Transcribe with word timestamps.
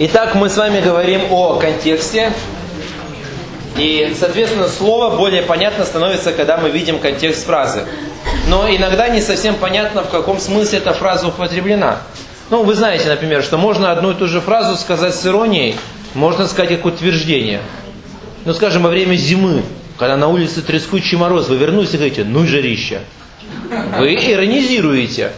Итак, 0.00 0.36
мы 0.36 0.48
с 0.48 0.56
вами 0.56 0.80
говорим 0.80 1.22
о 1.32 1.54
контексте. 1.54 2.32
И, 3.76 4.14
соответственно, 4.16 4.68
слово 4.68 5.16
более 5.16 5.42
понятно 5.42 5.84
становится, 5.84 6.32
когда 6.32 6.56
мы 6.56 6.70
видим 6.70 7.00
контекст 7.00 7.44
фразы. 7.46 7.84
Но 8.46 8.68
иногда 8.68 9.08
не 9.08 9.20
совсем 9.20 9.56
понятно, 9.56 10.04
в 10.04 10.10
каком 10.10 10.38
смысле 10.38 10.78
эта 10.78 10.92
фраза 10.92 11.26
употреблена. 11.26 11.98
Ну, 12.48 12.62
вы 12.62 12.76
знаете, 12.76 13.08
например, 13.08 13.42
что 13.42 13.58
можно 13.58 13.90
одну 13.90 14.12
и 14.12 14.14
ту 14.14 14.28
же 14.28 14.40
фразу 14.40 14.76
сказать 14.76 15.16
с 15.16 15.26
иронией, 15.26 15.74
можно 16.14 16.46
сказать 16.46 16.70
как 16.70 16.84
утверждение. 16.86 17.60
Ну, 18.44 18.54
скажем, 18.54 18.84
во 18.84 18.90
время 18.90 19.16
зимы, 19.16 19.64
когда 19.98 20.16
на 20.16 20.28
улице 20.28 20.62
трескучий 20.62 21.18
мороз, 21.18 21.48
вы 21.48 21.56
вернулись 21.56 21.92
и 21.92 21.96
говорите, 21.96 22.22
ну 22.22 22.46
жарища. 22.46 23.00
Вы 23.98 24.14
иронизируете. 24.14 25.32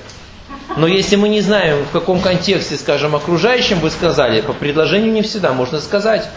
Но 0.77 0.87
если 0.87 1.17
мы 1.17 1.29
не 1.29 1.41
знаем, 1.41 1.85
в 1.85 1.91
каком 1.91 2.21
контексте, 2.21 2.77
скажем, 2.77 3.17
окружающим 3.17 3.81
вы 3.81 3.91
сказали, 3.91 4.41
по 4.41 4.53
предложению 4.53 5.13
не 5.13 5.23
всегда 5.23 5.53
можно 5.53 5.81
сказать. 5.81 6.29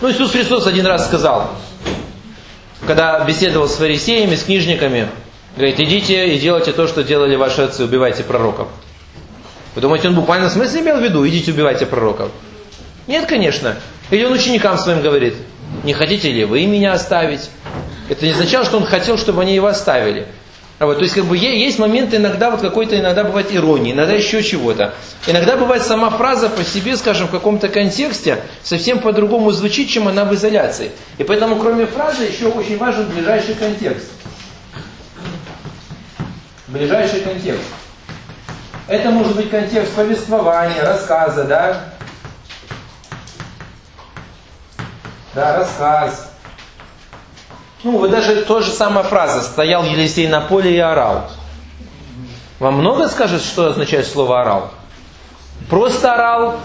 Ну, 0.00 0.10
Иисус 0.10 0.32
Христос 0.32 0.66
один 0.66 0.86
раз 0.86 1.06
сказал, 1.06 1.50
когда 2.86 3.22
беседовал 3.24 3.68
с 3.68 3.76
фарисеями, 3.76 4.34
с 4.34 4.44
книжниками, 4.44 5.08
говорит, 5.56 5.78
идите 5.78 6.34
и 6.34 6.38
делайте 6.38 6.72
то, 6.72 6.88
что 6.88 7.04
делали 7.04 7.36
ваши 7.36 7.62
отцы, 7.62 7.84
убивайте 7.84 8.22
пророков. 8.22 8.68
Вы 9.74 9.82
думаете, 9.82 10.08
он 10.08 10.14
буквально 10.14 10.50
смысле 10.50 10.80
имел 10.80 10.98
в 10.98 11.02
виду, 11.02 11.26
идите 11.28 11.52
убивайте 11.52 11.86
пророков? 11.86 12.30
Нет, 13.06 13.26
конечно. 13.26 13.76
Или 14.10 14.24
он 14.24 14.32
ученикам 14.32 14.78
своим 14.78 15.02
говорит, 15.02 15.34
не 15.84 15.92
хотите 15.92 16.30
ли 16.30 16.44
вы 16.44 16.66
меня 16.66 16.92
оставить? 16.92 17.50
Это 18.08 18.24
не 18.24 18.32
означало, 18.32 18.64
что 18.64 18.78
он 18.78 18.84
хотел, 18.84 19.16
чтобы 19.16 19.42
они 19.42 19.54
его 19.54 19.68
оставили. 19.68 20.26
А 20.82 20.86
вот, 20.86 20.96
то 20.96 21.04
есть, 21.04 21.14
как 21.14 21.26
бы, 21.26 21.36
есть 21.36 21.78
моменты 21.78 22.16
иногда, 22.16 22.50
вот 22.50 22.60
какой-то, 22.60 22.98
иногда 22.98 23.22
бывает 23.22 23.54
иронии, 23.54 23.92
иногда 23.92 24.14
еще 24.14 24.42
чего-то. 24.42 24.94
Иногда 25.28 25.56
бывает 25.56 25.84
сама 25.84 26.10
фраза 26.10 26.48
по 26.48 26.64
себе, 26.64 26.96
скажем, 26.96 27.28
в 27.28 27.30
каком-то 27.30 27.68
контексте 27.68 28.42
совсем 28.64 28.98
по-другому 28.98 29.52
звучит, 29.52 29.88
чем 29.88 30.08
она 30.08 30.24
в 30.24 30.34
изоляции. 30.34 30.90
И 31.18 31.22
поэтому, 31.22 31.54
кроме 31.54 31.86
фразы, 31.86 32.24
еще 32.24 32.48
очень 32.48 32.78
важен 32.78 33.08
ближайший 33.10 33.54
контекст. 33.54 34.10
Ближайший 36.66 37.20
контекст. 37.20 37.62
Это 38.88 39.10
может 39.12 39.36
быть 39.36 39.50
контекст 39.50 39.92
повествования, 39.92 40.82
рассказа, 40.82 41.44
да? 41.44 41.84
Да, 45.32 45.58
рассказ, 45.58 46.31
ну, 47.84 47.98
вот 47.98 48.10
даже 48.10 48.42
та 48.42 48.60
же 48.60 48.70
самая 48.70 49.04
фраза 49.04 49.42
«стоял 49.42 49.84
Елисей 49.84 50.28
на 50.28 50.40
поле 50.40 50.74
и 50.74 50.78
орал». 50.78 51.30
Вам 52.60 52.74
много 52.76 53.08
скажет, 53.08 53.42
что 53.42 53.66
означает 53.66 54.06
слово 54.06 54.40
«орал»? 54.40 54.70
Просто 55.68 56.14
орал, 56.14 56.60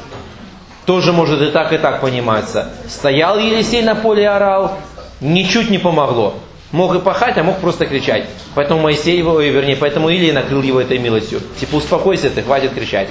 тоже 0.85 1.11
может 1.11 1.41
и 1.41 1.51
так, 1.51 1.73
и 1.73 1.77
так 1.77 2.01
пониматься. 2.01 2.69
Стоял 2.87 3.39
Елисей 3.39 3.81
на 3.81 3.95
поле 3.95 4.23
и 4.23 4.25
орал, 4.25 4.77
ничуть 5.19 5.69
не 5.69 5.79
помогло. 5.79 6.35
Мог 6.71 6.95
и 6.95 6.99
пахать, 6.99 7.37
а 7.37 7.43
мог 7.43 7.59
просто 7.59 7.85
кричать. 7.85 8.25
Поэтому 8.53 8.81
Моисей 8.81 9.17
его, 9.17 9.39
вернее, 9.39 9.75
поэтому 9.75 10.09
Илия 10.09 10.33
накрыл 10.33 10.61
его 10.61 10.81
этой 10.81 10.97
милостью. 10.97 11.41
Типа, 11.59 11.75
успокойся 11.75 12.29
ты, 12.29 12.41
хватит 12.41 12.73
кричать. 12.73 13.07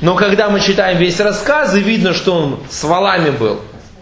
Но 0.00 0.14
когда 0.14 0.48
мы 0.48 0.60
читаем 0.60 0.98
весь 0.98 1.20
рассказ, 1.20 1.74
и 1.74 1.80
видно, 1.80 2.14
что 2.14 2.34
он 2.34 2.60
с 2.70 2.84
валами 2.84 3.30
был, 3.30 3.60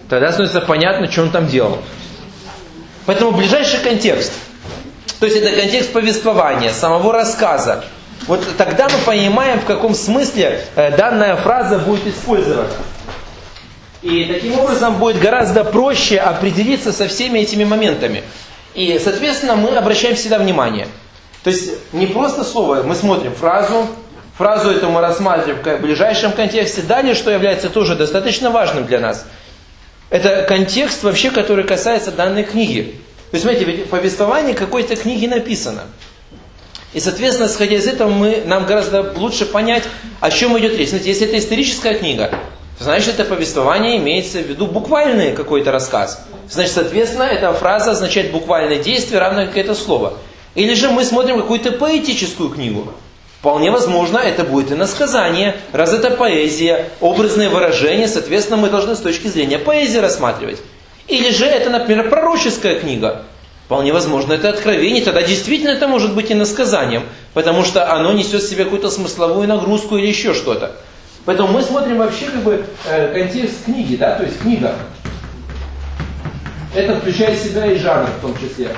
Тогда 0.09 0.33
становится 0.33 0.61
понятно, 0.63 1.11
что 1.11 1.23
он 1.23 1.31
там 1.31 1.47
делал. 1.47 1.79
Поэтому 3.07 3.33
ближайший 3.33 3.81
контекст, 3.81 4.33
то 5.21 5.27
есть 5.27 5.39
это 5.39 5.61
контекст 5.61 5.93
повествования, 5.93 6.73
самого 6.73 7.13
рассказа, 7.13 7.85
вот 8.27 8.41
тогда 8.57 8.89
мы 8.89 8.99
понимаем, 9.05 9.61
в 9.61 9.65
каком 9.65 9.95
смысле 9.95 10.63
э, 10.77 10.97
данная 10.97 11.37
фраза 11.37 11.79
будет 11.79 12.07
использована. 12.07 12.69
И 14.03 14.25
таким 14.27 14.59
образом 14.59 14.99
будет 14.99 15.19
гораздо 15.19 15.65
проще 15.65 16.19
определиться 16.19 16.93
со 16.93 17.09
всеми 17.09 17.41
этими 17.41 17.65
моментами. 17.65 18.23
И, 18.75 19.01
соответственно, 19.03 19.57
мы 19.57 19.71
обращаем 19.71 20.15
всегда 20.15 20.39
внимание. 20.39 20.87
То 21.43 21.51
есть 21.51 21.73
не 21.93 22.07
просто 22.07 22.45
слово, 22.45 22.83
мы 22.83 22.95
смотрим 22.95 23.35
фразу, 23.35 23.87
фразу 24.37 24.71
эту 24.71 24.89
мы 24.91 25.01
рассматриваем 25.01 25.79
в 25.79 25.83
ближайшем 25.83 26.33
контексте. 26.33 26.83
Далее, 26.83 27.15
что 27.15 27.31
является 27.31 27.71
тоже 27.71 27.95
достаточно 27.95 28.51
важным 28.51 28.87
для 28.87 29.01
нас– 29.01 29.27
это 30.11 30.45
контекст 30.49 31.03
вообще, 31.03 31.31
который 31.31 31.65
касается 31.65 32.11
данной 32.11 32.45
книги. 32.45 32.95
То 33.31 33.35
есть, 33.35 33.45
смотрите, 33.45 33.71
ведь 33.71 33.91
повествование 33.91 34.55
какой-то 34.55 34.97
книги 34.97 35.27
написано. 35.27 35.83
И, 36.95 37.01
соответственно, 37.01 37.47
исходя 37.47 37.77
из 37.77 37.87
этого, 37.87 38.09
мы, 38.09 38.43
нам 38.47 38.65
гораздо 38.65 39.13
лучше 39.17 39.45
понять, 39.45 39.85
о 40.21 40.31
чем 40.31 40.59
идет 40.59 40.77
речь. 40.77 40.89
Знаете, 40.89 41.11
если 41.11 41.27
это 41.27 41.39
историческая 41.39 41.95
книга, 41.95 42.31
значит, 42.81 43.21
это 43.21 43.25
повествование 43.25 43.99
имеется 43.99 44.39
в 44.39 44.47
виду 44.47 44.67
буквальный 44.67 45.33
какой-то 45.33 45.71
рассказ. 45.71 46.25
Значит, 46.49 46.73
соответственно, 46.73 47.25
эта 47.25 47.53
фраза 47.53 47.91
означает 47.91 48.33
буквальное 48.33 48.79
действие, 48.79 49.21
равно 49.21 49.45
как 49.45 49.59
это 49.59 49.75
слово. 49.75 50.15
Или 50.55 50.73
же 50.73 50.89
мы 50.89 51.05
смотрим 51.05 51.37
какую-то 51.39 51.73
поэтическую 51.73 52.49
книгу. 52.49 52.95
Вполне 53.41 53.71
возможно, 53.71 54.19
это 54.19 54.43
будет 54.43 54.73
иносказание, 54.73 55.57
раз 55.73 55.93
это 55.93 56.11
поэзия, 56.11 56.91
образное 57.01 57.49
выражение, 57.49 58.09
соответственно, 58.09 58.57
мы 58.57 58.69
должны 58.69 58.97
с 58.97 58.99
точки 58.99 59.29
зрения 59.29 59.61
поэзии 59.61 59.99
рассматривать. 59.99 60.61
Или 61.07 61.31
же 61.31 61.47
это, 61.47 61.71
например, 61.71 62.09
пророческая 62.09 62.81
книга. 62.81 63.23
Вполне 63.67 63.93
возможно, 63.93 64.33
это 64.33 64.49
откровение, 64.49 65.05
тогда 65.05 65.23
действительно 65.23 65.71
это 65.71 65.87
может 65.87 66.15
быть 66.17 66.33
иносказанием, 66.33 67.05
потому 67.33 67.65
что 67.65 67.93
оно 67.93 68.13
несет 68.13 68.43
в 68.43 68.49
себе 68.49 68.65
какую-то 68.65 68.91
смысловую 68.91 69.47
нагрузку 69.47 69.97
или 69.97 70.07
еще 70.09 70.35
что-то. 70.35 70.77
Поэтому 71.25 71.53
мы 71.53 71.63
смотрим 71.63 71.99
вообще 71.99 72.25
как 72.27 72.43
бы 72.43 72.65
э, 72.87 73.13
контекст 73.13 73.67
книги, 73.67 73.97
да, 73.97 74.17
то 74.17 74.25
есть 74.25 74.41
книга. 74.41 74.75
Это 76.75 76.97
включает 76.97 77.39
в 77.39 77.45
себя 77.45 77.67
и 77.67 77.79
жанр 77.79 78.09
в 78.19 78.21
том 78.23 78.35
числе. 78.39 78.75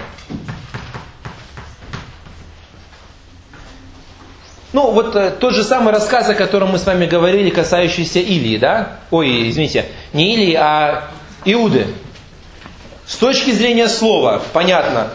Ну, 4.72 4.92
вот 4.92 5.16
э, 5.16 5.30
тот 5.30 5.52
же 5.52 5.64
самый 5.64 5.92
рассказ, 5.92 6.28
о 6.28 6.34
котором 6.34 6.70
мы 6.70 6.78
с 6.78 6.86
вами 6.86 7.06
говорили, 7.06 7.50
касающийся 7.50 8.20
Илии, 8.20 8.56
да? 8.56 8.98
Ой, 9.10 9.50
извините, 9.50 9.86
не 10.12 10.34
Илии, 10.34 10.54
а 10.54 11.08
Иуды. 11.44 11.88
С 13.04 13.16
точки 13.16 13.50
зрения 13.50 13.88
слова, 13.88 14.40
понятно, 14.52 15.08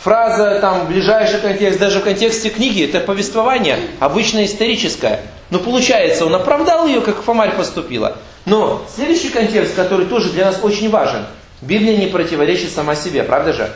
фраза, 0.00 0.58
там, 0.60 0.86
ближайший 0.86 1.40
контекст, 1.40 1.78
даже 1.78 2.00
в 2.00 2.04
контексте 2.04 2.48
книги, 2.48 2.84
это 2.84 3.00
повествование, 3.00 3.78
обычно 4.00 4.46
историческое. 4.46 5.20
Но 5.50 5.58
получается, 5.58 6.24
он 6.24 6.34
оправдал 6.34 6.86
ее, 6.86 7.02
как 7.02 7.22
Фомарь 7.22 7.54
поступила. 7.54 8.16
Но 8.46 8.86
следующий 8.94 9.28
контекст, 9.28 9.74
который 9.74 10.06
тоже 10.06 10.30
для 10.30 10.46
нас 10.46 10.58
очень 10.62 10.88
важен, 10.88 11.26
Библия 11.60 11.98
не 11.98 12.06
противоречит 12.06 12.70
сама 12.70 12.96
себе, 12.96 13.22
правда 13.22 13.52
же? 13.52 13.70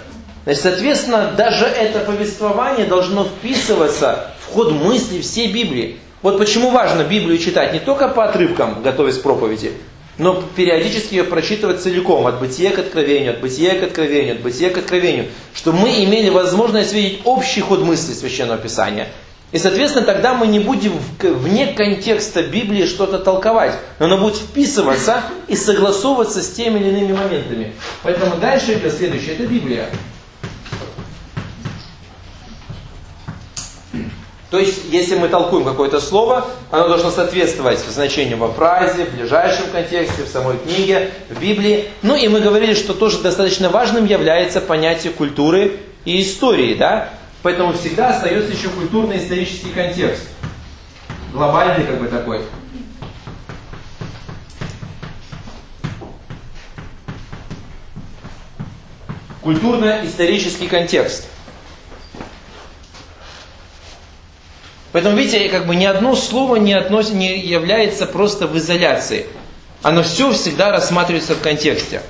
Значит, 0.48 0.62
соответственно, 0.62 1.34
даже 1.36 1.66
это 1.66 1.98
повествование 1.98 2.86
должно 2.86 3.25
вписываться 3.25 4.31
в 4.41 4.54
ход 4.54 4.72
мысли 4.72 5.20
всей 5.20 5.53
Библии. 5.53 5.98
Вот 6.22 6.38
почему 6.38 6.70
важно 6.70 7.03
Библию 7.03 7.36
читать 7.36 7.75
не 7.75 7.81
только 7.81 8.09
по 8.09 8.25
отрывкам, 8.25 8.82
готовясь 8.82 9.19
к 9.19 9.22
проповеди, 9.22 9.72
но 10.16 10.42
периодически 10.56 11.16
ее 11.16 11.25
прочитывать 11.25 11.82
целиком, 11.82 12.26
от 12.26 12.41
бытия 12.41 12.70
к 12.70 12.78
откровению, 12.78 13.34
от 13.34 13.42
бытия 13.42 13.78
к 13.78 13.82
откровению, 13.82 14.37
от 14.37 14.41
бытия 14.41 14.70
к 14.70 14.78
откровению, 14.78 15.26
чтобы 15.53 15.81
мы 15.81 16.03
имели 16.03 16.31
возможность 16.31 16.94
видеть 16.94 17.20
общий 17.25 17.60
ход 17.60 17.81
мысли 17.81 18.14
Священного 18.14 18.56
Писания. 18.56 19.08
И, 19.53 19.58
соответственно, 19.58 20.06
тогда 20.06 20.32
мы 20.32 20.47
не 20.47 20.60
будем 20.60 20.94
вне 21.20 21.75
контекста 21.75 22.42
Библии 22.42 22.87
что-то 22.87 23.19
толковать, 23.19 23.75
но 23.98 24.06
оно 24.06 24.16
будет 24.16 24.37
вписываться 24.37 25.25
и 25.47 25.54
согласовываться 25.54 26.42
с 26.42 26.48
теми 26.48 26.78
или 26.78 26.88
иными 26.88 27.12
моментами. 27.12 27.75
Поэтому 28.03 28.37
дальше 28.37 28.72
идет 28.72 28.94
следующее, 28.94 29.34
это 29.34 29.47
Библия. 29.47 29.91
То 34.50 34.59
есть, 34.59 34.84
если 34.91 35.14
мы 35.14 35.28
толкуем 35.28 35.64
какое-то 35.64 36.00
слово, 36.00 36.47
оно 36.70 36.88
должно 36.88 37.10
соответствовать 37.10 37.81
значению 37.81 38.38
во 38.38 38.48
фразе, 38.48 39.04
в 39.04 39.14
ближайшем 39.14 39.67
контексте, 39.70 40.23
в 40.23 40.28
самой 40.28 40.56
книге, 40.56 41.11
в 41.28 41.38
Библии. 41.38 41.88
Ну 42.00 42.17
и 42.17 42.28
мы 42.28 42.40
говорили, 42.40 42.73
что 42.73 42.94
тоже 42.94 43.19
достаточно 43.19 43.69
важным 43.69 44.06
является 44.06 44.62
понятие 44.62 45.12
культуры 45.12 45.76
и 46.06 46.23
истории, 46.23 46.75
да? 46.75 47.11
Поэтому 47.43 47.75
всегда 47.75 48.17
остается 48.17 48.52
еще 48.52 48.70
культурно-исторический 48.70 49.70
контекст. 49.70 50.26
Глобальный 51.34 51.84
как 51.84 52.00
бы 52.00 52.08
такой. 52.08 52.40
Культурно-исторический 59.43 60.69
контекст– 60.69 61.26
Поэтому, 64.93 65.17
видите, 65.17 65.49
как 65.49 65.67
бы 65.67 65.76
ни 65.76 65.85
одно 65.85 66.14
слово 66.14 66.56
не, 66.56 66.73
относит, 66.73 67.14
не 67.14 67.38
является 67.38 68.06
просто 68.06 68.46
в 68.46 68.56
изоляции. 68.56 69.26
Оно 69.82 70.02
все 70.02 70.32
всегда 70.32 70.73
рассматривается 70.73 71.35
в 71.35 71.40
контексте. 71.40 72.02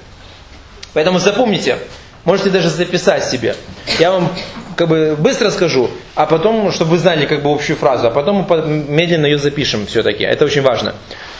Поэтому 0.94 1.18
запомните, 1.18 1.78
можете 2.24 2.50
даже 2.50 2.70
записать 2.70 3.24
себе. 3.24 3.56
Я 3.98 4.12
вам 4.12 4.32
как 4.76 4.88
бы 4.88 5.16
быстро 5.18 5.50
скажу, 5.50 5.90
а 6.14 6.26
потом, 6.26 6.70
чтобы 6.70 6.92
вы 6.92 6.98
знали 6.98 7.26
как 7.26 7.42
бы 7.42 7.52
общую 7.52 7.76
фразу, 7.76 8.06
а 8.06 8.10
потом 8.10 8.46
мы 8.48 8.84
медленно 8.88 9.26
ее 9.26 9.38
запишем 9.38 9.86
все-таки. 9.86 10.22
Это 10.24 10.44
очень 10.44 10.62
важно. 10.62 10.94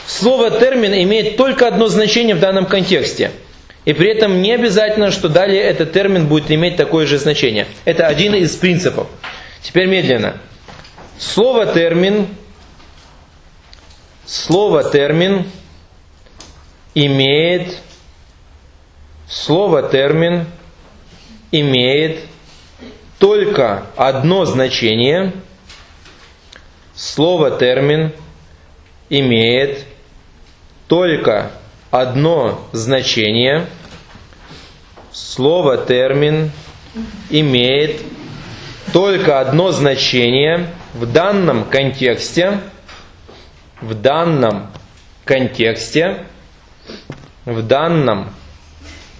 Слово 0.07 0.51
термин 0.51 0.93
имеет 0.93 1.37
только 1.37 1.67
одно 1.67 1.87
значение 1.87 2.35
в 2.35 2.39
данном 2.39 2.65
контексте. 2.65 3.31
И 3.85 3.93
при 3.93 4.09
этом 4.09 4.41
не 4.41 4.51
обязательно, 4.51 5.09
что 5.09 5.29
далее 5.29 5.61
этот 5.61 5.93
термин 5.93 6.27
будет 6.27 6.51
иметь 6.51 6.75
такое 6.75 7.07
же 7.07 7.17
значение. 7.17 7.65
Это 7.85 8.07
один 8.07 8.35
из 8.35 8.55
принципов. 8.55 9.07
Теперь 9.63 9.87
медленно. 9.87 10.35
Слово 11.19 11.65
термин, 11.65 12.29
слово 14.25 14.89
термин 14.89 15.51
имеет, 16.95 17.77
слово 19.27 19.83
термин 19.83 20.45
имеет 21.51 22.21
только 23.17 23.85
одно 23.97 24.45
значение. 24.45 25.33
Слово 26.95 27.51
термин 27.51 28.13
имеет 29.09 29.85
только 30.87 31.51
одно 31.91 32.65
значение. 32.71 33.67
Слово 35.11 35.79
термин 35.79 36.49
имеет 37.29 37.99
только 38.93 39.41
одно 39.41 39.73
значение 39.73 40.69
в 40.93 41.11
данном 41.11 41.69
контексте, 41.69 42.59
в 43.81 43.93
данном 43.93 44.71
контексте, 45.25 46.25
в 47.45 47.61
данном 47.61 48.33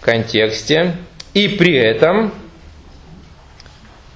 контексте, 0.02 0.96
и 1.34 1.48
при 1.48 1.76
этом, 1.78 2.34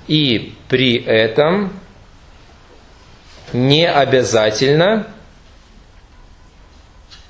и 0.08 0.56
при 0.68 0.98
этом 1.04 1.74
не 3.54 3.88
обязательно 3.88 5.08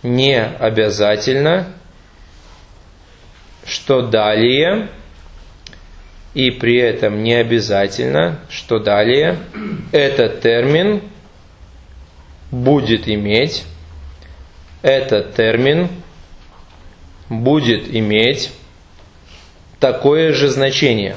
не 0.04 0.38
обязательно, 0.44 1.74
что 3.66 4.02
далее, 4.02 4.90
и 6.34 6.50
при 6.52 6.78
этом 6.80 7.24
не 7.24 7.34
обязательно, 7.34 8.40
что 8.50 8.80
далее 8.80 9.38
этот 9.92 10.42
термин 10.42 11.02
будет 12.52 13.08
иметь, 13.08 13.64
этот 14.82 15.36
термин 15.36 15.90
будет 17.30 17.94
иметь 17.94 18.52
такое 19.80 20.34
же 20.34 20.50
значение. 20.50 21.16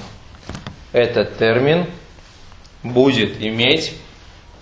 Этот 0.92 1.38
термин 1.38 1.86
будет 2.82 3.40
иметь 3.40 3.94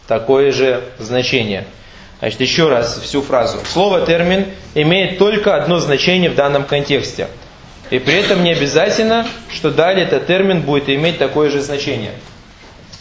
такое 0.06 0.50
же 0.52 0.84
значение. 0.98 1.64
Значит, 2.20 2.40
еще 2.40 2.68
раз 2.68 2.98
всю 3.00 3.22
фразу. 3.22 3.58
Слово 3.66 4.06
термин 4.06 4.46
имеет 4.74 5.18
только 5.18 5.56
одно 5.56 5.78
значение 5.78 6.30
в 6.30 6.34
данном 6.34 6.64
контексте. 6.64 7.28
И 7.90 7.98
при 7.98 8.14
этом 8.14 8.42
не 8.42 8.52
обязательно, 8.52 9.26
что 9.52 9.70
далее 9.70 10.06
этот 10.06 10.26
термин 10.26 10.62
будет 10.62 10.88
иметь 10.88 11.18
такое 11.18 11.50
же 11.50 11.60
значение. 11.60 12.12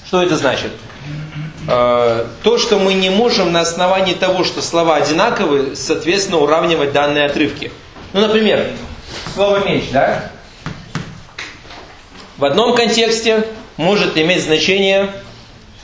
Что 0.06 0.22
это 0.22 0.36
значит? 0.38 0.72
Э, 1.68 2.26
то, 2.44 2.58
что 2.58 2.78
мы 2.80 2.94
не 2.94 3.10
можем 3.10 3.52
на 3.52 3.62
основании 3.62 4.14
того, 4.14 4.44
что 4.44 4.62
слова 4.62 4.98
одинаковые, 4.98 5.76
соответственно, 5.76 6.40
уравнивать 6.40 6.92
данные 6.92 7.26
отрывки. 7.26 7.72
Ну, 8.12 8.22
например, 8.22 8.68
слово 9.34 9.66
меч, 9.66 9.86
да? 9.92 10.32
В 12.38 12.46
одном 12.46 12.76
контексте 12.76 13.48
может 13.78 14.18
иметь 14.18 14.44
значение 14.44 15.10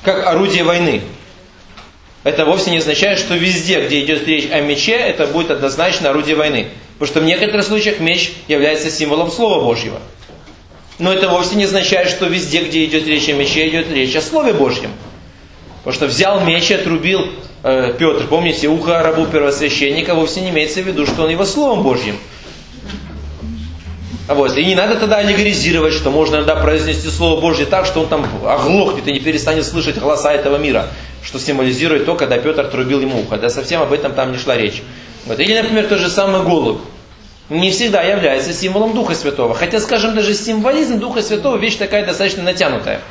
как 0.03 0.27
орудие 0.27 0.63
войны 0.63 1.01
это 2.23 2.45
вовсе 2.45 2.71
не 2.71 2.77
означает, 2.77 3.17
что 3.17 3.35
везде, 3.35 3.85
где 3.85 4.01
идет 4.01 4.27
речь 4.27 4.49
о 4.51 4.59
мече, 4.61 4.93
это 4.93 5.25
будет 5.25 5.51
однозначно 5.51 6.09
орудие 6.09 6.35
войны. 6.35 6.67
Потому 6.99 7.13
что 7.13 7.21
в 7.21 7.23
некоторых 7.23 7.65
случаях 7.65 7.99
меч 7.99 8.33
является 8.47 8.91
символом 8.91 9.31
Слова 9.31 9.63
Божьего. 9.63 9.99
Но 10.99 11.13
это 11.13 11.29
вовсе 11.29 11.55
не 11.55 11.63
означает, 11.63 12.09
что 12.09 12.25
везде, 12.25 12.61
где 12.63 12.83
идет 12.83 13.07
речь 13.07 13.29
о 13.29 13.33
мече, 13.33 13.67
идет 13.69 13.89
речь 13.89 14.15
о 14.15 14.21
Слове 14.21 14.53
Божьем. 14.53 14.91
Потому 15.77 15.93
что 15.93 16.07
взял 16.07 16.41
меч 16.41 16.69
и 16.71 16.73
отрубил 16.73 17.21
э, 17.63 17.95
Петр, 17.97 18.27
помните, 18.27 18.67
ухо 18.67 19.01
рабу 19.01 19.25
первосвященника, 19.25 20.13
вовсе 20.13 20.41
не 20.41 20.49
имеется 20.49 20.81
в 20.81 20.87
виду, 20.87 21.05
что 21.05 21.23
он 21.23 21.29
его 21.29 21.45
Словом 21.45 21.83
Божьим. 21.83 22.17
Вот. 24.27 24.57
И 24.57 24.65
не 24.65 24.75
надо 24.75 24.95
тогда 24.95 25.17
аллегоризировать, 25.17 25.93
что 25.93 26.11
можно 26.11 26.35
иногда 26.35 26.57
произнести 26.57 27.07
Слово 27.07 27.39
Божье 27.39 27.65
так, 27.65 27.85
что 27.85 28.01
он 28.01 28.07
там 28.07 28.27
оглохнет 28.45 29.07
и 29.07 29.13
не 29.13 29.21
перестанет 29.21 29.65
слышать 29.65 29.97
голоса 29.97 30.33
этого 30.33 30.57
мира 30.57 30.89
что 31.23 31.39
символизирует 31.39 32.05
то, 32.05 32.15
когда 32.15 32.37
Петр 32.37 32.65
трубил 32.67 33.01
ему 33.01 33.21
ухо. 33.21 33.37
Да 33.37 33.49
совсем 33.49 33.81
об 33.81 33.91
этом 33.93 34.13
там 34.13 34.31
не 34.31 34.37
шла 34.37 34.55
речь. 34.55 34.81
Вот. 35.29 35.39
Или, 35.39 35.61
например, 35.61 35.85
тот 35.85 35.99
же 35.99 36.09
самый 36.09 36.41
голубь. 36.41 36.79
Не 37.49 37.69
всегда 37.69 38.01
является 38.01 38.51
символом 38.51 38.95
Духа 38.95 39.13
Святого. 39.13 39.53
Хотя, 39.53 39.79
скажем, 39.79 40.15
даже 40.15 40.33
символизм 40.33 40.99
Духа 40.99 41.21
Святого 41.21 41.55
вещь 41.55 41.75
такая 41.75 42.03
достаточно 42.03 42.41
натянутая. 42.41 43.01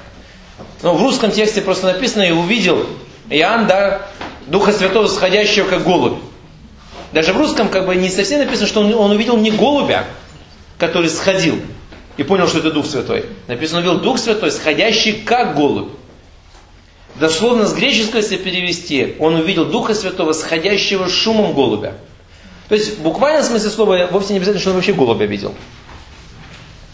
Но 0.83 0.95
в 0.95 1.03
русском 1.03 1.31
тексте 1.31 1.61
просто 1.61 1.87
написано 1.87 2.23
«И 2.23 2.33
увидел 2.33 2.87
Иоанн, 3.31 3.69
да, 3.69 4.03
Духа 4.49 4.73
Святого, 4.73 5.07
сходящего 5.07 5.69
как 5.69 5.85
голубь». 5.85 6.19
Даже 7.13 7.33
в 7.33 7.37
русском 7.37 7.69
как 7.69 7.87
бы 7.87 7.95
не 7.95 8.11
совсем 8.11 8.41
написано, 8.41 8.67
что 8.67 8.81
он, 8.81 8.93
он 8.95 9.13
увидел 9.13 9.37
не 9.37 9.53
голубя, 9.53 10.05
который 10.77 11.11
сходил 11.11 11.61
и 12.17 12.25
понял, 12.25 12.49
что 12.49 12.59
это 12.59 12.73
Дух 12.73 12.87
Святой. 12.87 13.27
Написано, 13.47 13.79
увидел 13.79 14.01
Дух 14.01 14.19
Святой, 14.19 14.51
сходящий 14.51 15.13
как 15.13 15.55
голубь. 15.55 15.93
Дословно 17.21 17.65
с 17.65 17.75
греческого, 17.75 18.19
если 18.19 18.37
перевести, 18.37 19.15
он 19.21 19.37
увидел 19.37 19.67
Духа 19.67 19.95
Святого, 19.95 20.33
сходящего 20.33 21.09
шумом 21.09 21.53
голубя. 21.53 21.95
То 22.69 22.75
есть, 22.75 22.99
буквально 22.99 23.43
в 23.43 23.47
смысле 23.47 23.71
слова, 23.71 24.09
вовсе 24.11 24.33
не 24.35 24.39
обязательно, 24.39 24.61
что 24.61 24.71
он 24.71 24.77
вообще 24.77 24.93
голубя 24.93 25.27
видел. 25.27 25.55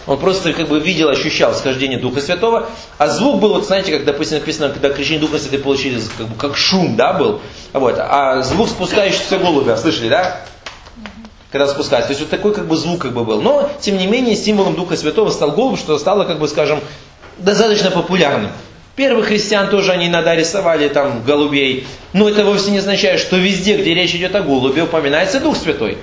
Он 0.07 0.19
просто 0.19 0.53
как 0.53 0.69
бы 0.69 0.79
видел, 0.79 1.09
ощущал 1.09 1.55
схождение 1.55 1.99
Духа 1.99 2.21
Святого, 2.21 2.69
а 2.99 3.09
звук 3.09 3.41
был, 3.41 3.55
вот 3.55 3.67
знаете, 3.67 3.91
как, 3.93 4.05
допустим, 4.05 4.39
написано, 4.39 4.69
когда 4.69 4.91
крещение 4.91 5.21
Духа 5.21 5.39
Святого 5.39 5.63
получили, 5.63 6.01
как, 6.19 6.29
бы, 6.29 6.35
как 6.37 6.57
шум, 6.57 6.95
да, 6.97 7.15
был, 7.15 7.41
вот, 7.73 7.97
а 7.99 8.43
звук 8.43 8.69
спускающегося 8.69 9.39
голубя, 9.39 9.77
слышали, 9.77 10.09
да? 10.11 10.43
Когда 11.51 11.67
спускается. 11.67 12.09
То 12.09 12.13
есть 12.13 12.21
вот 12.21 12.31
такой 12.31 12.53
как 12.53 12.67
бы 12.67 12.77
звук 12.77 13.01
как 13.01 13.13
бы 13.13 13.25
был. 13.25 13.41
Но, 13.41 13.71
тем 13.81 13.97
не 13.97 14.07
менее, 14.07 14.37
символом 14.37 14.75
Духа 14.75 14.97
Святого 14.97 15.31
стал 15.31 15.53
голубь, 15.53 15.79
что 15.79 15.97
стало, 15.99 16.25
как 16.25 16.39
бы, 16.39 16.49
скажем, 16.49 16.81
достаточно 17.39 17.91
популярным. 17.91 18.51
Первых 18.97 19.27
христиан 19.27 19.71
тоже 19.71 19.91
они 19.93 20.07
иногда 20.07 20.37
рисовали 20.37 20.89
там 20.89 21.25
голубей. 21.25 21.87
Но 22.13 22.29
это 22.29 22.45
вовсе 22.45 22.71
не 22.71 22.79
означает, 22.79 23.21
что 23.21 23.37
везде, 23.37 23.77
где 23.77 23.93
речь 23.93 24.15
идет 24.15 24.35
о 24.37 24.43
голубе, 24.43 24.85
упоминается 24.85 25.41
Дух 25.41 25.57
Святой. 25.57 25.99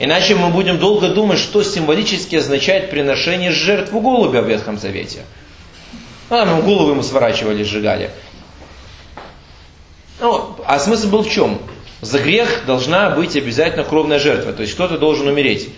Иначе 0.00 0.34
мы 0.34 0.48
будем 0.48 0.78
долго 0.78 1.08
думать, 1.08 1.38
что 1.38 1.62
символически 1.62 2.36
означает 2.36 2.90
приношение 2.90 3.52
жертву 3.52 4.00
голубя 4.00 4.42
в 4.42 4.48
Ветхом 4.48 4.78
Завете. 4.78 5.20
А, 6.28 6.44
мы 6.44 6.62
голову 6.62 6.90
ему 6.90 7.02
сворачивали, 7.02 7.62
сжигали. 7.62 8.10
Ну, 10.20 10.56
а 10.66 10.80
смысл 10.80 11.08
был 11.08 11.22
в 11.22 11.30
чем? 11.30 11.60
За 12.00 12.18
грех 12.18 12.64
должна 12.66 13.10
быть 13.10 13.36
обязательно 13.36 13.84
кровная 13.84 14.18
жертва, 14.18 14.52
то 14.52 14.62
есть 14.62 14.74
кто-то 14.74 14.98
должен 14.98 15.28
умереть. 15.28 15.68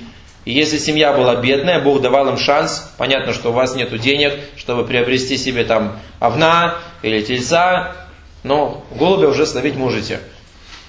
И 0.47 0.53
если 0.53 0.79
семья 0.79 1.13
была 1.13 1.35
бедная, 1.37 1.81
Бог 1.81 2.01
давал 2.01 2.29
им 2.29 2.39
шанс, 2.39 2.93
понятно, 2.97 3.33
что 3.33 3.51
у 3.51 3.53
вас 3.53 3.75
нет 3.75 3.91
денег, 4.01 4.33
чтобы 4.57 4.85
приобрести 4.85 5.37
себе 5.37 5.65
там 5.65 5.99
овна 6.21 6.77
или 7.03 7.21
тельца, 7.21 7.97
но 8.45 8.85
голубя 8.97 9.29
уже 9.29 9.45
словить 9.45 9.75
можете. 9.75 10.21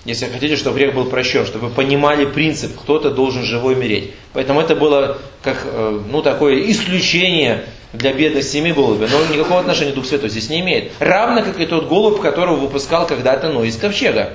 Если 0.05 0.27
хотите, 0.27 0.55
чтобы 0.55 0.77
грех 0.77 0.93
был 0.93 1.05
прощен, 1.05 1.45
чтобы 1.47 1.69
вы 1.69 1.73
понимали 1.73 2.25
принцип, 2.25 2.79
кто-то 2.79 3.09
должен 3.09 3.43
живой 3.43 3.73
умереть. 3.73 4.11
Поэтому 4.31 4.61
это 4.61 4.75
было 4.75 5.17
как 5.41 5.63
э, 5.65 6.01
ну, 6.07 6.21
такое 6.21 6.61
исключение 6.71 7.65
для 7.93 8.13
бедных 8.13 8.43
семей 8.43 8.73
голубя. 8.73 9.07
Но 9.11 9.35
никакого 9.35 9.59
отношения 9.59 9.91
Дух 9.91 10.05
Святой 10.05 10.29
здесь 10.29 10.49
не 10.49 10.59
имеет. 10.59 10.91
Равно 10.99 11.41
как 11.41 11.59
и 11.59 11.65
тот 11.65 11.89
голубь, 11.89 12.21
которого 12.21 12.55
выпускал 12.57 13.07
когда-то 13.07 13.49
Ной 13.49 13.69
из 13.69 13.77
ковчега. 13.77 14.33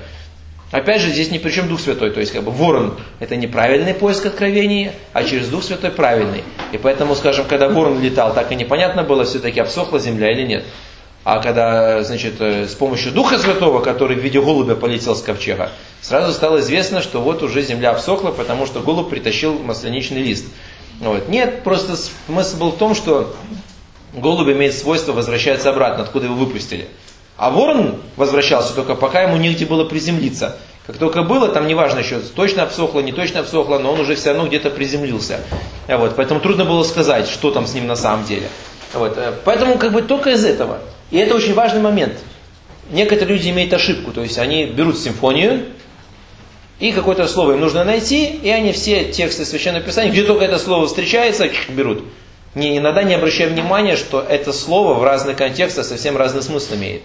Опять 0.72 1.02
же, 1.02 1.10
здесь 1.10 1.30
ни 1.30 1.36
при 1.36 1.50
чем 1.50 1.68
Дух 1.68 1.80
Святой. 1.80 2.10
То 2.10 2.20
есть, 2.20 2.32
как 2.32 2.42
бы 2.42 2.50
ворон– 2.50 2.98
это 3.20 3.36
неправильный 3.36 3.92
поиск 3.92 4.24
откровения, 4.24 4.94
а 5.12 5.22
через 5.22 5.48
Дух 5.48 5.62
Святой 5.62 5.90
правильный. 5.90 6.42
И 6.72 6.78
поэтому, 6.78 7.14
скажем, 7.14 7.44
когда 7.46 7.68
ворон 7.68 8.00
летал, 8.00 8.32
так 8.32 8.50
и 8.50 8.56
непонятно 8.56 9.04
было, 9.04 9.24
все-таки 9.24 9.60
обсохла 9.60 10.00
земля 10.00 10.32
или 10.32 10.46
нет. 10.46 10.64
А 11.24 11.40
когда, 11.40 12.02
значит, 12.02 12.40
э, 12.40 12.66
с 12.66 12.74
помощью 12.74 13.12
Духа 13.12 13.38
Святого, 13.38 13.80
который 13.80 14.16
в 14.16 14.20
виде 14.20 14.40
голубя 14.40 14.74
полетел 14.74 15.14
с 15.14 15.22
ковчега, 15.22 15.70
сразу 16.00 16.32
стало 16.32 16.60
известно, 16.60 17.02
что 17.02 17.20
вот 17.20 17.42
уже 17.42 17.62
земля 17.62 17.90
обсохла, 17.90 18.30
потому 18.30 18.66
что 18.66 18.80
голубь 18.80 19.10
притащил 19.10 19.58
масляничный 19.58 20.22
лист. 20.22 20.46
Вот. 21.00 21.28
Нет, 21.28 21.62
просто 21.62 21.96
смысл 22.26 22.56
был 22.56 22.70
в 22.72 22.78
том, 22.78 22.94
что 22.94 23.36
голубь 24.14 24.48
имеет 24.48 24.74
свойство 24.74 25.12
возвращаться 25.12 25.68
обратно, 25.70 26.02
откуда 26.02 26.26
его 26.26 26.34
выпустили. 26.34 26.88
А 27.42 27.50
ворон 27.50 27.96
возвращался 28.14 28.72
только 28.72 28.94
пока 28.94 29.22
ему 29.22 29.36
негде 29.36 29.66
было 29.66 29.84
приземлиться. 29.84 30.58
Как 30.86 30.96
только 30.96 31.24
было, 31.24 31.48
там 31.48 31.66
неважно 31.66 31.98
еще, 31.98 32.20
точно 32.20 32.62
обсохло, 32.62 33.00
не 33.00 33.10
точно 33.10 33.40
обсохло, 33.40 33.78
но 33.78 33.90
он 33.92 33.98
уже 33.98 34.14
все 34.14 34.28
равно 34.30 34.46
где-то 34.46 34.70
приземлился. 34.70 35.40
Вот, 35.88 36.14
поэтому 36.14 36.38
трудно 36.38 36.64
было 36.64 36.84
сказать, 36.84 37.26
что 37.28 37.50
там 37.50 37.66
с 37.66 37.74
ним 37.74 37.88
на 37.88 37.96
самом 37.96 38.24
деле. 38.26 38.46
Вот, 38.94 39.18
э, 39.18 39.32
поэтому 39.44 39.76
как 39.76 39.92
бы 39.92 40.02
только 40.02 40.30
из 40.30 40.44
этого. 40.44 40.78
И 41.10 41.18
это 41.18 41.34
очень 41.34 41.52
важный 41.54 41.80
момент. 41.80 42.12
Некоторые 42.92 43.36
люди 43.36 43.50
имеют 43.50 43.74
ошибку, 43.74 44.12
то 44.12 44.22
есть 44.22 44.38
они 44.38 44.66
берут 44.66 44.96
симфонию 44.96 45.64
и 46.78 46.92
какое-то 46.92 47.26
слово 47.26 47.54
им 47.54 47.60
нужно 47.60 47.82
найти, 47.82 48.26
и 48.26 48.50
они 48.50 48.70
все 48.70 49.06
тексты 49.10 49.44
Священного 49.44 49.82
Писания, 49.82 50.12
где 50.12 50.22
только 50.22 50.44
это 50.44 50.60
слово 50.60 50.86
встречается, 50.86 51.50
берут. 51.70 52.04
Не, 52.54 52.78
иногда 52.78 53.02
не 53.02 53.14
обращая 53.14 53.48
внимания, 53.48 53.96
что 53.96 54.20
это 54.20 54.52
слово 54.52 54.94
в 54.94 55.02
разных 55.02 55.38
контекстах 55.38 55.86
совсем 55.86 56.16
разный 56.16 56.42
смысл 56.42 56.76
имеет. 56.76 57.02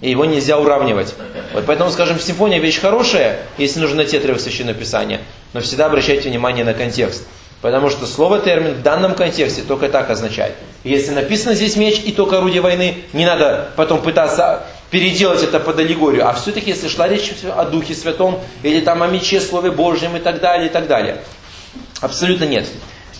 И 0.00 0.10
его 0.10 0.24
нельзя 0.24 0.58
уравнивать. 0.58 1.14
Вот 1.52 1.64
поэтому, 1.66 1.90
скажем, 1.90 2.20
симфония 2.20 2.58
вещь 2.60 2.80
хорошая, 2.80 3.40
если 3.56 3.80
нужно 3.80 3.96
найти 3.96 4.16
отрывок 4.16 4.40
Священного 4.40 4.78
Писания, 4.78 5.20
но 5.52 5.60
всегда 5.60 5.86
обращайте 5.86 6.28
внимание 6.28 6.64
на 6.64 6.74
контекст. 6.74 7.26
Потому 7.60 7.90
что 7.90 8.06
слово 8.06 8.38
термин 8.38 8.74
в 8.74 8.82
данном 8.82 9.14
контексте 9.14 9.62
только 9.62 9.88
так 9.88 10.10
означает. 10.10 10.54
Если 10.84 11.10
написано 11.10 11.54
здесь 11.54 11.74
меч 11.74 12.00
и 12.04 12.12
только 12.12 12.38
орудие 12.38 12.62
войны, 12.62 12.98
не 13.12 13.26
надо 13.26 13.70
потом 13.74 14.00
пытаться 14.00 14.62
переделать 14.92 15.42
это 15.42 15.58
под 15.58 15.80
аллегорию. 15.80 16.28
А 16.28 16.32
все-таки, 16.34 16.70
если 16.70 16.86
шла 16.86 17.08
речь 17.08 17.32
о 17.56 17.64
Духе 17.64 17.94
Святом, 17.94 18.40
или 18.62 18.80
там 18.80 19.02
о 19.02 19.08
мече, 19.08 19.40
Слове 19.40 19.72
Божьем 19.72 20.16
и 20.16 20.20
так 20.20 20.40
далее, 20.40 20.68
и 20.68 20.70
так 20.70 20.86
далее. 20.86 21.18
Абсолютно 22.00 22.44
нет. 22.44 22.66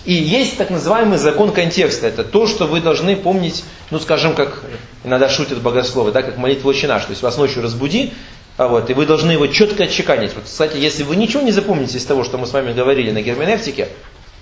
И 0.05 0.13
есть 0.13 0.57
так 0.57 0.71
называемый 0.71 1.19
закон 1.19 1.51
контекста. 1.51 2.07
Это 2.07 2.23
то, 2.23 2.47
что 2.47 2.67
вы 2.67 2.81
должны 2.81 3.17
помнить, 3.17 3.65
ну 3.91 3.99
скажем, 3.99 4.35
как 4.35 4.63
иногда 5.05 5.29
шутят 5.29 5.61
богословы, 5.61 6.13
да, 6.13 6.23
как 6.23 6.37
молитва 6.37 6.71
«Отче 6.71 6.87
наш». 6.87 7.05
То 7.05 7.11
есть 7.11 7.23
вас 7.23 7.37
ночью 7.37 7.63
разбуди, 7.63 8.13
а 8.57 8.69
вот, 8.69 8.91
и 8.91 8.95
вы 8.95 9.07
должны 9.07 9.33
его 9.33 9.47
четко 9.47 9.85
отчеканить. 9.85 10.35
Вот, 10.35 10.45
кстати, 10.45 10.77
если 10.77 11.05
вы 11.05 11.17
ничего 11.17 11.43
не 11.43 11.53
запомните 11.53 11.99
из 11.99 12.05
того, 12.05 12.25
что 12.25 12.39
мы 12.39 12.47
с 12.47 12.53
вами 12.53 12.73
говорили 12.73 13.11
на 13.11 13.23
герменевтике, 13.23 13.89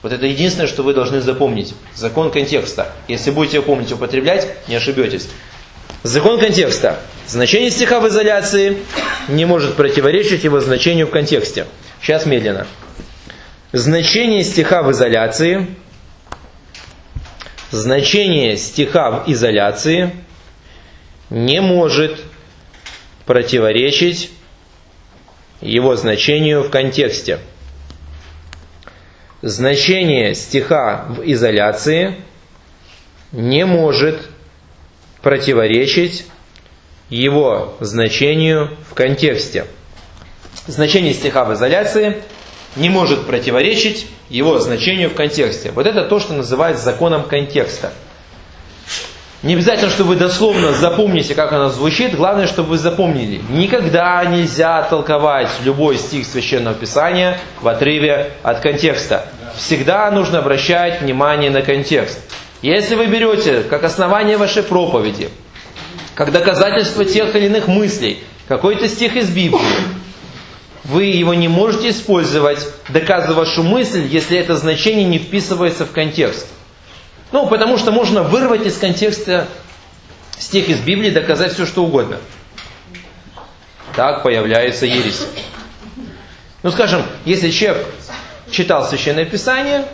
вот 0.02 0.12
это 0.12 0.24
единственное, 0.26 0.66
что 0.68 0.82
вы 0.82 0.94
должны 0.94 1.20
запомнить. 1.20 1.74
Закон 1.94 2.30
контекста. 2.30 2.92
Если 3.08 3.30
будете 3.30 3.56
его 3.56 3.66
помнить, 3.66 3.92
употреблять, 3.92 4.48
не 4.68 4.76
ошибетесь. 4.76 5.28
Закон 6.02 6.38
контекста. 6.38 7.00
Значение 7.26 7.70
стиха 7.70 8.00
в 8.00 8.08
изоляции 8.08 8.78
не 9.28 9.44
может 9.44 9.74
противоречить 9.74 10.44
его 10.44 10.60
значению 10.60 11.08
в 11.08 11.10
контексте. 11.10 11.66
Сейчас 12.00 12.24
медленно. 12.24 12.66
Значение 13.72 14.44
стиха 14.44 14.82
в 14.82 14.92
изоляции. 14.92 15.66
Значение 17.70 18.56
стиха 18.56 19.10
в 19.10 19.24
изоляции 19.26 20.12
не 21.30 21.60
может 21.60 22.20
противоречить 23.24 24.30
его 25.60 25.96
значению 25.96 26.62
в 26.62 26.70
контексте. 26.70 27.40
Значение 29.42 30.34
стиха 30.34 31.06
в 31.08 31.22
изоляции 31.24 32.16
не 33.32 33.64
может 33.64 34.28
противоречить 35.22 36.26
его 37.10 37.76
значению 37.80 38.76
в 38.90 38.94
контексте. 38.94 39.66
Значение 40.66 41.14
стиха 41.14 41.44
в 41.44 41.54
изоляции 41.54 42.22
не 42.76 42.88
может 42.88 43.26
противоречить 43.26 44.06
его 44.28 44.58
значению 44.58 45.10
в 45.10 45.14
контексте. 45.14 45.70
Вот 45.70 45.86
это 45.86 46.04
то, 46.04 46.18
что 46.18 46.34
называется 46.34 46.84
законом 46.84 47.24
контекста. 47.24 47.92
Не 49.46 49.54
обязательно, 49.54 49.90
что 49.90 50.02
вы 50.02 50.16
дословно 50.16 50.72
запомните, 50.72 51.36
как 51.36 51.52
оно 51.52 51.68
звучит, 51.68 52.16
главное, 52.16 52.48
чтобы 52.48 52.70
вы 52.70 52.78
запомнили. 52.78 53.40
Никогда 53.48 54.24
нельзя 54.24 54.82
толковать 54.82 55.48
любой 55.62 55.98
стих 55.98 56.26
Священного 56.26 56.74
Писания 56.74 57.38
в 57.62 57.68
отрыве 57.68 58.32
от 58.42 58.58
контекста. 58.58 59.28
Всегда 59.56 60.10
нужно 60.10 60.40
обращать 60.40 61.00
внимание 61.00 61.52
на 61.52 61.62
контекст. 61.62 62.18
Если 62.60 62.96
вы 62.96 63.06
берете 63.06 63.60
как 63.60 63.84
основание 63.84 64.36
вашей 64.36 64.64
проповеди, 64.64 65.28
как 66.16 66.32
доказательство 66.32 67.04
тех 67.04 67.36
или 67.36 67.46
иных 67.46 67.68
мыслей, 67.68 68.24
какой-то 68.48 68.88
стих 68.88 69.14
из 69.14 69.30
Библии, 69.30 69.60
вы 70.82 71.04
его 71.04 71.34
не 71.34 71.46
можете 71.46 71.90
использовать, 71.90 72.66
доказывая 72.88 73.36
вашу 73.36 73.62
мысль, 73.62 74.08
если 74.10 74.38
это 74.38 74.56
значение 74.56 75.04
не 75.04 75.20
вписывается 75.20 75.86
в 75.86 75.92
контекст. 75.92 76.48
Ну, 77.32 77.46
потому 77.48 77.78
что 77.78 77.90
можно 77.90 78.22
вырвать 78.22 78.66
из 78.66 78.78
контекста 78.78 79.48
стих 80.38 80.68
из 80.68 80.80
Библии, 80.80 81.10
доказать 81.10 81.54
все, 81.54 81.66
что 81.66 81.84
угодно. 81.84 82.18
Так 83.94 84.22
появляется 84.22 84.86
ересь. 84.86 85.26
Ну, 86.62 86.70
скажем, 86.70 87.02
если 87.24 87.50
человек 87.50 87.86
читал 88.50 88.86
Священное 88.86 89.24
Писание, 89.24 89.86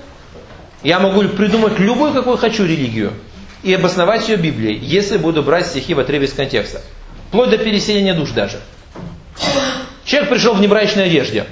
я 0.83 0.99
могу 0.99 1.23
придумать 1.29 1.79
любую, 1.79 2.13
какую 2.13 2.37
хочу 2.37 2.65
религию 2.65 3.13
и 3.63 3.73
обосновать 3.73 4.29
ее 4.29 4.37
Библией, 4.37 4.79
если 4.79 5.17
буду 5.17 5.43
брать 5.43 5.69
стихи 5.69 5.95
в 5.95 6.01
отрыве 6.01 6.27
из 6.27 6.33
контекста. 6.33 6.83
Вплоть 7.29 7.51
до 7.51 7.59
переселения 7.59 8.15
душ 8.15 8.31
даже. 8.31 8.61
Человек 10.05 10.31
пришел 10.31 10.55
в 10.55 10.61
небрачной 10.61 11.07
одежде. 11.07 11.47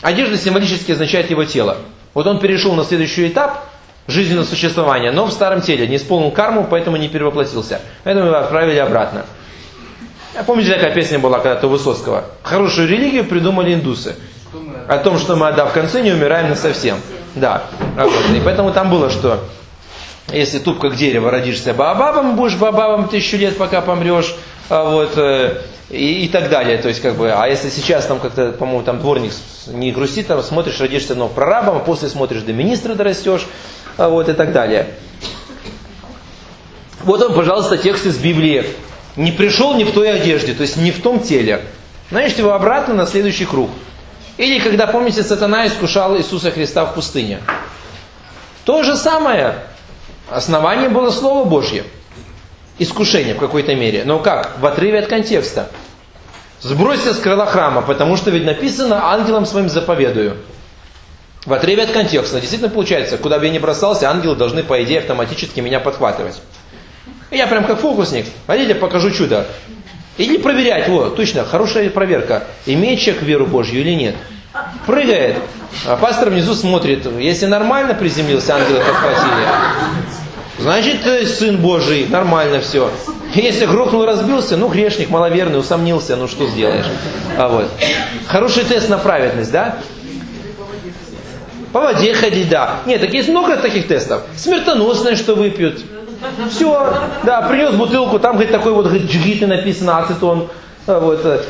Одежда 0.00 0.38
символически 0.38 0.92
означает 0.92 1.30
его 1.30 1.44
тело. 1.44 1.76
Вот 2.14 2.26
он 2.26 2.40
перешел 2.40 2.74
на 2.74 2.84
следующий 2.84 3.28
этап 3.28 3.69
жизненного 4.06 4.44
существования, 4.44 5.10
но 5.12 5.26
в 5.26 5.32
старом 5.32 5.60
теле, 5.60 5.86
не 5.86 5.96
исполнил 5.96 6.30
карму, 6.30 6.66
поэтому 6.68 6.96
не 6.96 7.08
перевоплотился. 7.08 7.80
Поэтому 8.04 8.26
его 8.26 8.36
отправили 8.36 8.78
обратно. 8.78 9.24
Я 10.34 10.42
помните, 10.44 10.74
такая 10.74 10.94
песня 10.94 11.18
была 11.18 11.38
когда-то 11.38 11.66
у 11.66 11.70
Высоцкого. 11.70 12.24
Хорошую 12.42 12.88
религию 12.88 13.24
придумали 13.24 13.74
индусы. 13.74 14.16
О 14.88 14.98
том, 14.98 15.18
что 15.18 15.36
мы, 15.36 15.52
да, 15.52 15.66
в 15.66 15.72
конце 15.72 16.02
не 16.02 16.12
умираем 16.12 16.48
на 16.48 16.56
совсем. 16.56 16.96
Да. 17.34 17.64
И 18.34 18.40
поэтому 18.44 18.72
там 18.72 18.90
было, 18.90 19.10
что 19.10 19.40
если 20.32 20.58
туп 20.58 20.78
как 20.78 20.96
дерево 20.96 21.30
родишься 21.30 21.74
баобабом, 21.74 22.36
будешь 22.36 22.56
баобабом 22.56 23.08
тысячу 23.08 23.36
лет, 23.36 23.56
пока 23.56 23.80
помрешь. 23.80 24.34
А 24.68 24.84
вот, 24.84 25.12
э, 25.16 25.62
и, 25.90 26.24
и 26.24 26.28
так 26.28 26.48
далее. 26.48 26.78
То 26.78 26.88
есть, 26.88 27.02
как 27.02 27.16
бы, 27.16 27.32
а 27.32 27.46
если 27.48 27.68
сейчас 27.68 28.06
там 28.06 28.20
как-то, 28.20 28.52
по-моему, 28.52 28.82
там 28.82 29.00
дворник 29.00 29.32
не 29.66 29.90
грустит, 29.90 30.28
там 30.28 30.42
смотришь, 30.42 30.80
родишься 30.80 31.14
но 31.14 31.28
прорабом, 31.28 31.76
а 31.76 31.80
после 31.80 32.08
смотришь 32.08 32.42
до 32.42 32.52
министра 32.52 32.94
дорастешь, 32.94 33.46
а 33.79 33.79
вот 34.08 34.28
и 34.28 34.32
так 34.32 34.52
далее. 34.52 34.86
Вот 37.02 37.22
он, 37.22 37.34
пожалуйста, 37.34 37.78
текст 37.78 38.06
из 38.06 38.18
Библии. 38.18 38.64
Не 39.16 39.32
пришел 39.32 39.74
не 39.74 39.84
в 39.84 39.92
той 39.92 40.10
одежде, 40.10 40.54
то 40.54 40.62
есть 40.62 40.76
не 40.76 40.92
в 40.92 41.02
том 41.02 41.20
теле. 41.20 41.62
Знаешь, 42.10 42.32
его 42.34 42.52
обратно 42.52 42.94
на 42.94 43.06
следующий 43.06 43.44
круг. 43.44 43.70
Или 44.36 44.58
когда, 44.58 44.86
помните, 44.86 45.22
сатана 45.22 45.66
искушал 45.66 46.16
Иисуса 46.16 46.50
Христа 46.50 46.84
в 46.84 46.94
пустыне. 46.94 47.40
То 48.64 48.82
же 48.82 48.96
самое. 48.96 49.56
Основание 50.30 50.88
было 50.88 51.10
Слово 51.10 51.44
Божье. 51.44 51.84
Искушение 52.78 53.34
в 53.34 53.38
какой-то 53.38 53.74
мере. 53.74 54.04
Но 54.04 54.18
как? 54.18 54.58
В 54.60 54.66
отрыве 54.66 55.00
от 55.00 55.08
контекста. 55.08 55.70
Сбросьте 56.60 57.14
с 57.14 57.18
крыла 57.18 57.46
храма, 57.46 57.82
потому 57.82 58.16
что 58.16 58.30
ведь 58.30 58.44
написано 58.44 59.12
ангелам 59.12 59.46
своим 59.46 59.68
заповедую. 59.68 60.36
В 61.46 61.52
отрыве 61.52 61.84
от 61.84 61.90
контекста. 61.90 62.40
Действительно 62.40 62.70
получается, 62.70 63.16
куда 63.16 63.38
бы 63.38 63.46
я 63.46 63.50
ни 63.50 63.58
бросался, 63.58 64.10
ангелы 64.10 64.36
должны, 64.36 64.62
по 64.62 64.82
идее, 64.82 64.98
автоматически 64.98 65.60
меня 65.60 65.80
подхватывать. 65.80 66.40
И 67.30 67.36
я 67.36 67.46
прям 67.46 67.64
как 67.64 67.80
фокусник. 67.80 68.26
Хотите, 68.46 68.74
покажу 68.74 69.10
чудо. 69.10 69.46
Или 70.18 70.36
проверять, 70.36 70.88
вот, 70.88 71.16
точно, 71.16 71.46
хорошая 71.46 71.88
проверка, 71.88 72.44
имеет 72.66 73.00
человек 73.00 73.22
веру 73.22 73.46
Божью 73.46 73.80
или 73.80 73.92
нет. 73.92 74.16
Прыгает, 74.84 75.36
а 75.86 75.96
пастор 75.96 76.28
внизу 76.28 76.54
смотрит, 76.54 77.06
если 77.18 77.46
нормально 77.46 77.94
приземлился, 77.94 78.56
ангелы 78.56 78.80
подхватили, 78.80 79.46
значит, 80.58 81.02
ты 81.04 81.26
сын 81.26 81.56
Божий, 81.56 82.06
нормально 82.06 82.60
все. 82.60 82.90
Если 83.34 83.64
грохнул, 83.64 84.04
разбился, 84.04 84.56
ну, 84.56 84.68
грешник, 84.68 85.08
маловерный, 85.08 85.58
усомнился, 85.58 86.16
ну, 86.16 86.26
что 86.28 86.46
сделаешь. 86.48 86.86
А 87.38 87.48
вот. 87.48 87.70
Хороший 88.26 88.64
тест 88.64 88.88
на 88.88 88.98
праведность, 88.98 89.52
да? 89.52 89.78
По 91.72 91.80
воде 91.80 92.14
ходить, 92.14 92.48
да. 92.48 92.80
Нет, 92.86 93.00
так 93.00 93.12
есть 93.12 93.28
много 93.28 93.56
таких 93.56 93.86
тестов. 93.86 94.22
Смертоносное, 94.36 95.14
что 95.16 95.34
выпьют. 95.34 95.82
Все, 96.50 96.94
да, 97.22 97.42
принес 97.42 97.74
бутылку, 97.74 98.18
там, 98.18 98.32
говорит, 98.32 98.52
такой 98.52 98.72
вот, 98.72 98.86
говорит, 98.86 99.10
джигиты 99.10 99.46
написано, 99.46 99.98
ацетон. 99.98 100.48
А, 100.86 101.00
вот. 101.00 101.24
Э. 101.24 101.42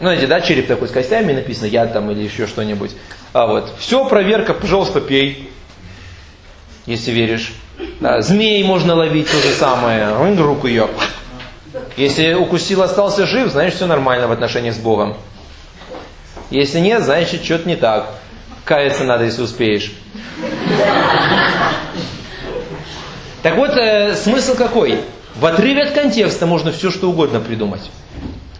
Знаете, 0.00 0.26
да, 0.26 0.40
череп 0.40 0.66
такой 0.66 0.88
с 0.88 0.90
костями 0.90 1.32
написано, 1.32 1.66
яд 1.66 1.92
там 1.92 2.10
или 2.10 2.22
еще 2.22 2.46
что-нибудь. 2.46 2.92
А 3.32 3.46
вот. 3.46 3.72
Все, 3.78 4.04
проверка, 4.06 4.54
пожалуйста, 4.54 5.00
пей, 5.00 5.50
если 6.86 7.10
веришь. 7.10 7.52
Да, 8.00 8.20
змей 8.22 8.62
можно 8.64 8.94
ловить, 8.94 9.30
то 9.30 9.36
же 9.36 9.52
самое. 9.52 10.14
Он 10.14 10.38
руку 10.38 10.66
ее. 10.66 10.88
Если 11.96 12.34
укусил, 12.34 12.82
остался 12.82 13.26
жив, 13.26 13.50
значит, 13.50 13.74
все 13.74 13.86
нормально 13.86 14.28
в 14.28 14.32
отношении 14.32 14.70
с 14.70 14.78
Богом. 14.78 15.16
Если 16.50 16.80
нет, 16.80 17.02
значит, 17.02 17.44
что-то 17.44 17.68
не 17.68 17.76
так. 17.76 18.14
Каяться 18.64 19.04
надо, 19.04 19.24
если 19.24 19.42
успеешь. 19.42 19.92
Так 23.42 23.56
вот, 23.56 23.70
э, 23.70 24.14
смысл 24.14 24.54
какой? 24.54 25.00
В 25.34 25.46
отрыве 25.46 25.82
от 25.82 25.90
контекста 25.92 26.46
можно 26.46 26.70
все 26.70 26.90
что 26.90 27.10
угодно 27.10 27.40
придумать. 27.40 27.90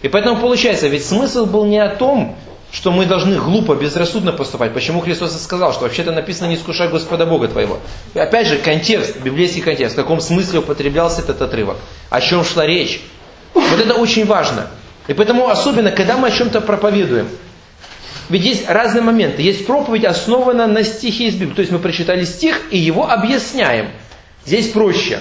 И 0.02 0.08
поэтому 0.08 0.40
получается, 0.40 0.88
ведь 0.88 1.06
смысл 1.06 1.46
был 1.46 1.64
не 1.64 1.78
о 1.78 1.88
том, 1.88 2.36
что 2.72 2.90
мы 2.90 3.06
должны 3.06 3.36
глупо, 3.36 3.74
безрассудно 3.76 4.32
поступать. 4.32 4.72
Почему 4.72 5.00
Христос 5.00 5.36
и 5.36 5.38
сказал, 5.38 5.72
что 5.72 5.82
вообще-то 5.82 6.10
написано 6.10 6.48
«не 6.48 6.56
искушай 6.56 6.88
Господа 6.88 7.26
Бога 7.26 7.46
твоего». 7.46 7.78
И 8.14 8.18
опять 8.18 8.48
же, 8.48 8.56
контекст, 8.56 9.20
библейский 9.20 9.60
контекст, 9.60 9.94
в 9.94 9.96
каком 9.96 10.20
смысле 10.20 10.60
употреблялся 10.60 11.20
этот 11.20 11.42
отрывок, 11.42 11.76
о 12.10 12.20
чем 12.20 12.44
шла 12.44 12.66
речь. 12.66 13.02
Вот 13.54 13.78
это 13.78 13.94
очень 13.94 14.24
важно. 14.24 14.68
И 15.06 15.12
поэтому 15.12 15.48
особенно, 15.48 15.92
когда 15.92 16.16
мы 16.16 16.28
о 16.28 16.30
чем-то 16.30 16.62
проповедуем, 16.62 17.28
ведь 18.28 18.44
есть 18.44 18.68
разные 18.68 19.02
моменты. 19.02 19.42
Есть 19.42 19.66
проповедь, 19.66 20.04
основана 20.04 20.66
на 20.66 20.84
стихе 20.84 21.28
из 21.28 21.34
Библии. 21.34 21.54
То 21.54 21.60
есть 21.60 21.72
мы 21.72 21.78
прочитали 21.78 22.24
стих 22.24 22.60
и 22.70 22.78
его 22.78 23.10
объясняем. 23.10 23.88
Здесь 24.44 24.68
проще. 24.68 25.20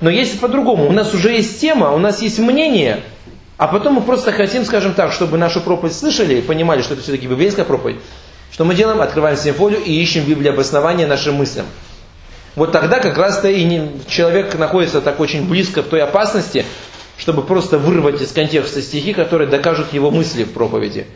Но 0.00 0.10
есть 0.10 0.40
по-другому. 0.40 0.88
У 0.88 0.92
нас 0.92 1.14
уже 1.14 1.32
есть 1.32 1.60
тема, 1.60 1.92
у 1.92 1.98
нас 1.98 2.22
есть 2.22 2.38
мнение, 2.38 3.02
а 3.56 3.68
потом 3.68 3.94
мы 3.94 4.00
просто 4.00 4.32
хотим, 4.32 4.64
скажем 4.64 4.94
так, 4.94 5.12
чтобы 5.12 5.38
нашу 5.38 5.60
проповедь 5.60 5.94
слышали 5.94 6.34
и 6.34 6.42
понимали, 6.42 6.82
что 6.82 6.94
это 6.94 7.02
все-таки 7.04 7.28
библейская 7.28 7.64
проповедь. 7.64 7.98
Что 8.50 8.64
мы 8.64 8.74
делаем? 8.74 9.00
Открываем 9.00 9.36
симфолию 9.36 9.80
и 9.80 9.92
ищем 9.92 10.22
в 10.22 10.28
Библии 10.28 10.48
обоснование 10.48 11.06
нашим 11.06 11.36
мыслям. 11.36 11.66
Вот 12.56 12.72
тогда 12.72 12.98
как 12.98 13.16
раз-то 13.16 13.48
и 13.48 13.62
не, 13.64 13.92
человек 14.08 14.58
находится 14.58 15.00
так 15.00 15.20
очень 15.20 15.48
близко 15.48 15.82
к 15.82 15.86
той 15.86 16.02
опасности, 16.02 16.66
чтобы 17.16 17.42
просто 17.42 17.78
вырвать 17.78 18.20
из 18.20 18.32
контекста 18.32 18.82
стихи, 18.82 19.12
которые 19.12 19.48
докажут 19.48 19.92
его 19.92 20.10
мысли 20.10 20.42
в 20.42 20.50
проповеди. 20.50 21.06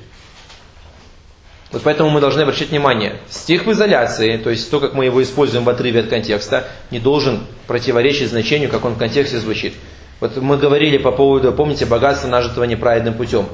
Вот 1.72 1.82
поэтому 1.82 2.10
мы 2.10 2.20
должны 2.20 2.42
обращать 2.42 2.70
внимание. 2.70 3.16
Стих 3.28 3.66
в 3.66 3.72
изоляции, 3.72 4.36
то 4.36 4.50
есть 4.50 4.70
то, 4.70 4.78
как 4.78 4.94
мы 4.94 5.04
его 5.04 5.22
используем 5.22 5.64
в 5.64 5.68
отрыве 5.68 6.00
от 6.00 6.08
контекста, 6.08 6.68
не 6.90 7.00
должен 7.00 7.40
противоречить 7.66 8.30
значению, 8.30 8.70
как 8.70 8.84
он 8.84 8.94
в 8.94 8.98
контексте 8.98 9.38
звучит. 9.38 9.74
Вот 10.20 10.36
мы 10.36 10.56
говорили 10.56 10.96
по 10.96 11.12
поводу, 11.12 11.52
помните, 11.52 11.84
богатства 11.84 12.28
нажитого 12.28 12.64
неправедным 12.64 13.14
путем. 13.14 13.48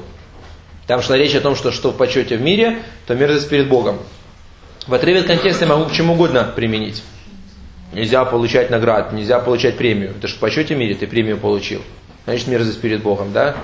Там 0.87 1.01
шла 1.01 1.17
речь 1.17 1.35
о 1.35 1.41
том, 1.41 1.55
что 1.55 1.71
что 1.71 1.91
в 1.91 1.97
почете 1.97 2.37
в 2.37 2.41
мире, 2.41 2.79
то 3.07 3.15
мерзость 3.15 3.49
перед 3.49 3.67
Богом. 3.67 3.99
В 4.85 4.93
отрыве 4.93 5.21
от 5.21 5.27
контекста 5.27 5.65
я 5.65 5.71
могу 5.71 5.89
к 5.89 5.93
чему 5.93 6.13
угодно 6.13 6.51
применить. 6.55 7.03
Нельзя 7.93 8.25
получать 8.25 8.69
наград, 8.69 9.13
нельзя 9.13 9.39
получать 9.39 9.77
премию. 9.77 10.11
Это 10.17 10.27
же 10.27 10.35
в 10.35 10.39
почете 10.39 10.75
в 10.75 10.77
мире 10.77 10.95
ты 10.95 11.07
премию 11.07 11.37
получил. 11.37 11.81
Значит, 12.25 12.47
мерзость 12.47 12.81
перед 12.81 13.01
Богом, 13.01 13.33
да? 13.33 13.55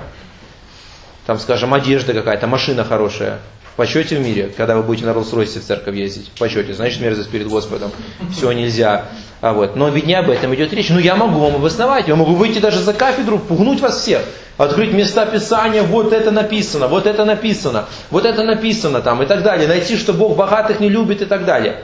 Там, 1.26 1.38
скажем, 1.38 1.74
одежда 1.74 2.14
какая-то, 2.14 2.46
машина 2.46 2.84
хорошая. 2.84 3.40
Почете 3.80 4.16
в 4.16 4.20
мире, 4.20 4.52
когда 4.54 4.76
вы 4.76 4.82
будете 4.82 5.06
на 5.06 5.12
Роллс-Ройсе 5.12 5.58
в 5.58 5.64
церковь 5.64 5.96
ездить, 5.96 6.30
в 6.34 6.38
почете, 6.38 6.74
значит, 6.74 7.00
мерзость 7.00 7.30
перед 7.30 7.48
Господом. 7.48 7.90
Все 8.30 8.52
нельзя. 8.52 9.06
А 9.40 9.54
вот. 9.54 9.74
Но 9.74 9.88
ведь 9.88 10.04
не 10.04 10.12
об 10.12 10.28
этом 10.28 10.54
идет 10.54 10.74
речь. 10.74 10.90
Ну, 10.90 10.98
я 10.98 11.16
могу 11.16 11.38
вам 11.38 11.54
обосновать, 11.54 12.06
я 12.06 12.14
могу 12.14 12.34
выйти 12.34 12.58
даже 12.58 12.78
за 12.82 12.92
кафедру, 12.92 13.38
пугнуть 13.38 13.80
вас 13.80 14.02
всех. 14.02 14.20
Открыть 14.58 14.92
места 14.92 15.24
Писания, 15.24 15.82
вот 15.82 16.12
это 16.12 16.30
написано, 16.30 16.88
вот 16.88 17.06
это 17.06 17.24
написано, 17.24 17.86
вот 18.10 18.26
это 18.26 18.44
написано 18.44 19.00
там 19.00 19.22
и 19.22 19.26
так 19.26 19.42
далее. 19.42 19.66
Найти, 19.66 19.96
что 19.96 20.12
Бог 20.12 20.36
богатых 20.36 20.78
не 20.80 20.90
любит 20.90 21.22
и 21.22 21.24
так 21.24 21.46
далее. 21.46 21.82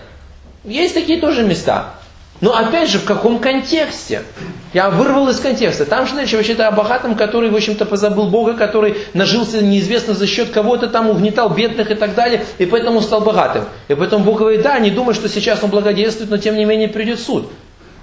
Есть 0.64 0.92
такие 0.92 1.18
тоже 1.18 1.44
места. 1.44 1.94
Но 2.40 2.54
опять 2.54 2.90
же, 2.90 2.98
в 2.98 3.04
каком 3.04 3.38
контексте? 3.38 4.22
Я 4.74 4.90
вырвал 4.90 5.28
из 5.28 5.40
контекста. 5.40 5.86
Там 5.86 6.06
же 6.06 6.20
речь 6.20 6.34
вообще-то 6.34 6.68
о 6.68 6.70
богатом, 6.70 7.14
который, 7.14 7.48
в 7.48 7.56
общем-то, 7.56 7.86
позабыл 7.86 8.28
Бога, 8.28 8.54
который 8.54 8.98
нажился 9.14 9.62
неизвестно 9.62 10.12
за 10.12 10.26
счет 10.26 10.50
кого-то 10.50 10.88
там, 10.88 11.08
угнетал 11.08 11.48
бедных 11.48 11.90
и 11.90 11.94
так 11.94 12.14
далее, 12.14 12.44
и 12.58 12.66
поэтому 12.66 13.00
стал 13.00 13.22
богатым. 13.22 13.64
И 13.88 13.94
поэтому 13.94 14.24
Бог 14.24 14.38
говорит, 14.38 14.62
да, 14.62 14.78
не 14.78 14.90
думай, 14.90 15.14
что 15.14 15.28
сейчас 15.28 15.62
он 15.62 15.70
благодействует, 15.70 16.30
но 16.30 16.36
тем 16.36 16.56
не 16.56 16.66
менее 16.66 16.88
придет 16.88 17.20
суд. 17.20 17.50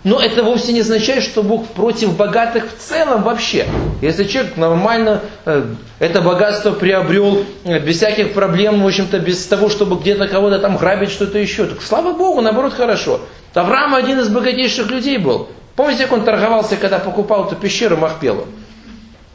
Но 0.03 0.19
это 0.19 0.43
вовсе 0.43 0.73
не 0.73 0.81
означает, 0.81 1.23
что 1.23 1.43
Бог 1.43 1.67
против 1.67 2.17
богатых 2.17 2.65
в 2.65 2.81
целом 2.81 3.23
вообще. 3.23 3.65
Если 4.01 4.25
человек 4.25 4.57
нормально 4.57 5.21
э, 5.45 5.63
это 5.99 6.21
богатство 6.21 6.71
приобрел 6.71 7.45
э, 7.63 7.79
без 7.79 7.97
всяких 7.97 8.33
проблем, 8.33 8.83
в 8.83 8.87
общем-то, 8.87 9.19
без 9.19 9.45
того, 9.45 9.69
чтобы 9.69 9.95
где-то 9.95 10.27
кого-то 10.27 10.59
там 10.59 10.75
грабить, 10.75 11.11
что-то 11.11 11.37
еще, 11.37 11.65
так 11.67 11.81
слава 11.81 12.11
Богу, 12.11 12.41
наоборот, 12.41 12.73
хорошо. 12.73 13.21
Авраам 13.53 13.95
один 13.95 14.19
из 14.19 14.29
богатейших 14.29 14.89
людей 14.89 15.17
был. 15.17 15.49
Помните, 15.75 16.03
как 16.03 16.13
он 16.13 16.23
торговался, 16.23 16.77
когда 16.77 16.99
покупал 16.99 17.47
эту 17.47 17.55
пещеру 17.55 17.97
Махпелу? 17.97 18.47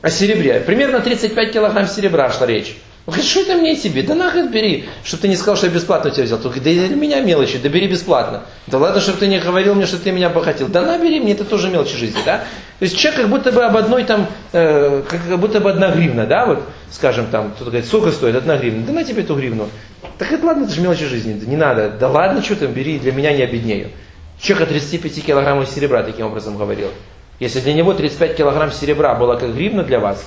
О 0.03 0.11
серебре. 0.11 0.61
Примерно 0.61 1.01
35 1.01 1.53
килограмм 1.53 1.87
серебра 1.87 2.31
шла 2.31 2.47
речь. 2.47 2.77
Он 3.09 3.15
говорит, 3.15 3.31
что 3.31 3.41
это 3.41 3.55
мне 3.55 3.75
тебе? 3.75 4.03
Да 4.03 4.15
нахрен 4.15 4.51
бери, 4.51 4.85
чтобы 5.03 5.23
ты 5.23 5.29
не 5.29 5.37
сказал, 5.37 5.57
что 5.57 5.67
я 5.67 5.73
бесплатно 5.73 6.11
тебя 6.11 6.25
взял. 6.25 6.37
Он 6.37 6.43
говорит, 6.43 6.63
да 6.63 6.89
для 6.89 6.95
меня 6.95 7.21
мелочи, 7.23 7.57
да 7.57 7.71
бери 7.71 7.89
бесплатно. 7.89 8.42
Да 8.66 8.77
ладно, 8.77 9.01
чтобы 9.01 9.19
ты 9.19 9.29
не 9.29 9.38
говорил 9.38 9.75
мне, 9.75 9.87
что 9.87 9.97
ты 9.97 10.12
меня 10.12 10.29
похотел. 10.29 10.69
Да 10.69 10.83
набери, 10.83 11.19
мне 11.19 11.33
это 11.33 11.47
тоже 11.47 11.71
мелочи 11.71 11.97
жизни, 11.97 12.21
да? 12.27 12.45
То 12.79 12.83
есть 12.83 12.99
человек 12.99 13.23
как 13.23 13.31
будто 13.31 13.51
бы 13.51 13.64
об 13.64 13.77
одной 13.79 14.05
там, 14.05 14.27
э, 14.53 15.03
как 15.09 15.38
будто 15.38 15.59
бы 15.61 15.71
одна 15.71 15.90
гривна, 15.90 16.27
да, 16.27 16.45
вот, 16.45 16.62
скажем 16.92 17.29
там, 17.29 17.53
кто-то 17.53 17.71
говорит, 17.71 17.87
сколько 17.88 18.12
стоит, 18.12 18.37
одна 18.37 18.59
гривна, 18.59 18.85
да 18.87 18.92
на 18.92 19.03
тебе 19.03 19.23
эту 19.23 19.35
гривну. 19.35 19.69
Так 20.19 20.31
это 20.31 20.45
ладно, 20.45 20.64
это 20.64 20.75
же 20.75 20.83
мелочи 20.83 21.07
жизни, 21.07 21.42
не 21.47 21.57
надо, 21.57 21.88
да 21.88 22.09
ладно, 22.09 22.42
что 22.42 22.57
там, 22.57 22.73
бери, 22.73 22.99
для 22.99 23.12
меня 23.12 23.33
не 23.33 23.42
обеднею. 23.42 23.88
Человек 24.40 24.68
о 24.68 24.72
35 24.72 25.24
килограммов 25.24 25.68
серебра 25.68 26.03
таким 26.03 26.27
образом 26.27 26.57
говорил. 26.57 26.88
Если 27.40 27.61
для 27.61 27.72
него 27.72 27.92
35 27.92 28.37
килограмм 28.37 28.72
серебра 28.72 29.14
было 29.14 29.37
как 29.37 29.55
гривна 29.55 29.83
для 29.83 30.01
вас, 30.01 30.24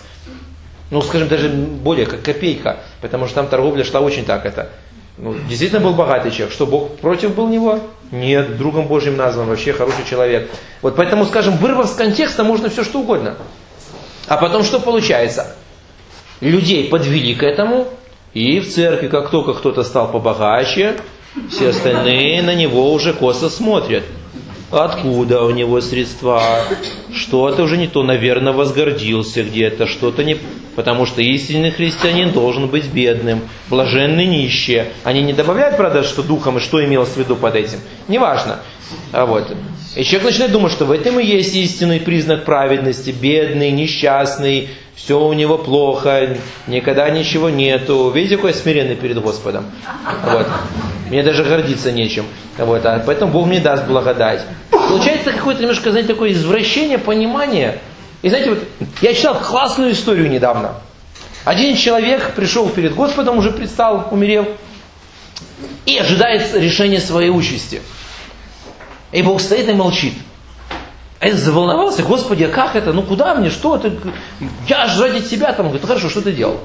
ну, 0.89 1.01
скажем, 1.01 1.27
даже 1.27 1.49
более, 1.49 2.05
как 2.05 2.21
копейка, 2.21 2.79
потому 3.01 3.25
что 3.25 3.35
там 3.35 3.47
торговля 3.47 3.83
шла 3.83 4.01
очень 4.01 4.25
так 4.25 4.45
это. 4.45 4.69
Ну, 5.17 5.35
действительно 5.47 5.81
был 5.81 5.93
богатый 5.93 6.31
человек. 6.31 6.53
Что, 6.53 6.65
Бог 6.65 6.97
против 6.97 7.35
был 7.35 7.47
него? 7.47 7.79
Нет, 8.11 8.57
другом 8.57 8.87
Божьим 8.87 9.15
назван, 9.15 9.47
вообще 9.47 9.71
хороший 9.71 10.05
человек. 10.09 10.49
Вот 10.81 10.95
поэтому, 10.95 11.25
скажем, 11.25 11.57
вырвав 11.57 11.87
с 11.87 11.93
контекста, 11.93 12.43
можно 12.43 12.69
все 12.69 12.83
что 12.83 12.99
угодно. 12.99 13.35
А 14.27 14.37
потом 14.37 14.63
что 14.63 14.79
получается? 14.79 15.55
Людей 16.41 16.89
подвели 16.89 17.35
к 17.35 17.43
этому, 17.43 17.87
и 18.33 18.59
в 18.59 18.69
церкви, 18.69 19.07
как 19.07 19.29
только 19.29 19.53
кто-то 19.53 19.83
стал 19.83 20.11
побогаче, 20.11 20.95
все 21.49 21.69
остальные 21.69 22.41
на 22.41 22.53
него 22.53 22.91
уже 22.91 23.13
косо 23.13 23.49
смотрят. 23.49 24.03
Откуда 24.71 25.43
у 25.43 25.51
него 25.51 25.81
средства? 25.81 26.63
Что-то 27.13 27.63
уже 27.63 27.77
не 27.77 27.87
то, 27.87 28.03
наверное, 28.03 28.53
возгордился 28.53 29.43
где-то, 29.43 29.85
что-то 29.85 30.23
не... 30.23 30.37
Потому 30.75 31.05
что 31.05 31.21
истинный 31.21 31.71
христианин 31.71 32.31
должен 32.31 32.67
быть 32.67 32.87
бедным, 32.87 33.41
блаженный 33.69 34.25
нищие. 34.25 34.87
Они 35.03 35.21
не 35.21 35.33
добавляют, 35.33 35.75
правда, 35.75 36.03
что 36.03 36.23
духом 36.23 36.57
и 36.57 36.61
что 36.61 36.83
имелось 36.83 37.09
в 37.09 37.17
виду 37.17 37.35
под 37.35 37.55
этим. 37.55 37.79
Неважно. 38.07 38.59
А 39.11 39.25
вот. 39.25 39.53
И 39.97 40.03
человек 40.05 40.29
начинает 40.29 40.53
думать, 40.53 40.71
что 40.71 40.85
в 40.85 40.91
этом 40.91 41.19
и 41.19 41.25
есть 41.25 41.53
истинный 41.53 41.99
признак 41.99 42.45
праведности. 42.45 43.09
Бедный, 43.09 43.71
несчастный, 43.71 44.69
все 44.95 45.19
у 45.19 45.33
него 45.33 45.57
плохо, 45.57 46.37
никогда 46.67 47.09
ничего 47.09 47.49
нету. 47.49 48.09
Видите, 48.15 48.37
какой 48.37 48.53
смиренный 48.53 48.95
перед 48.95 49.21
Господом. 49.21 49.65
Вот. 50.23 50.47
Мне 51.11 51.23
даже 51.23 51.43
гордиться 51.43 51.91
нечем. 51.91 52.25
Вот. 52.57 52.85
А 52.85 53.03
поэтому 53.05 53.33
Бог 53.33 53.45
мне 53.45 53.59
даст 53.59 53.85
благодать. 53.85 54.45
Получается 54.69 55.33
какое-то 55.33 55.61
немножко, 55.61 55.91
знаете, 55.91 56.13
такое 56.13 56.31
извращение 56.31 56.97
понимания. 56.97 57.79
И 58.21 58.29
знаете, 58.29 58.51
вот 58.51 58.59
я 59.01 59.13
читал 59.13 59.35
классную 59.35 59.91
историю 59.91 60.29
недавно. 60.29 60.75
Один 61.43 61.75
человек 61.75 62.31
пришел 62.33 62.69
перед 62.69 62.95
Господом, 62.95 63.39
уже 63.39 63.51
предстал, 63.51 64.07
умерев, 64.09 64.47
и 65.85 65.97
ожидает 65.97 66.55
решения 66.55 67.01
своей 67.01 67.29
участи. 67.29 67.81
И 69.11 69.21
Бог 69.21 69.41
стоит 69.41 69.67
и 69.67 69.73
молчит. 69.73 70.13
А 71.19 71.27
я 71.27 71.35
заволновался, 71.35 72.03
Господи, 72.03 72.45
а 72.45 72.47
как 72.47 72.77
это? 72.77 72.93
Ну 72.93 73.01
куда 73.01 73.35
мне? 73.35 73.49
Что 73.49 73.77
ты? 73.77 73.91
Я 74.69 74.87
же 74.87 75.03
ради 75.03 75.27
тебя 75.27 75.51
там. 75.51 75.65
Говорит, 75.65 75.85
хорошо, 75.85 76.09
что 76.09 76.21
ты 76.21 76.31
делал? 76.31 76.61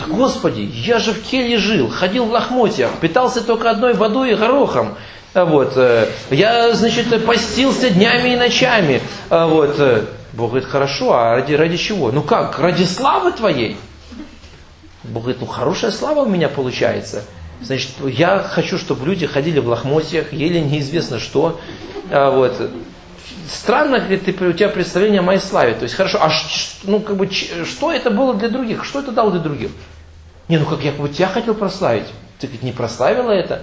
Так, 0.00 0.08
Господи, 0.08 0.62
я 0.62 0.98
же 0.98 1.12
в 1.12 1.22
келье 1.22 1.58
жил, 1.58 1.90
ходил 1.90 2.24
в 2.24 2.30
лохмотьях, 2.30 2.90
питался 3.00 3.42
только 3.42 3.70
одной 3.70 3.92
водой 3.92 4.32
и 4.32 4.34
горохом. 4.34 4.96
А 5.34 5.44
вот, 5.44 5.74
э, 5.76 6.08
я, 6.30 6.72
значит, 6.72 7.24
постился 7.26 7.90
днями 7.90 8.30
и 8.30 8.36
ночами. 8.36 9.02
А 9.28 9.46
вот, 9.46 9.74
э, 9.78 10.06
Бог 10.32 10.50
говорит, 10.50 10.68
хорошо, 10.68 11.12
а 11.12 11.36
ради, 11.36 11.52
ради 11.52 11.76
чего? 11.76 12.10
Ну 12.10 12.22
как, 12.22 12.58
ради 12.58 12.84
славы 12.84 13.32
твоей? 13.32 13.76
Бог 15.04 15.24
говорит, 15.24 15.42
ну 15.42 15.46
хорошая 15.46 15.90
слава 15.90 16.20
у 16.20 16.28
меня 16.28 16.48
получается. 16.48 17.24
Значит, 17.60 17.90
я 18.02 18.38
хочу, 18.38 18.78
чтобы 18.78 19.04
люди 19.04 19.26
ходили 19.26 19.60
в 19.60 19.68
лохмотьях, 19.68 20.32
ели 20.32 20.60
неизвестно 20.60 21.18
что. 21.18 21.60
А 22.10 22.30
вот, 22.30 22.70
странно, 23.52 23.98
говорит, 23.98 24.24
ты, 24.24 24.32
у 24.46 24.52
тебя 24.52 24.70
представление 24.70 25.20
о 25.20 25.24
моей 25.24 25.40
славе. 25.40 25.74
То 25.74 25.82
есть, 25.82 25.94
хорошо, 25.94 26.18
а 26.22 26.30
ну, 26.84 27.00
как 27.00 27.16
бы, 27.16 27.28
что 27.30 27.92
это 27.92 28.10
было 28.10 28.34
для 28.34 28.48
других? 28.48 28.84
Что 28.84 29.00
это 29.00 29.12
дало 29.12 29.30
для 29.30 29.40
других? 29.40 29.70
Не, 30.48 30.58
ну 30.58 30.66
как 30.66 30.82
я 30.82 30.92
бы 30.92 31.08
тебя 31.08 31.28
хотел 31.28 31.54
прославить. 31.54 32.06
Ты 32.38 32.46
ведь 32.46 32.62
не 32.62 32.72
прославила 32.72 33.30
это. 33.30 33.62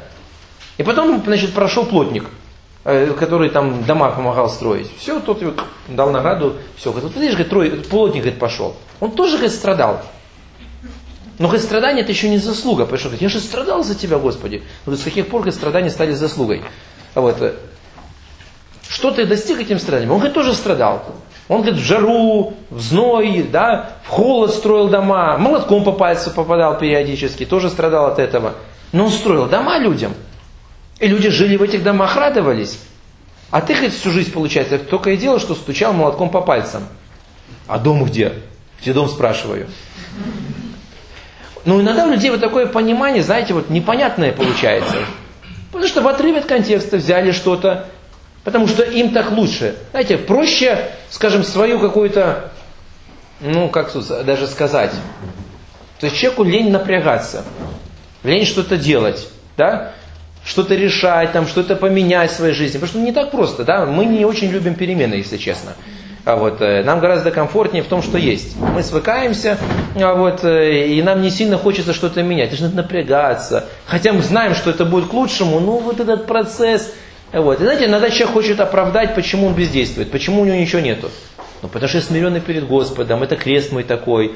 И 0.78 0.84
потом, 0.84 1.22
значит, 1.26 1.54
прошел 1.54 1.86
плотник, 1.86 2.26
э, 2.84 3.14
который 3.20 3.50
там 3.50 3.84
дома 3.84 4.12
помогал 4.12 4.50
строить. 4.50 4.90
Все, 4.98 5.20
тот 5.20 5.42
его 5.42 5.54
дал 5.88 6.12
награду, 6.12 6.58
все. 6.76 6.92
Говорит, 6.92 7.12
вот 7.12 7.22
видишь, 7.22 7.34
говорит, 7.34 7.50
трой, 7.50 7.70
плотник 7.72 8.22
говорит, 8.22 8.40
пошел. 8.40 8.76
Он 9.00 9.12
тоже, 9.12 9.38
говорит, 9.38 9.54
страдал. 9.54 10.02
Но 11.40 11.48
говорит, 11.48 11.66
страдание 11.66 12.04
это 12.04 12.12
еще 12.12 12.30
не 12.30 12.38
заслуга. 12.38 12.84
Потому 12.84 13.00
что 13.00 13.10
говорит, 13.10 13.22
я 13.22 13.30
же 13.30 13.40
страдал 13.40 13.84
за 13.84 13.96
тебя, 13.96 14.20
Господи. 14.20 14.64
Но 14.86 14.96
с 14.96 15.04
каких 15.04 15.28
пор 15.28 15.42
говорит, 15.42 15.56
страдания 15.56 15.90
стали 15.90 16.14
заслугой? 16.14 16.64
Вот, 17.16 17.56
что 18.88 19.12
ты 19.12 19.26
достиг 19.26 19.60
этим 19.60 19.80
страданием? 19.80 20.12
Он, 20.12 20.18
говорит, 20.18 20.36
тоже 20.36 20.54
страдал. 20.54 21.04
Он, 21.48 21.62
говорит, 21.62 21.80
в 21.80 21.84
жару, 21.84 22.54
в 22.70 22.82
зной, 22.82 23.48
да, 23.50 23.92
в 24.04 24.10
холод 24.10 24.54
строил 24.54 24.90
дома, 24.90 25.38
молотком 25.38 25.84
по 25.84 25.94
пальцу 25.94 26.32
попадал 26.32 26.78
периодически, 26.78 27.46
тоже 27.46 27.70
страдал 27.70 28.08
от 28.08 28.20
этого. 28.20 28.56
Но 28.92 29.06
он 29.06 29.12
строил 29.12 29.48
дома 29.48 29.78
людям. 29.78 30.14
И 31.00 31.08
люди 31.08 31.30
жили 31.30 31.56
в 31.56 31.64
этих 31.64 31.84
домах, 31.84 32.18
радовались. 32.18 32.80
А 33.50 33.62
ты, 33.62 33.74
говорит, 33.74 33.94
всю 33.94 34.12
жизнь, 34.12 34.32
получается, 34.32 34.78
только 34.78 35.12
и 35.12 35.18
делал, 35.18 35.40
что 35.40 35.56
стучал 35.56 35.94
молотком 35.94 36.30
по 36.30 36.42
пальцам. 36.42 36.84
А 37.68 37.78
дом 37.78 38.04
где? 38.04 38.34
Где 38.82 38.94
дом, 38.94 39.08
спрашиваю. 39.08 39.68
Но 41.64 41.82
иногда 41.82 42.06
у 42.06 42.12
людей 42.12 42.30
вот 42.30 42.42
такое 42.42 42.66
понимание, 42.66 43.24
знаете, 43.24 43.54
вот 43.54 43.70
непонятное 43.70 44.34
получается. 44.34 44.98
Потому 45.72 45.88
что 45.88 46.02
в 46.02 46.08
отрыве 46.08 46.40
от 46.40 46.46
контекста 46.46 46.98
взяли 46.98 47.32
что-то, 47.32 47.88
потому 48.48 48.66
что 48.66 48.82
им 48.82 49.12
так 49.12 49.32
лучше. 49.32 49.76
Знаете, 49.92 50.18
проще, 50.18 50.80
скажем, 51.10 51.44
свою 51.44 51.82
какую-то, 51.82 52.50
ну, 53.42 53.68
как 53.68 53.92
тут 53.92 54.08
даже 54.26 54.48
сказать, 54.48 54.92
то 56.00 56.06
есть 56.06 56.16
человеку 56.16 56.46
лень 56.46 56.72
напрягаться, 56.72 57.44
лень 58.24 58.46
что-то 58.46 58.78
делать, 58.78 59.28
да, 59.58 59.92
что-то 60.46 60.76
решать, 60.76 61.34
там, 61.34 61.46
что-то 61.46 61.76
поменять 61.76 62.32
в 62.32 62.36
своей 62.36 62.54
жизни. 62.54 62.78
Потому 62.78 62.90
что 62.90 63.00
не 63.00 63.12
так 63.12 63.32
просто, 63.32 63.66
да, 63.66 63.86
мы 63.86 64.06
не 64.06 64.24
очень 64.24 64.50
любим 64.50 64.76
перемены, 64.76 65.16
если 65.16 65.36
честно. 65.36 65.74
А 66.24 66.38
вот, 66.38 66.62
э, 66.62 66.84
нам 66.86 67.02
гораздо 67.02 67.32
комфортнее 67.32 67.84
в 67.84 67.88
том, 67.88 68.02
что 68.02 68.18
есть. 68.18 68.56
Мы 68.56 68.82
свыкаемся, 68.82 69.58
а 69.96 70.14
вот, 70.14 70.46
э, 70.46 70.86
и 70.88 71.02
нам 71.02 71.22
не 71.22 71.32
сильно 71.32 71.58
хочется 71.58 71.94
что-то 71.94 72.24
менять. 72.24 72.58
Надо 72.62 72.78
напрягаться. 72.78 73.66
Хотя 73.86 74.14
мы 74.14 74.22
знаем, 74.22 74.56
что 74.56 74.70
это 74.70 74.86
будет 74.86 75.10
к 75.10 75.14
лучшему, 75.14 75.60
но 75.60 75.80
вот 75.80 76.00
этот 76.00 76.28
процесс. 76.28 76.94
Вот. 77.34 77.60
И 77.60 77.64
знаете, 77.64 77.86
иногда 77.86 78.10
человек 78.10 78.34
хочет 78.34 78.60
оправдать, 78.60 79.16
почему 79.16 79.48
он 79.48 79.54
бездействует, 79.54 80.12
почему 80.12 80.42
у 80.42 80.46
него 80.46 80.56
ничего 80.56 80.82
нету. 80.82 81.10
Ну, 81.62 81.70
потому 81.70 81.90
что 81.90 82.02
смиренный 82.02 82.40
перед 82.40 82.68
Господом, 82.68 83.24
это 83.24 83.36
крест 83.36 83.72
мой 83.72 83.84
такой. 83.84 84.36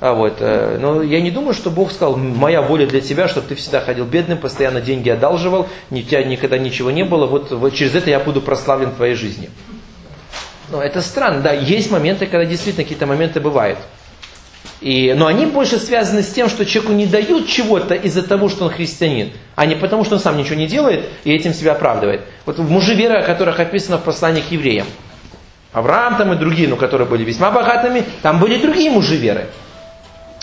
А 0.00 0.14
вот, 0.14 0.36
э, 0.40 0.78
но 0.80 1.02
я 1.02 1.20
не 1.20 1.30
думаю, 1.30 1.54
что 1.54 1.70
Бог 1.70 1.90
сказал, 1.90 2.16
моя 2.16 2.62
воля 2.62 2.86
для 2.86 3.00
тебя, 3.00 3.26
чтобы 3.26 3.48
ты 3.48 3.54
всегда 3.56 3.80
ходил 3.80 4.04
бедным, 4.04 4.38
постоянно 4.38 4.80
деньги 4.80 5.08
одалживал, 5.08 5.68
у 5.90 5.96
тебя 5.96 6.22
никогда 6.22 6.56
ничего 6.56 6.92
не 6.92 7.04
было, 7.04 7.26
вот, 7.26 7.50
вот 7.50 7.74
через 7.74 7.96
это 7.96 8.08
я 8.08 8.20
буду 8.20 8.40
прославлен 8.40 8.90
в 8.90 8.94
твоей 8.94 9.14
жизни. 9.14 9.50
Но 10.70 10.80
это 10.80 11.00
странно, 11.02 11.40
да, 11.40 11.52
есть 11.52 11.90
моменты, 11.90 12.26
когда 12.26 12.44
действительно 12.44 12.84
какие-то 12.84 13.06
моменты 13.06 13.40
бывают. 13.40 13.78
И, 14.80 15.12
но 15.14 15.26
они 15.26 15.46
больше 15.46 15.78
связаны 15.78 16.22
с 16.22 16.28
тем, 16.28 16.48
что 16.48 16.64
человеку 16.64 16.92
не 16.92 17.06
дают 17.06 17.48
чего-то 17.48 17.94
из-за 17.94 18.22
того, 18.22 18.48
что 18.48 18.66
он 18.66 18.70
христианин, 18.70 19.32
а 19.56 19.66
не 19.66 19.74
потому, 19.74 20.04
что 20.04 20.14
он 20.14 20.20
сам 20.20 20.36
ничего 20.36 20.54
не 20.54 20.68
делает 20.68 21.04
и 21.24 21.32
этим 21.32 21.52
себя 21.52 21.72
оправдывает. 21.72 22.20
Вот 22.46 22.58
мужи 22.58 22.94
веры, 22.94 23.16
о 23.16 23.22
которых 23.22 23.58
описано 23.58 23.98
в 23.98 24.04
послании 24.04 24.40
к 24.40 24.52
евреям. 24.52 24.86
Авраам 25.72 26.16
там 26.16 26.32
и 26.32 26.36
другие, 26.36 26.68
ну, 26.68 26.76
которые 26.76 27.08
были 27.08 27.24
весьма 27.24 27.50
богатыми, 27.50 28.04
там 28.22 28.38
были 28.38 28.60
другие 28.60 28.90
мужи 28.90 29.16
веры 29.16 29.48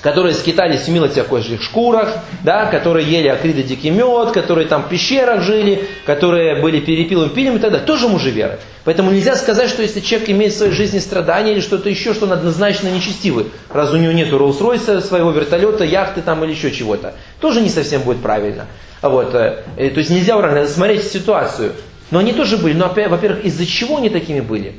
которые 0.05 0.35
скитались 0.35 0.87
в 0.87 1.23
козьих 1.23 1.63
шкурах, 1.63 2.17
да, 2.43 2.67
которые 2.67 3.09
ели 3.09 3.27
акриды 3.27 3.63
дикий 3.63 3.89
мед, 3.89 4.33
которые 4.33 4.67
там 4.67 4.83
в 4.83 4.87
пещерах 4.87 5.41
жили, 5.41 5.89
которые 6.05 6.61
были 6.61 6.79
перепилом, 6.79 7.31
пилем 7.31 7.55
и 7.55 7.59
так 7.59 7.71
далее, 7.71 7.87
тоже 7.87 8.07
мужи 8.07 8.29
веры. 8.29 8.59
Поэтому 8.83 9.09
нельзя 9.09 9.35
сказать, 9.35 9.67
что 9.67 9.81
если 9.81 10.01
человек 10.01 10.29
имеет 10.29 10.53
в 10.53 10.57
своей 10.57 10.73
жизни 10.73 10.99
страдания 10.99 11.53
или 11.53 11.59
что-то 11.59 11.89
еще, 11.89 12.13
что 12.13 12.27
он 12.27 12.33
однозначно 12.33 12.89
нечестивый, 12.89 13.47
раз 13.73 13.93
у 13.93 13.97
него 13.97 14.11
нет 14.11 14.31
Роллс-Ройса, 14.31 15.01
своего 15.01 15.31
вертолета, 15.31 15.83
яхты 15.83 16.21
там 16.21 16.43
или 16.43 16.51
еще 16.51 16.69
чего-то. 16.69 17.15
Тоже 17.39 17.61
не 17.61 17.69
совсем 17.69 18.03
будет 18.03 18.21
правильно. 18.21 18.67
Вот, 19.01 19.33
э, 19.33 19.63
то 19.75 19.97
есть 19.97 20.11
нельзя 20.11 20.37
уравнивать, 20.37 20.65
надо 20.65 20.73
смотреть 20.75 21.11
ситуацию. 21.11 21.73
Но 22.11 22.19
они 22.19 22.31
тоже 22.31 22.57
были. 22.57 22.73
Но, 22.73 22.89
во-первых, 22.89 23.43
из-за 23.43 23.65
чего 23.65 23.97
они 23.97 24.11
такими 24.11 24.41
были? 24.41 24.75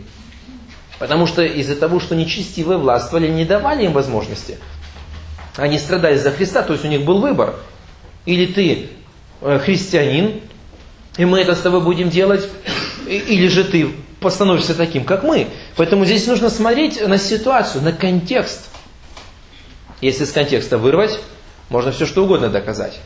Потому 1.01 1.27
что 1.27 1.43
из-за 1.43 1.75
того, 1.75 1.99
что 1.99 2.15
нечестивые 2.15 2.79
властвовали, 2.79 3.27
не 3.27 3.45
давали 3.45 3.87
им 3.87 3.93
возможности. 3.93 4.59
Они 5.57 5.79
страдали 5.79 6.17
за 6.17 6.31
Христа, 6.31 6.63
то 6.63 6.73
есть 6.73 6.85
у 6.85 6.89
них 6.89 7.05
был 7.05 7.21
выбор. 7.21 7.55
Или 8.27 8.47
ты 8.47 8.89
э, 9.41 9.59
христианин, 9.59 10.41
и 11.17 11.25
мы 11.25 11.41
это 11.41 11.55
с 11.55 11.61
тобой 11.61 11.81
будем 11.81 12.11
делать, 12.11 12.49
или 13.07 13.49
же 13.49 13.65
ты 13.65 13.89
постановишься 14.21 14.75
таким, 14.75 15.05
как 15.05 15.23
мы. 15.23 15.49
Поэтому 15.77 16.05
здесь 16.05 16.27
нужно 16.27 16.51
смотреть 16.51 17.01
на 17.07 17.19
ситуацию, 17.19 17.83
на 17.83 17.93
контекст. 17.93 18.69
Если 20.01 20.25
с 20.25 20.33
контекста 20.33 20.79
вырвать, 20.79 21.19
можно 21.71 21.93
все 21.93 22.07
что 22.07 22.25
угодно 22.25 22.49
доказать. 22.49 23.01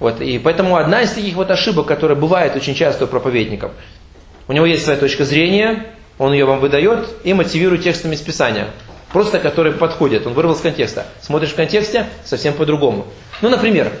Вот, 0.00 0.20
и 0.20 0.38
поэтому 0.38 0.76
одна 0.76 1.02
из 1.02 1.12
таких 1.12 1.34
вот 1.34 1.50
ошибок, 1.50 1.86
которая 1.86 2.18
бывает 2.18 2.56
очень 2.56 2.74
часто 2.74 3.04
у 3.04 3.08
проповедников, 3.08 3.70
у 4.48 4.52
него 4.52 4.66
есть 4.66 4.84
своя 4.84 4.98
точка 4.98 5.24
зрения, 5.24 5.86
он 6.18 6.32
ее 6.32 6.44
вам 6.44 6.60
выдает 6.60 7.08
и 7.22 7.32
мотивирует 7.32 7.84
текстами 7.84 8.14
из 8.14 8.20
Писания 8.20 8.68
просто 9.14 9.38
которые 9.38 9.74
подходят. 9.74 10.26
Он 10.26 10.34
вырвал 10.34 10.56
с 10.56 10.60
контекста. 10.60 11.06
Смотришь 11.22 11.50
в 11.50 11.54
контексте, 11.54 12.08
совсем 12.24 12.52
по-другому. 12.52 13.06
Ну, 13.42 13.48
например, 13.48 13.92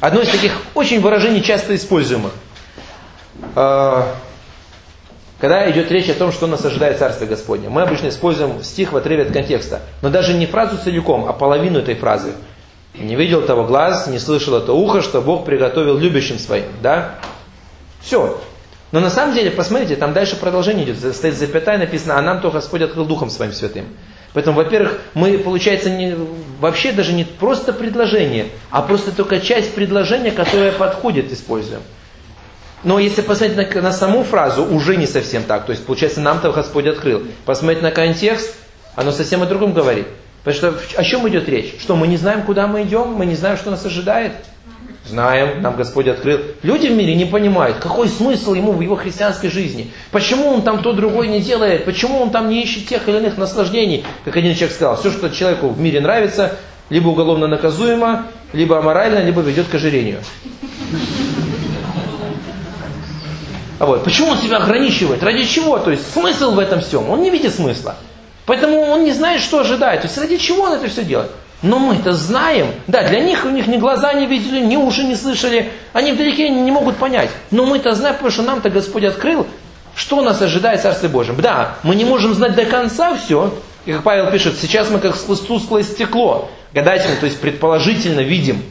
одно 0.00 0.22
из 0.22 0.28
таких 0.28 0.60
очень 0.74 1.00
выражений 1.00 1.40
часто 1.40 1.76
используемых. 1.76 2.32
А, 3.54 4.12
когда 5.38 5.70
идет 5.70 5.92
речь 5.92 6.08
о 6.08 6.14
том, 6.14 6.32
что 6.32 6.48
нас 6.48 6.64
ожидает 6.64 6.98
Царство 6.98 7.26
Господне, 7.26 7.68
мы 7.68 7.82
обычно 7.82 8.08
используем 8.08 8.60
стих 8.64 8.90
в 8.90 8.96
отрыве 8.96 9.22
от 9.22 9.32
контекста. 9.32 9.82
Но 10.02 10.10
даже 10.10 10.34
не 10.34 10.46
фразу 10.46 10.78
целиком, 10.78 11.26
а 11.28 11.32
половину 11.32 11.78
этой 11.78 11.94
фразы. 11.94 12.32
Не 12.98 13.14
видел 13.14 13.42
того 13.42 13.62
глаз, 13.62 14.08
не 14.08 14.18
слышал 14.18 14.56
это 14.56 14.72
ухо, 14.72 15.00
что 15.00 15.20
Бог 15.20 15.44
приготовил 15.44 15.96
любящим 15.96 16.40
своим. 16.40 16.64
Да? 16.82 17.20
Все. 18.02 18.40
Но 18.90 18.98
на 18.98 19.10
самом 19.10 19.32
деле, 19.32 19.52
посмотрите, 19.52 19.94
там 19.94 20.12
дальше 20.12 20.34
продолжение 20.34 20.86
идет. 20.86 21.14
Стоит 21.14 21.36
запятая, 21.36 21.78
написано, 21.78 22.18
а 22.18 22.20
нам 22.22 22.40
то 22.40 22.50
Господь 22.50 22.82
открыл 22.82 23.04
Духом 23.04 23.30
Своим 23.30 23.52
Святым. 23.52 23.86
Поэтому, 24.32 24.56
во-первых, 24.56 25.00
мы, 25.14 25.38
получается, 25.38 25.90
не, 25.90 26.16
вообще 26.60 26.92
даже 26.92 27.12
не 27.12 27.24
просто 27.24 27.72
предложение, 27.72 28.46
а 28.70 28.80
просто 28.82 29.10
только 29.10 29.40
часть 29.40 29.74
предложения, 29.74 30.30
которая 30.30 30.72
подходит, 30.72 31.32
используем. 31.32 31.82
Но 32.84 32.98
если 32.98 33.22
посмотреть 33.22 33.74
на, 33.74 33.82
на 33.82 33.92
саму 33.92 34.22
фразу, 34.22 34.64
уже 34.64 34.96
не 34.96 35.06
совсем 35.06 35.42
так. 35.42 35.66
То 35.66 35.72
есть, 35.72 35.84
получается, 35.84 36.20
нам-то 36.20 36.52
Господь 36.52 36.86
открыл. 36.86 37.22
Посмотреть 37.44 37.82
на 37.82 37.90
контекст, 37.90 38.54
оно 38.94 39.12
совсем 39.12 39.42
о 39.42 39.46
другом 39.46 39.72
говорит. 39.72 40.06
Потому 40.44 40.56
что 40.56 40.98
о 40.98 41.04
чем 41.04 41.28
идет 41.28 41.48
речь? 41.48 41.74
Что 41.78 41.96
мы 41.96 42.06
не 42.06 42.16
знаем, 42.16 42.42
куда 42.42 42.66
мы 42.66 42.82
идем, 42.82 43.08
мы 43.08 43.26
не 43.26 43.34
знаем, 43.34 43.58
что 43.58 43.70
нас 43.70 43.84
ожидает. 43.84 44.32
Знаем, 45.06 45.62
нам 45.62 45.76
Господь 45.76 46.08
открыл. 46.08 46.40
Люди 46.62 46.86
в 46.86 46.92
мире 46.92 47.14
не 47.14 47.24
понимают, 47.24 47.78
какой 47.78 48.08
смысл 48.08 48.54
ему 48.54 48.72
в 48.72 48.80
его 48.80 48.96
христианской 48.96 49.50
жизни. 49.50 49.90
Почему 50.10 50.48
он 50.48 50.62
там 50.62 50.82
то 50.82 50.92
другое 50.92 51.28
не 51.28 51.40
делает, 51.40 51.84
почему 51.84 52.20
он 52.20 52.30
там 52.30 52.48
не 52.48 52.62
ищет 52.62 52.86
тех 52.86 53.08
или 53.08 53.16
иных 53.16 53.38
наслаждений. 53.38 54.04
Как 54.24 54.36
один 54.36 54.54
человек 54.54 54.74
сказал, 54.74 54.96
все, 54.96 55.10
что 55.10 55.30
человеку 55.30 55.68
в 55.68 55.80
мире 55.80 56.00
нравится, 56.00 56.56
либо 56.90 57.08
уголовно 57.08 57.46
наказуемо, 57.46 58.26
либо 58.52 58.78
аморально, 58.78 59.24
либо 59.24 59.40
ведет 59.40 59.68
к 59.68 59.74
ожирению. 59.74 60.20
А 63.78 63.86
вот, 63.86 64.04
почему 64.04 64.32
он 64.32 64.38
себя 64.38 64.58
ограничивает? 64.58 65.22
Ради 65.22 65.44
чего? 65.44 65.78
То 65.78 65.90
есть 65.90 66.12
смысл 66.12 66.50
в 66.50 66.58
этом 66.58 66.80
всем? 66.80 67.08
Он 67.08 67.22
не 67.22 67.30
видит 67.30 67.54
смысла. 67.54 67.96
Поэтому 68.44 68.78
он 68.80 69.04
не 69.04 69.12
знает, 69.12 69.40
что 69.40 69.60
ожидает. 69.60 70.02
То 70.02 70.08
есть 70.08 70.18
ради 70.18 70.36
чего 70.36 70.64
он 70.64 70.74
это 70.74 70.88
все 70.88 71.02
делает? 71.02 71.30
Но 71.62 71.78
мы-то 71.78 72.12
знаем. 72.14 72.68
Да, 72.86 73.06
для 73.06 73.20
них 73.20 73.44
у 73.44 73.50
них 73.50 73.66
ни 73.66 73.76
глаза 73.76 74.14
не 74.14 74.26
видели, 74.26 74.60
ни 74.60 74.76
уши 74.76 75.04
не 75.04 75.14
слышали. 75.14 75.70
Они 75.92 76.12
вдалеке 76.12 76.48
не 76.48 76.70
могут 76.70 76.96
понять. 76.96 77.30
Но 77.50 77.66
мы-то 77.66 77.92
знаем, 77.92 78.14
потому 78.14 78.32
что 78.32 78.42
нам-то 78.42 78.70
Господь 78.70 79.04
открыл, 79.04 79.46
что 79.94 80.22
нас 80.22 80.40
ожидает 80.40 80.80
в 80.80 80.82
Царстве 80.84 81.08
Божьем. 81.08 81.36
Да, 81.40 81.76
мы 81.82 81.96
не 81.96 82.04
можем 82.04 82.34
знать 82.34 82.54
до 82.54 82.64
конца 82.64 83.14
все. 83.16 83.54
И 83.84 83.92
как 83.92 84.02
Павел 84.02 84.30
пишет, 84.30 84.58
сейчас 84.58 84.90
мы 84.90 84.98
как 84.98 85.16
сквозь 85.16 85.40
тусклое 85.40 85.82
стекло, 85.82 86.50
гадательно, 86.72 87.16
то 87.16 87.26
есть 87.26 87.40
предположительно 87.40 88.20
видим. 88.20 88.62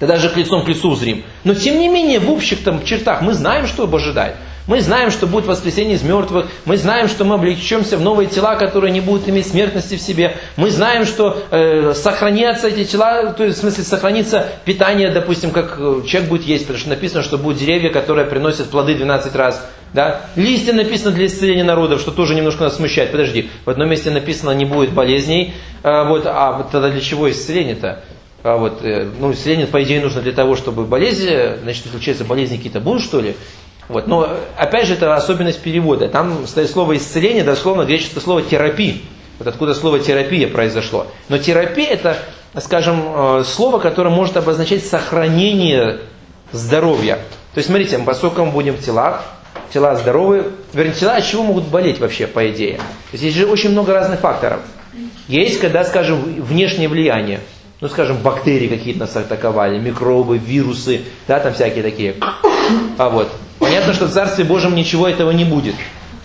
Да 0.00 0.06
даже 0.06 0.28
к 0.28 0.36
лицом 0.36 0.64
к 0.64 0.68
лицу 0.68 0.94
зрим. 0.94 1.24
Но 1.44 1.54
тем 1.54 1.78
не 1.78 1.88
менее, 1.88 2.20
в 2.20 2.30
общих 2.30 2.62
там 2.62 2.84
чертах 2.84 3.20
мы 3.20 3.34
знаем, 3.34 3.66
что 3.66 3.88
ожидает. 3.92 4.36
Мы 4.68 4.82
знаем, 4.82 5.10
что 5.10 5.26
будет 5.26 5.46
воскресение 5.46 5.96
из 5.96 6.02
мертвых. 6.02 6.46
Мы 6.66 6.76
знаем, 6.76 7.08
что 7.08 7.24
мы 7.24 7.36
облечемся 7.36 7.96
в 7.96 8.02
новые 8.02 8.28
тела, 8.28 8.54
которые 8.54 8.92
не 8.92 9.00
будут 9.00 9.26
иметь 9.26 9.48
смертности 9.48 9.96
в 9.96 10.00
себе. 10.00 10.36
Мы 10.56 10.70
знаем, 10.70 11.06
что 11.06 11.42
э, 11.50 11.94
сохранятся 11.94 12.68
эти 12.68 12.84
тела, 12.84 13.32
то 13.32 13.44
есть 13.44 13.56
в 13.56 13.60
смысле 13.62 13.82
сохранится 13.82 14.46
питание, 14.66 15.10
допустим, 15.10 15.52
как 15.52 15.76
э, 15.78 16.02
человек 16.06 16.28
будет 16.28 16.42
есть, 16.42 16.64
потому 16.64 16.78
что 16.78 16.90
написано, 16.90 17.22
что 17.22 17.38
будут 17.38 17.58
деревья, 17.58 17.90
которые 17.90 18.26
приносят 18.26 18.68
плоды 18.68 18.94
12 18.94 19.34
раз. 19.36 19.66
Да? 19.94 20.20
Листья 20.36 20.74
написано 20.74 21.12
для 21.12 21.26
исцеления 21.26 21.64
народов, 21.64 22.02
что 22.02 22.10
тоже 22.10 22.34
немножко 22.34 22.64
нас 22.64 22.76
смущает. 22.76 23.10
Подожди, 23.10 23.48
в 23.64 23.70
одном 23.70 23.88
месте 23.88 24.10
написано, 24.10 24.50
не 24.50 24.66
будет 24.66 24.92
болезней. 24.92 25.54
А, 25.82 26.04
вот, 26.04 26.24
а 26.26 26.68
тогда 26.70 26.90
для 26.90 27.00
чего 27.00 27.30
исцеление-то? 27.30 28.02
А 28.42 28.58
вот, 28.58 28.84
э, 28.84 29.08
ну, 29.18 29.32
исцеление, 29.32 29.66
по 29.66 29.82
идее, 29.82 30.02
нужно 30.02 30.20
для 30.20 30.32
того, 30.32 30.56
чтобы 30.56 30.84
болезни, 30.84 31.58
значит, 31.62 31.86
случается 31.90 32.24
болезни 32.24 32.56
какие-то 32.56 32.80
будут, 32.80 33.02
что 33.02 33.20
ли? 33.20 33.34
Вот. 33.88 34.06
Но 34.06 34.28
опять 34.56 34.86
же 34.86 34.94
это 34.94 35.14
особенность 35.14 35.60
перевода. 35.60 36.08
Там 36.08 36.46
стоит 36.46 36.70
слово 36.70 36.96
исцеление, 36.96 37.42
дословно 37.42 37.84
греческое 37.84 38.22
слово 38.22 38.42
терапия. 38.42 38.96
Вот 39.38 39.48
откуда 39.48 39.74
слово 39.74 40.00
терапия 40.00 40.48
произошло. 40.48 41.06
Но 41.28 41.38
терапия 41.38 41.88
это, 41.90 42.18
скажем, 42.58 43.02
э, 43.06 43.44
слово, 43.44 43.78
которое 43.78 44.10
может 44.10 44.36
обозначать 44.36 44.84
сохранение 44.84 46.00
здоровья. 46.52 47.16
То 47.54 47.58
есть, 47.58 47.68
смотрите, 47.68 47.98
поскольку 47.98 48.44
мы 48.44 48.52
будем 48.52 48.74
в 48.74 48.84
телах, 48.84 49.24
тела 49.72 49.96
здоровые, 49.96 50.44
вернее, 50.72 50.92
тела 50.92 51.16
от 51.16 51.24
чего 51.24 51.42
могут 51.42 51.64
болеть 51.64 51.98
вообще, 52.00 52.26
по 52.26 52.50
идее? 52.50 52.76
То 52.76 53.12
есть, 53.12 53.24
есть 53.24 53.36
же 53.36 53.46
очень 53.46 53.70
много 53.70 53.94
разных 53.94 54.20
факторов. 54.20 54.60
Есть, 55.28 55.60
когда, 55.60 55.84
скажем, 55.84 56.20
внешнее 56.42 56.88
влияние. 56.88 57.40
Ну, 57.80 57.88
скажем, 57.88 58.16
бактерии 58.16 58.66
какие-то 58.66 59.00
нас 59.00 59.14
атаковали, 59.14 59.78
микробы, 59.78 60.36
вирусы, 60.36 61.02
да, 61.28 61.38
там 61.38 61.54
всякие 61.54 61.84
такие. 61.84 62.16
А 62.98 63.08
вот, 63.08 63.28
Понятно, 63.58 63.92
что 63.92 64.06
в 64.06 64.12
Царстве 64.12 64.44
Божьем 64.44 64.74
ничего 64.74 65.08
этого 65.08 65.30
не 65.30 65.44
будет. 65.44 65.74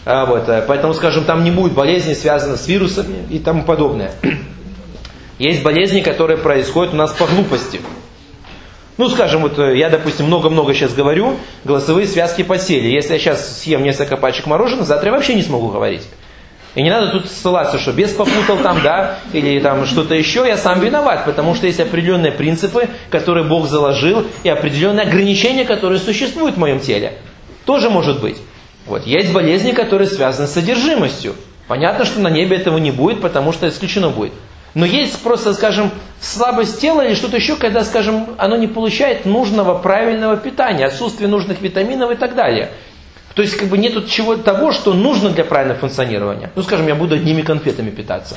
А, 0.05 0.25
вот, 0.25 0.47
э, 0.49 0.63
поэтому, 0.67 0.93
скажем, 0.93 1.23
там 1.23 1.43
не 1.43 1.51
будет 1.51 1.73
болезней, 1.73 2.13
связанных 2.13 2.59
с 2.59 2.67
вирусами 2.67 3.25
и 3.29 3.39
тому 3.39 3.63
подобное. 3.63 4.11
Есть 5.39 5.63
болезни, 5.63 6.01
которые 6.01 6.37
происходят 6.37 6.93
у 6.93 6.97
нас 6.97 7.11
по 7.11 7.25
глупости. 7.25 7.81
Ну, 8.97 9.09
скажем, 9.09 9.41
вот 9.41 9.57
э, 9.57 9.77
я, 9.77 9.89
допустим, 9.89 10.27
много-много 10.27 10.73
сейчас 10.73 10.93
говорю, 10.93 11.35
голосовые 11.63 12.05
связки 12.05 12.43
подсели. 12.43 12.87
Если 12.87 13.13
я 13.13 13.19
сейчас 13.19 13.61
съем 13.61 13.81
несколько 13.81 14.17
пачек 14.17 14.45
мороженого, 14.45 14.85
завтра 14.85 15.07
я 15.07 15.15
вообще 15.15 15.33
не 15.33 15.41
смогу 15.41 15.69
говорить. 15.69 16.03
И 16.75 16.81
не 16.81 16.89
надо 16.89 17.11
тут 17.11 17.29
ссылаться, 17.29 17.77
что 17.77 17.91
без 17.91 18.11
попутал 18.11 18.57
там, 18.57 18.81
да, 18.81 19.19
или 19.31 19.59
там 19.59 19.85
что-то 19.85 20.15
еще, 20.15 20.45
я 20.47 20.57
сам 20.57 20.79
виноват, 20.79 21.25
потому 21.25 21.53
что 21.53 21.67
есть 21.67 21.79
определенные 21.79 22.31
принципы, 22.31 22.89
которые 23.11 23.45
Бог 23.45 23.67
заложил, 23.67 24.25
и 24.43 24.49
определенные 24.49 25.05
ограничения, 25.05 25.65
которые 25.65 25.99
существуют 25.99 26.55
в 26.55 26.59
моем 26.59 26.79
теле. 26.79 27.13
Тоже 27.65 27.89
может 27.91 28.21
быть. 28.21 28.37
Вот. 28.87 29.05
Есть 29.05 29.31
болезни, 29.31 29.71
которые 29.71 30.07
связаны 30.07 30.47
с 30.47 30.53
содержимостью. 30.53 31.35
Понятно, 31.67 32.05
что 32.05 32.19
на 32.19 32.29
небе 32.29 32.57
этого 32.57 32.77
не 32.77 32.91
будет, 32.91 33.21
потому 33.21 33.53
что 33.53 33.67
исключено 33.69 34.09
будет. 34.09 34.33
Но 34.73 34.85
есть 34.85 35.21
просто, 35.21 35.53
скажем, 35.53 35.91
слабость 36.19 36.81
тела 36.81 37.05
или 37.05 37.13
что-то 37.13 37.37
еще, 37.37 37.55
когда, 37.55 37.83
скажем, 37.83 38.29
оно 38.37 38.57
не 38.57 38.67
получает 38.67 39.25
нужного 39.25 39.77
правильного 39.77 40.35
питания, 40.35 40.85
отсутствие 40.85 41.29
нужных 41.29 41.61
витаминов 41.61 42.09
и 42.11 42.15
так 42.15 42.33
далее. 42.33 42.71
То 43.33 43.41
есть 43.41 43.57
как 43.57 43.69
бы 43.69 43.77
нету 43.77 44.03
чего 44.03 44.35
того, 44.35 44.71
что 44.71 44.93
нужно 44.93 45.29
для 45.31 45.43
правильного 45.43 45.79
функционирования. 45.79 46.51
Ну, 46.55 46.61
скажем, 46.61 46.87
я 46.87 46.95
буду 46.95 47.15
одними 47.15 47.41
конфетами 47.41 47.89
питаться. 47.89 48.35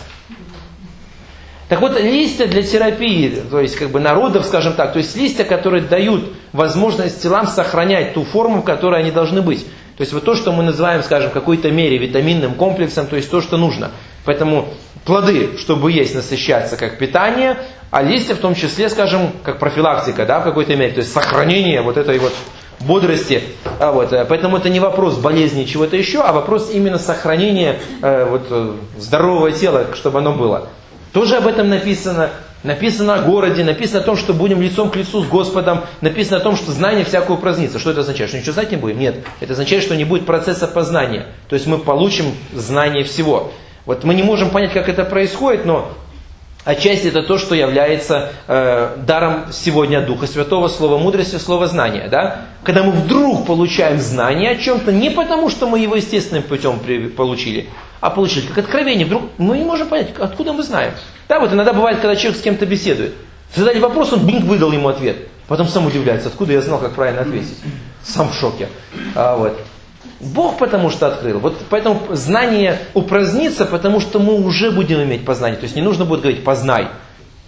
Так 1.69 1.81
вот, 1.81 2.01
листья 2.01 2.47
для 2.47 2.63
терапии, 2.63 3.43
то 3.51 3.61
есть 3.61 3.77
как 3.77 3.91
бы 3.91 3.99
народов, 3.99 4.47
скажем 4.47 4.75
так, 4.75 4.93
то 4.93 4.99
есть 4.99 5.17
листья, 5.17 5.43
которые 5.43 5.83
дают 5.83 6.33
возможность 6.53 7.21
телам 7.21 7.49
сохранять 7.49 8.15
ту 8.15 8.23
форму, 8.25 8.63
в 8.63 8.65
которой 8.65 9.01
они 9.01 9.11
должны 9.11 9.43
быть. 9.43 9.67
То 9.97 10.03
есть 10.03 10.13
вот 10.13 10.25
то, 10.25 10.37
что 10.37 10.53
мы 10.53 10.63
называем, 10.63 11.03
скажем, 11.03 11.31
в 11.31 11.33
какой-то 11.33 11.71
мере 11.71 11.99
витаминным 11.99 12.55
комплексом, 12.55 13.07
то 13.07 13.17
есть 13.17 13.31
то, 13.31 13.41
что 13.41 13.57
нужно. 13.57 13.91
Поэтому 14.25 14.69
плоды, 15.05 15.57
чтобы 15.59 15.91
есть, 15.91 16.15
насыщаться 16.15 16.77
как 16.77 16.99
питание, 16.99 17.59
а 17.91 18.03
листья 18.03 18.35
в 18.35 18.39
том 18.39 18.55
числе, 18.55 18.89
скажем, 18.89 19.33
как 19.43 19.59
профилактика, 19.59 20.25
да, 20.25 20.41
в 20.41 20.45
какой-то 20.45 20.77
мере, 20.77 20.93
то 20.93 21.01
есть 21.01 21.13
сохранение 21.13 21.83
вот 21.83 21.97
этой 21.97 22.19
вот 22.19 22.35
бодрости. 22.81 23.43
А 23.79 23.93
вот, 23.93 24.13
э, 24.13 24.25
поэтому 24.25 24.57
это 24.57 24.69
не 24.69 24.81
вопрос 24.81 25.17
болезни 25.17 25.65
чего-то 25.65 25.97
еще, 25.97 26.21
а 26.21 26.33
вопрос 26.33 26.71
именно 26.73 26.99
сохранения 26.99 27.81
э, 28.03 28.27
вот, 28.29 28.47
э, 28.51 28.73
здорового 28.99 29.53
тела, 29.53 29.87
чтобы 29.95 30.19
оно 30.19 30.33
было. 30.33 30.69
Тоже 31.13 31.37
об 31.37 31.47
этом 31.47 31.69
написано. 31.69 32.31
Написано 32.63 33.15
о 33.15 33.19
городе, 33.21 33.63
написано 33.63 34.01
о 34.01 34.03
том, 34.03 34.17
что 34.17 34.35
будем 34.35 34.61
лицом 34.61 34.91
к 34.91 34.97
лицу 34.97 35.23
с 35.23 35.29
Господом, 35.29 35.83
написано 36.01 36.39
о 36.39 36.41
том, 36.41 36.57
что 36.57 36.73
знание 36.73 37.05
всякое 37.05 37.35
упразднится. 37.35 37.79
Что 37.79 37.93
это 37.93 38.01
означает? 38.01 38.31
Что 38.31 38.39
ничего 38.39 38.55
знать 38.55 38.73
не 38.73 38.77
будем? 38.77 38.99
Нет. 38.99 39.17
Это 39.39 39.53
означает, 39.53 39.85
что 39.85 39.95
не 39.95 40.05
будет 40.05 40.27
процесса 40.27 40.67
познания. 40.67 41.27
То 41.49 41.55
есть 41.55 41.69
мы 41.69 41.79
получим 41.79 42.35
знание 42.53 43.05
всего. 43.05 43.53
Вот 43.85 44.03
мы 44.03 44.15
не 44.15 44.25
можем 44.25 44.51
понять, 44.51 44.73
как 44.73 44.89
это 44.89 45.05
происходит, 45.05 45.65
но 45.65 45.93
Отчасти 46.67 47.07
это 47.07 47.23
то, 47.23 47.39
что 47.39 47.55
является 47.55 48.33
э, 48.49 48.97
даром 49.07 49.53
сегодня 49.53 50.01
Духа 50.01 50.27
Святого, 50.27 50.67
Слова 50.67 50.99
мудрости, 50.99 51.37
Слова 51.37 51.69
знания. 51.69 52.09
Да? 52.11 52.41
Когда 52.65 52.83
мы 52.83 52.91
вдруг 52.91 53.47
получаем 53.47 54.01
знание 54.01 54.51
о 54.51 54.57
чем-то, 54.57 54.91
не 54.91 55.11
потому, 55.11 55.49
что 55.49 55.69
мы 55.69 55.79
его 55.79 55.95
естественным 55.95 56.43
путем 56.43 56.81
при, 56.81 57.07
получили, 57.07 57.69
а 58.01 58.11
получили 58.11 58.49
как 58.49 58.59
откровение. 58.59 59.07
Вдруг 59.07 59.23
мы 59.39 59.59
не 59.59 59.65
можем 59.65 59.87
понять, 59.87 60.09
откуда 60.19 60.53
мы 60.53 60.65
знаем. 60.65 60.95
Да, 61.29 61.39
вот 61.39 61.53
иногда 61.53 61.73
бывает, 61.73 62.01
когда 62.01 62.17
человек 62.17 62.41
с 62.41 62.43
кем-то 62.43 62.67
беседует. 62.67 63.15
Задали 63.55 63.79
вопрос, 63.79 64.13
он 64.13 64.27
бинг 64.27 64.43
выдал 64.47 64.73
ему 64.73 64.89
ответ. 64.89 65.19
Потом 65.47 65.69
сам 65.69 65.87
удивляется, 65.87 66.31
откуда 66.31 66.53
я 66.53 66.61
знал, 66.63 66.81
как 66.81 66.97
правильно 66.97 67.21
ответить. 67.21 67.59
Сам 68.03 68.31
в 68.31 68.35
шоке. 68.35 68.67
А, 69.15 69.37
вот. 69.37 69.57
Бог 70.21 70.59
потому 70.59 70.91
что 70.91 71.07
открыл. 71.07 71.39
Вот 71.39 71.57
поэтому 71.69 72.01
знание 72.11 72.79
упразднится, 72.95 73.67
потому 73.67 74.01
что 74.01 74.19
мы 74.19 74.35
уже 74.35 74.71
будем 74.71 75.03
иметь 75.03 75.25
познание. 75.25 75.59
То 75.59 75.65
есть 75.65 75.77
не 75.77 75.83
нужно 75.83 76.05
будет 76.05 76.21
говорить 76.23 76.43
«познай», 76.43 76.89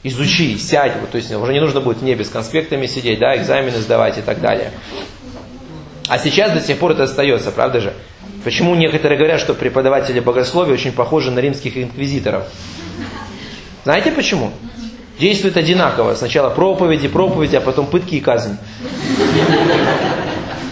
«изучи», 0.03 0.59
«сядь». 0.59 0.93
Вот, 1.01 1.11
то 1.11 1.17
есть 1.17 1.33
уже 1.33 1.53
не 1.53 1.61
нужно 1.61 1.81
будет 1.81 1.99
в 1.99 2.05
небе 2.05 2.25
с 2.25 2.29
конспектами 2.29 2.87
сидеть, 2.87 3.19
да, 3.19 3.37
экзамены 3.37 3.79
сдавать 3.79 4.19
и 4.19 4.23
так 4.23 4.41
далее. 4.41 4.73
А 6.09 6.19
сейчас 6.19 6.53
до 6.53 6.61
сих 6.61 6.79
пор 6.79 6.93
это 6.93 7.05
остается, 7.05 7.51
правда 7.51 7.81
же? 7.81 7.95
Почему 8.45 8.75
некоторые 8.75 9.19
говорят, 9.19 9.41
что 9.41 9.55
преподаватели 9.55 10.21
богословия 10.21 10.75
очень 10.75 10.93
похожи 10.93 11.31
на 11.31 11.39
римских 11.39 11.77
инквизиторов? 11.77 12.45
Знаете 13.85 14.13
почему? 14.13 14.53
Действует 15.19 15.57
одинаково. 15.57 16.15
Сначала 16.15 16.51
проповеди, 16.51 17.09
проповеди, 17.09 17.57
а 17.57 17.61
потом 17.61 17.87
пытки 17.87 18.17
и 18.17 18.21
казнь. 18.21 18.57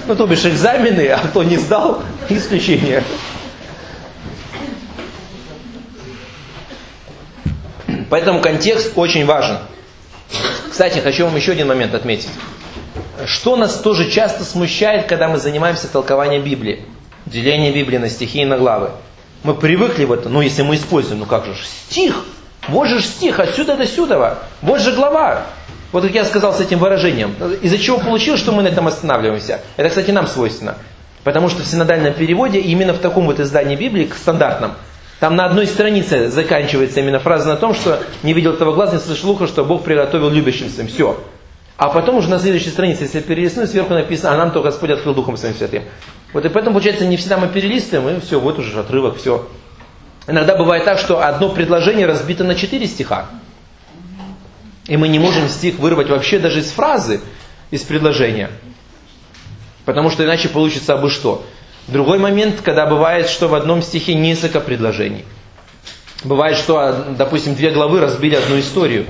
Ну, 0.07 0.15
то 0.15 0.27
бишь 0.27 0.45
экзамены, 0.45 1.09
а 1.09 1.19
кто 1.19 1.43
не 1.43 1.57
сдал, 1.57 2.03
исключение. 2.29 3.03
Поэтому 8.09 8.41
контекст 8.41 8.93
очень 8.95 9.27
важен. 9.27 9.59
Кстати, 10.71 11.01
хочу 11.01 11.25
вам 11.25 11.35
еще 11.35 11.53
один 11.53 11.67
момент 11.69 11.95
отметить. 11.95 12.29
Что 13.25 13.57
нас 13.57 13.79
тоже 13.79 14.09
часто 14.11 14.45
смущает, 14.45 15.07
когда 15.07 15.27
мы 15.27 15.39
занимаемся 15.39 15.89
толкованием 15.89 16.43
Библии? 16.43 16.83
Деление 17.25 17.73
Библии 17.73 17.99
на 17.99 18.09
стихи 18.09 18.43
и 18.43 18.45
на 18.45 18.59
главы. 18.59 18.91
Мы 19.43 19.55
привыкли 19.55 20.05
в 20.05 20.13
это, 20.13 20.29
ну 20.29 20.41
если 20.41 20.63
мы 20.63 20.77
используем, 20.77 21.21
ну 21.21 21.27
как 21.27 21.47
же, 21.47 21.55
стих, 21.65 22.25
вот 22.69 22.89
же 22.89 23.01
стих, 23.01 23.41
отсюда 23.41 23.77
до 23.77 23.87
сюда, 23.87 24.39
вот 24.63 24.81
же 24.81 24.93
глава. 24.93 25.47
Вот 25.97 26.03
как 26.03 26.15
я 26.15 26.27
сказал 26.27 26.53
с 26.53 26.61
этим 26.61 26.79
выражением. 26.79 27.35
Из-за 27.63 27.79
чего 27.79 27.97
получилось, 27.97 28.39
что 28.39 28.53
мы 28.53 28.63
на 28.63 28.69
этом 28.69 28.87
останавливаемся? 28.87 29.63
Это, 29.79 29.89
кстати, 29.89 30.11
нам 30.11 30.27
свойственно. 30.27 30.77
Потому 31.25 31.49
что 31.49 31.63
в 31.63 31.67
синодальном 31.67 32.13
переводе, 32.13 32.61
именно 32.61 32.93
в 32.93 32.99
таком 32.99 33.25
вот 33.25 33.41
издании 33.41 33.77
Библии, 33.77 34.07
стандартном, 34.15 34.73
там 35.21 35.37
на 35.37 35.47
одной 35.47 35.67
странице 35.67 36.29
заканчивается 36.29 37.01
именно 37.01 37.19
фраза 37.19 37.49
на 37.49 37.57
том, 37.57 37.73
что 37.73 37.99
не 38.23 38.35
видел 38.35 38.53
этого 38.53 38.75
глаз, 38.75 38.93
не 38.93 38.99
слышал 38.99 39.31
уха, 39.31 39.47
что 39.47 39.65
Бог 39.65 39.85
приготовил 39.85 40.29
любящим 40.29 40.69
своим. 40.69 40.91
Все. 40.91 41.19
А 41.79 41.89
потом 41.89 42.17
уже 42.17 42.29
на 42.29 42.41
следующей 42.41 42.69
странице, 42.69 43.05
если 43.05 43.21
перелистнуть, 43.21 43.71
сверху 43.71 43.95
написано, 43.95 44.35
а 44.35 44.37
нам 44.37 44.51
то 44.51 44.61
Господь 44.61 44.91
открыл 44.91 45.15
Духом 45.15 45.39
Своим 45.39 45.55
Святым. 45.55 45.85
Вот 46.35 46.45
и 46.45 46.51
поэтому, 46.51 46.75
получается, 46.75 47.07
не 47.07 47.17
всегда 47.17 47.39
мы 47.39 47.49
перелистываем, 47.49 48.19
и 48.19 48.21
все, 48.21 48.39
вот 48.39 48.59
уже 48.59 48.79
отрывок, 48.79 49.17
все. 49.17 49.49
Иногда 50.27 50.57
бывает 50.57 50.85
так, 50.85 50.99
что 50.99 51.25
одно 51.25 51.49
предложение 51.49 52.07
разбито 52.07 52.45
на 52.45 52.55
четыре 52.55 52.87
стиха. 52.87 53.31
И 54.87 54.97
мы 54.97 55.09
не 55.09 55.19
можем 55.19 55.49
стих 55.49 55.79
вырвать 55.79 56.09
вообще 56.09 56.39
даже 56.39 56.61
из 56.61 56.71
фразы, 56.71 57.21
из 57.71 57.83
предложения. 57.83 58.51
Потому 59.85 60.11
что 60.11 60.25
иначе 60.25 60.49
получится 60.49 60.95
абы 60.95 61.11
что. 61.11 61.45
Другой 61.89 62.19
момент, 62.19 62.61
когда 62.63 62.87
бывает, 62.87 63.29
что 63.29 63.49
в 63.49 63.55
одном 63.55 63.83
стихе 63.83 64.15
несколько 64.15 64.61
предложений. 64.61 65.25
Бывает, 66.25 66.57
что, 66.57 67.07
допустим, 67.17 67.55
две 67.55 67.71
главы 67.71 68.01
разбили 68.01 68.35
одну 68.35 68.59
историю. 68.59 69.07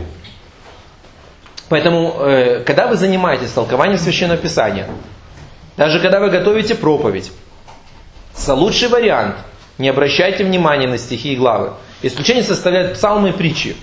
Поэтому, 1.68 2.16
э, 2.20 2.62
когда 2.64 2.86
вы 2.86 2.96
занимаетесь 2.96 3.50
толкованием 3.50 3.98
Священного 3.98 4.38
Писания, 4.38 4.88
даже 5.76 6.00
когда 6.00 6.20
вы 6.20 6.30
готовите 6.30 6.74
проповедь, 6.74 7.32
лучший 8.46 8.88
вариант– 8.88 9.36
не 9.78 9.90
обращайте 9.90 10.44
внимания 10.44 10.88
на 10.88 10.96
стихи 10.96 11.34
и 11.34 11.36
главы. 11.36 11.72
Исключение 12.02 12.42
составляют 12.42 12.94
псалмы 12.94 13.30
и 13.30 13.32
притчи. 13.32 13.76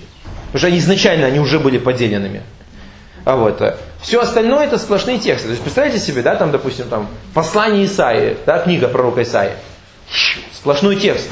Потому 0.53 0.69
что 0.69 0.77
изначально 0.77 1.25
они 1.25 1.39
уже 1.39 1.59
были 1.59 1.79
поделенными. 1.79 2.43
А 3.25 3.35
вот, 3.37 3.59
э, 3.61 3.75
все 4.01 4.21
остальное 4.21 4.67
это 4.67 4.77
сплошные 4.77 5.17
тексты. 5.17 5.47
То 5.47 5.51
есть 5.51 5.63
представьте 5.63 5.97
себе, 5.97 6.21
да, 6.21 6.35
там, 6.35 6.51
допустим, 6.51 6.87
там, 6.89 7.07
послание 7.33 7.85
Исаии, 7.85 8.37
да, 8.45 8.59
книга 8.59 8.87
пророка 8.87 9.23
Исаии. 9.23 9.53
Сплошной 10.51 10.97
текст. 10.97 11.27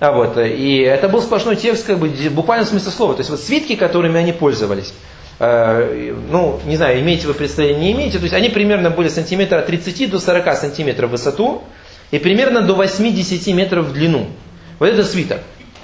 А 0.00 0.12
вот, 0.12 0.36
э, 0.36 0.50
и 0.50 0.80
это 0.80 1.08
был 1.08 1.22
сплошной 1.22 1.56
текст, 1.56 1.86
как 1.86 1.98
бы, 1.98 2.08
буквально 2.30 2.66
в 2.66 2.68
смысле 2.68 2.92
слова. 2.92 3.14
То 3.14 3.20
есть 3.20 3.30
вот 3.30 3.40
свитки, 3.40 3.74
которыми 3.74 4.20
они 4.20 4.32
пользовались. 4.32 4.92
Э, 5.38 6.14
ну, 6.30 6.60
не 6.66 6.76
знаю, 6.76 7.00
имеете 7.00 7.28
вы 7.28 7.34
представление, 7.34 7.80
не 7.80 7.92
имеете. 7.92 8.18
То 8.18 8.24
есть 8.24 8.34
они 8.34 8.50
примерно 8.50 8.90
были 8.90 9.08
сантиметра 9.08 9.60
от 9.60 9.66
30 9.66 10.10
до 10.10 10.18
40 10.18 10.56
сантиметров 10.58 11.08
в 11.08 11.12
высоту 11.12 11.62
и 12.10 12.18
примерно 12.18 12.60
до 12.60 12.74
8-10 12.74 13.54
метров 13.54 13.86
в 13.86 13.92
длину. 13.94 14.26
Вот 14.78 14.90
это 14.90 15.04
свиток. 15.04 15.38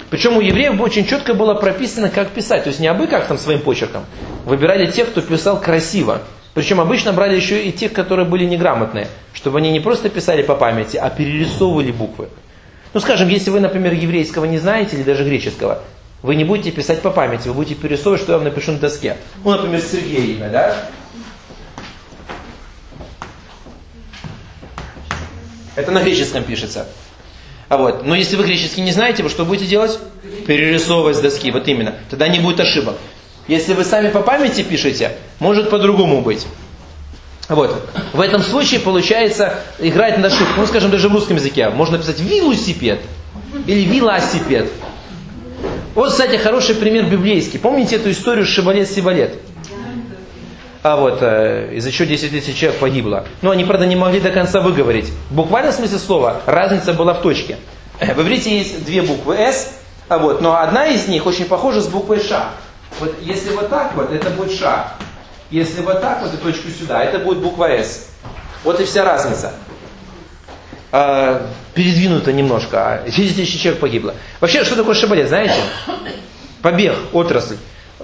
Причем 0.09 0.37
у 0.37 0.41
евреев 0.41 0.79
очень 0.81 1.05
четко 1.05 1.33
было 1.33 1.53
прописано, 1.53 2.09
как 2.09 2.29
писать. 2.29 2.63
То 2.63 2.69
есть 2.69 2.79
не 2.79 2.87
абы 2.87 3.07
как 3.07 3.27
там 3.27 3.37
своим 3.37 3.61
почерком. 3.61 4.05
Выбирали 4.45 4.89
тех, 4.91 5.09
кто 5.09 5.21
писал 5.21 5.61
красиво. 5.61 6.21
Причем 6.53 6.81
обычно 6.81 7.13
брали 7.13 7.35
еще 7.35 7.63
и 7.63 7.71
тех, 7.71 7.93
которые 7.93 8.27
были 8.27 8.45
неграмотные. 8.45 9.07
Чтобы 9.33 9.59
они 9.59 9.71
не 9.71 9.79
просто 9.79 10.09
писали 10.09 10.41
по 10.41 10.55
памяти, 10.55 10.97
а 10.97 11.09
перерисовывали 11.09 11.91
буквы. 11.91 12.29
Ну, 12.93 12.99
скажем, 12.99 13.29
если 13.29 13.51
вы, 13.51 13.59
например, 13.59 13.93
еврейского 13.93 14.45
не 14.45 14.57
знаете, 14.57 14.95
или 14.95 15.03
даже 15.03 15.23
греческого, 15.23 15.83
вы 16.23 16.35
не 16.35 16.43
будете 16.43 16.71
писать 16.71 17.01
по 17.01 17.11
памяти, 17.11 17.47
вы 17.47 17.53
будете 17.53 17.75
перерисовывать, 17.75 18.21
что 18.21 18.31
я 18.31 18.39
вам 18.39 18.45
напишу 18.45 18.71
на 18.71 18.79
доске. 18.79 19.15
Ну, 19.43 19.51
например, 19.51 19.79
Сергей 19.79 20.33
имя, 20.33 20.49
да? 20.49 20.75
Это 25.75 25.91
на 25.91 26.01
греческом 26.01 26.43
пишется. 26.43 26.87
А 27.69 27.77
вот. 27.77 28.05
Но 28.05 28.15
если 28.15 28.35
вы 28.35 28.43
греческий 28.43 28.81
не 28.81 28.91
знаете, 28.91 29.23
вы 29.23 29.29
что 29.29 29.45
будете 29.45 29.67
делать? 29.67 29.99
Перерисовывать 30.47 31.17
с 31.17 31.19
доски, 31.19 31.51
вот 31.51 31.67
именно. 31.67 31.95
Тогда 32.09 32.27
не 32.27 32.39
будет 32.39 32.59
ошибок. 32.59 32.95
Если 33.47 33.73
вы 33.73 33.83
сами 33.83 34.09
по 34.09 34.21
памяти 34.21 34.63
пишете, 34.63 35.13
может 35.39 35.69
по-другому 35.69 36.21
быть. 36.21 36.45
Вот. 37.47 37.89
В 38.13 38.21
этом 38.21 38.41
случае 38.43 38.79
получается 38.79 39.59
играть 39.79 40.17
на 40.17 40.27
ошибку. 40.27 40.53
Ну, 40.57 40.65
скажем, 40.67 40.91
даже 40.91 41.09
в 41.09 41.13
русском 41.13 41.37
языке. 41.37 41.69
Можно 41.69 41.97
написать 41.97 42.19
велосипед 42.19 42.99
или 43.65 43.81
велосипед. 43.81 44.69
Вот, 45.95 46.11
кстати, 46.11 46.37
хороший 46.37 46.75
пример 46.75 47.05
библейский. 47.05 47.59
Помните 47.59 47.95
эту 47.95 48.11
историю 48.11 48.45
с 48.45 48.49
Шибалет-Сибалет? 48.49 49.35
А 50.81 50.95
вот, 50.95 51.19
э, 51.21 51.71
из-за 51.73 51.91
чего 51.91 52.07
10 52.07 52.31
тысяч 52.31 52.55
человек 52.55 52.79
погибло. 52.79 53.25
Но 53.41 53.51
они, 53.51 53.65
правда, 53.65 53.85
не 53.85 53.97
могли 53.97 54.21
до 54.21 54.29
конца 54.29 54.61
выговорить. 54.61 55.11
В 55.29 55.35
буквальном 55.35 55.73
смысле 55.73 55.97
слова 55.99 56.41
разница 56.45 56.93
была 56.93 57.13
в 57.13 57.21
точке. 57.21 57.57
В 57.99 58.21
иврите 58.21 58.57
есть 58.57 58.85
две 58.85 59.01
буквы 59.01 59.35
«С», 59.35 59.73
а 60.07 60.17
вот, 60.17 60.41
но 60.41 60.57
одна 60.57 60.87
из 60.87 61.07
них 61.07 61.25
очень 61.25 61.45
похожа 61.45 61.81
с 61.81 61.87
буквой 61.87 62.21
«Ш». 62.21 62.49
Вот 62.99 63.13
если 63.21 63.51
вот 63.51 63.69
так 63.69 63.93
вот, 63.95 64.11
это 64.11 64.29
будет 64.29 64.57
«Ш». 64.57 64.93
Если 65.51 65.81
вот 65.81 65.99
так 65.99 66.21
вот 66.21 66.33
и 66.33 66.37
точку 66.37 66.69
сюда, 66.69 67.03
это 67.03 67.19
будет 67.19 67.39
буква 67.39 67.69
«С». 67.69 68.07
Вот 68.63 68.79
и 68.79 68.85
вся 68.85 69.03
разница. 69.03 69.53
А, 70.91 71.45
передвинуто 71.73 72.31
немножко, 72.31 73.01
а 73.03 73.09
10 73.09 73.35
тысяч 73.35 73.61
человек 73.61 73.81
погибло. 73.81 74.15
Вообще, 74.39 74.63
что 74.63 74.75
такое 74.75 74.95
шабалет, 74.95 75.27
знаете? 75.27 75.59
Побег, 76.61 76.95
отрасль. 77.13 77.57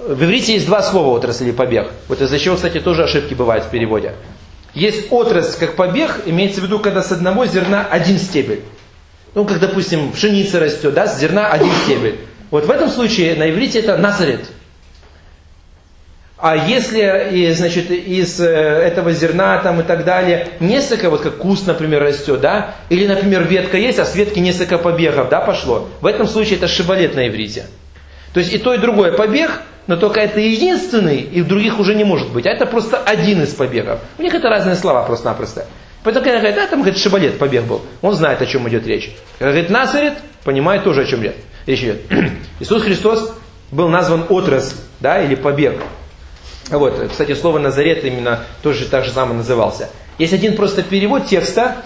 В 0.07 0.23
иврите 0.23 0.53
есть 0.53 0.67
два 0.67 0.83
слова 0.83 1.17
отрасль 1.17 1.45
или 1.45 1.51
побег. 1.51 1.87
Вот 2.07 2.21
из-за 2.21 2.37
чего, 2.37 2.55
кстати, 2.55 2.79
тоже 2.79 3.03
ошибки 3.03 3.33
бывают 3.33 3.65
в 3.65 3.69
переводе. 3.69 4.13
Есть 4.75 5.07
отрасль 5.09 5.57
как 5.57 5.75
побег, 5.75 6.21
имеется 6.27 6.61
в 6.61 6.65
виду, 6.65 6.77
когда 6.77 7.01
с 7.01 7.11
одного 7.11 7.47
зерна 7.47 7.87
один 7.89 8.19
стебель. 8.19 8.61
Ну, 9.33 9.45
как, 9.45 9.59
допустим, 9.59 10.11
пшеница 10.11 10.59
растет, 10.59 10.93
да, 10.93 11.07
с 11.07 11.19
зерна 11.19 11.49
один 11.49 11.71
стебель. 11.83 12.19
Вот 12.51 12.65
в 12.65 12.69
этом 12.69 12.89
случае 12.89 13.33
на 13.35 13.49
иврите 13.49 13.79
это 13.79 13.97
насарет. 13.97 14.41
А 16.37 16.55
если, 16.55 17.51
значит, 17.53 17.89
из 17.89 18.39
э, 18.39 18.45
этого 18.45 19.11
зерна 19.11 19.57
там 19.57 19.79
и 19.79 19.83
так 19.83 20.05
далее 20.05 20.49
несколько, 20.59 21.09
вот 21.09 21.21
как 21.21 21.37
куст, 21.37 21.65
например, 21.65 22.03
растет, 22.03 22.41
да, 22.41 22.75
или, 22.89 23.07
например, 23.07 23.45
ветка 23.45 23.77
есть, 23.77 23.97
а 23.97 24.05
с 24.05 24.13
ветки 24.13 24.37
несколько 24.37 24.77
побегов, 24.77 25.29
да, 25.29 25.39
пошло, 25.41 25.89
в 26.01 26.05
этом 26.05 26.27
случае 26.27 26.57
это 26.57 26.67
шибалет 26.67 27.15
на 27.15 27.27
иврите. 27.27 27.65
То 28.35 28.41
есть 28.41 28.53
и 28.53 28.57
то, 28.57 28.73
и 28.73 28.77
другое 28.77 29.13
побег, 29.13 29.61
но 29.87 29.95
только 29.95 30.19
это 30.19 30.41
единственный, 30.41 31.21
и 31.21 31.41
других 31.41 31.79
уже 31.79 31.95
не 31.95 32.03
может 32.03 32.33
быть. 32.33 32.45
А 32.45 32.49
это 32.49 32.65
просто 32.65 32.97
один 32.97 33.41
из 33.41 33.53
побегов. 33.53 34.01
У 34.17 34.21
них 34.21 34.33
это 34.33 34.49
разные 34.49 34.75
слова 34.75 35.03
просто-напросто. 35.03 35.67
Поэтому, 36.03 36.25
когда 36.25 36.39
говорит, 36.39 36.57
да, 36.57 36.67
там, 36.67 36.81
говорит, 36.81 36.99
шибалет 36.99 37.39
побег 37.39 37.63
был, 37.63 37.81
он 38.01 38.13
знает, 38.13 38.41
о 38.41 38.45
чем 38.45 38.67
идет 38.67 38.85
речь. 38.85 39.15
Когда 39.39 39.53
говорит, 39.53 39.69
насарит, 39.69 40.13
понимает 40.43 40.83
тоже, 40.83 41.03
о 41.03 41.05
чем 41.05 41.23
речь 41.23 41.79
идет. 41.79 42.01
Иисус 42.59 42.83
Христос 42.83 43.33
был 43.71 43.87
назван 43.87 44.25
отрас, 44.27 44.75
да, 44.99 45.21
или 45.21 45.35
побег. 45.35 45.81
Вот, 46.69 47.07
кстати, 47.09 47.35
слово 47.35 47.59
Назарет 47.59 48.03
именно 48.03 48.41
тоже 48.63 48.85
так 48.85 49.05
же 49.05 49.11
самое 49.11 49.37
назывался. 49.37 49.89
Есть 50.17 50.33
один 50.33 50.57
просто 50.57 50.83
перевод 50.83 51.27
текста, 51.27 51.77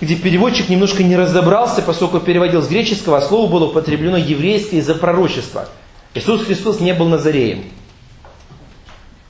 где 0.00 0.14
переводчик 0.16 0.68
немножко 0.68 1.02
не 1.02 1.16
разобрался, 1.16 1.82
поскольку 1.82 2.20
переводил 2.20 2.62
с 2.62 2.68
греческого, 2.68 3.18
а 3.18 3.22
слово 3.22 3.50
было 3.50 3.66
употреблено 3.66 4.16
еврейское 4.16 4.78
из-за 4.78 4.94
пророчества. 4.94 5.68
Иисус 6.14 6.44
Христос 6.44 6.80
не 6.80 6.94
был 6.94 7.08
Назареем. 7.08 7.64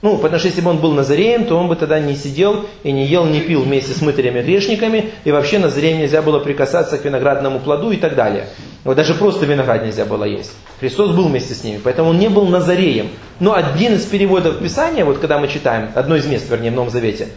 Ну, 0.02 0.18
потому 0.18 0.38
что 0.38 0.48
если 0.48 0.60
бы 0.60 0.70
он 0.70 0.78
был 0.78 0.92
Назареем, 0.92 1.46
то 1.46 1.56
он 1.56 1.68
бы 1.68 1.74
тогда 1.74 1.98
не 1.98 2.14
сидел 2.14 2.66
и 2.84 2.92
не 2.92 3.06
ел, 3.06 3.24
не 3.24 3.40
пил 3.40 3.62
вместе 3.62 3.92
с 3.92 4.02
мытарями 4.02 4.42
грешниками, 4.42 5.10
и 5.24 5.32
вообще 5.32 5.58
Назареем 5.58 5.98
нельзя 5.98 6.20
было 6.22 6.38
прикасаться 6.38 6.98
к 6.98 7.04
виноградному 7.04 7.60
плоду 7.60 7.90
и 7.90 7.96
так 7.96 8.14
далее. 8.14 8.48
Вот 8.84 8.96
даже 8.96 9.14
просто 9.14 9.46
виноград 9.46 9.84
нельзя 9.84 10.04
было 10.04 10.24
есть. 10.24 10.52
Христос 10.78 11.10
был 11.12 11.28
вместе 11.28 11.54
с 11.54 11.64
ними, 11.64 11.80
поэтому 11.82 12.10
он 12.10 12.18
не 12.18 12.28
был 12.28 12.46
Назареем. 12.46 13.08
Но 13.40 13.54
один 13.54 13.94
из 13.94 14.04
переводов 14.04 14.58
Писания, 14.58 15.04
вот 15.04 15.18
когда 15.18 15.38
мы 15.38 15.48
читаем, 15.48 15.90
одно 15.94 16.14
из 16.14 16.26
мест, 16.26 16.48
вернее, 16.50 16.70
в 16.70 16.74
Новом 16.74 16.90
Завете, 16.90 17.28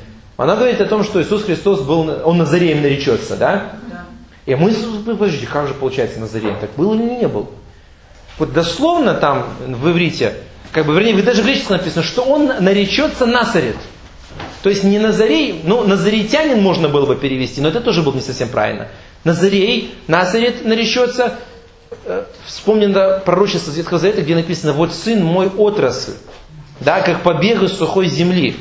она 0.43 0.55
говорит 0.55 0.79
о 0.79 0.85
том, 0.85 1.03
что 1.03 1.21
Иисус 1.21 1.43
Христос 1.43 1.81
был, 1.81 2.09
он 2.23 2.37
Назареем 2.37 2.81
наречется, 2.81 3.35
да? 3.35 3.73
да. 3.89 4.05
И 4.45 4.55
мы, 4.55 4.73
подождите, 5.05 5.47
как 5.47 5.67
же 5.67 5.73
получается 5.73 6.19
Назареем? 6.19 6.55
Так 6.61 6.69
был 6.77 6.93
или 6.93 7.03
не 7.03 7.27
был? 7.27 7.49
Вот 8.37 8.53
дословно 8.53 9.15
там 9.15 9.47
в 9.67 9.91
иврите, 9.91 10.35
как 10.71 10.85
бы, 10.85 10.93
вернее, 10.93 11.21
даже 11.23 11.41
в 11.41 11.45
греческом 11.45 11.75
написано, 11.77 12.03
что 12.03 12.21
он 12.21 12.47
наречется 12.61 13.25
Насарет. 13.25 13.75
То 14.63 14.69
есть 14.69 14.85
не 14.85 14.97
Назарей, 14.97 15.61
ну, 15.65 15.85
Назаретянин 15.85 16.61
можно 16.61 16.87
было 16.87 17.05
бы 17.05 17.17
перевести, 17.17 17.59
но 17.59 17.67
это 17.67 17.81
тоже 17.81 18.01
было 18.01 18.13
не 18.13 18.21
совсем 18.21 18.47
правильно. 18.47 18.87
Назарей, 19.25 19.93
Назарет 20.07 20.63
наречется, 20.63 21.35
э, 22.05 22.23
вспомнено 22.45 23.21
пророчество 23.25 23.71
Ветхого 23.71 23.99
Завета, 23.99 24.21
где 24.21 24.35
написано, 24.35 24.71
вот 24.71 24.93
сын 24.93 25.21
мой 25.23 25.47
отрасль, 25.47 26.13
да, 26.79 27.01
как 27.01 27.23
побег 27.23 27.61
из 27.61 27.73
сухой 27.73 28.07
земли. 28.07 28.55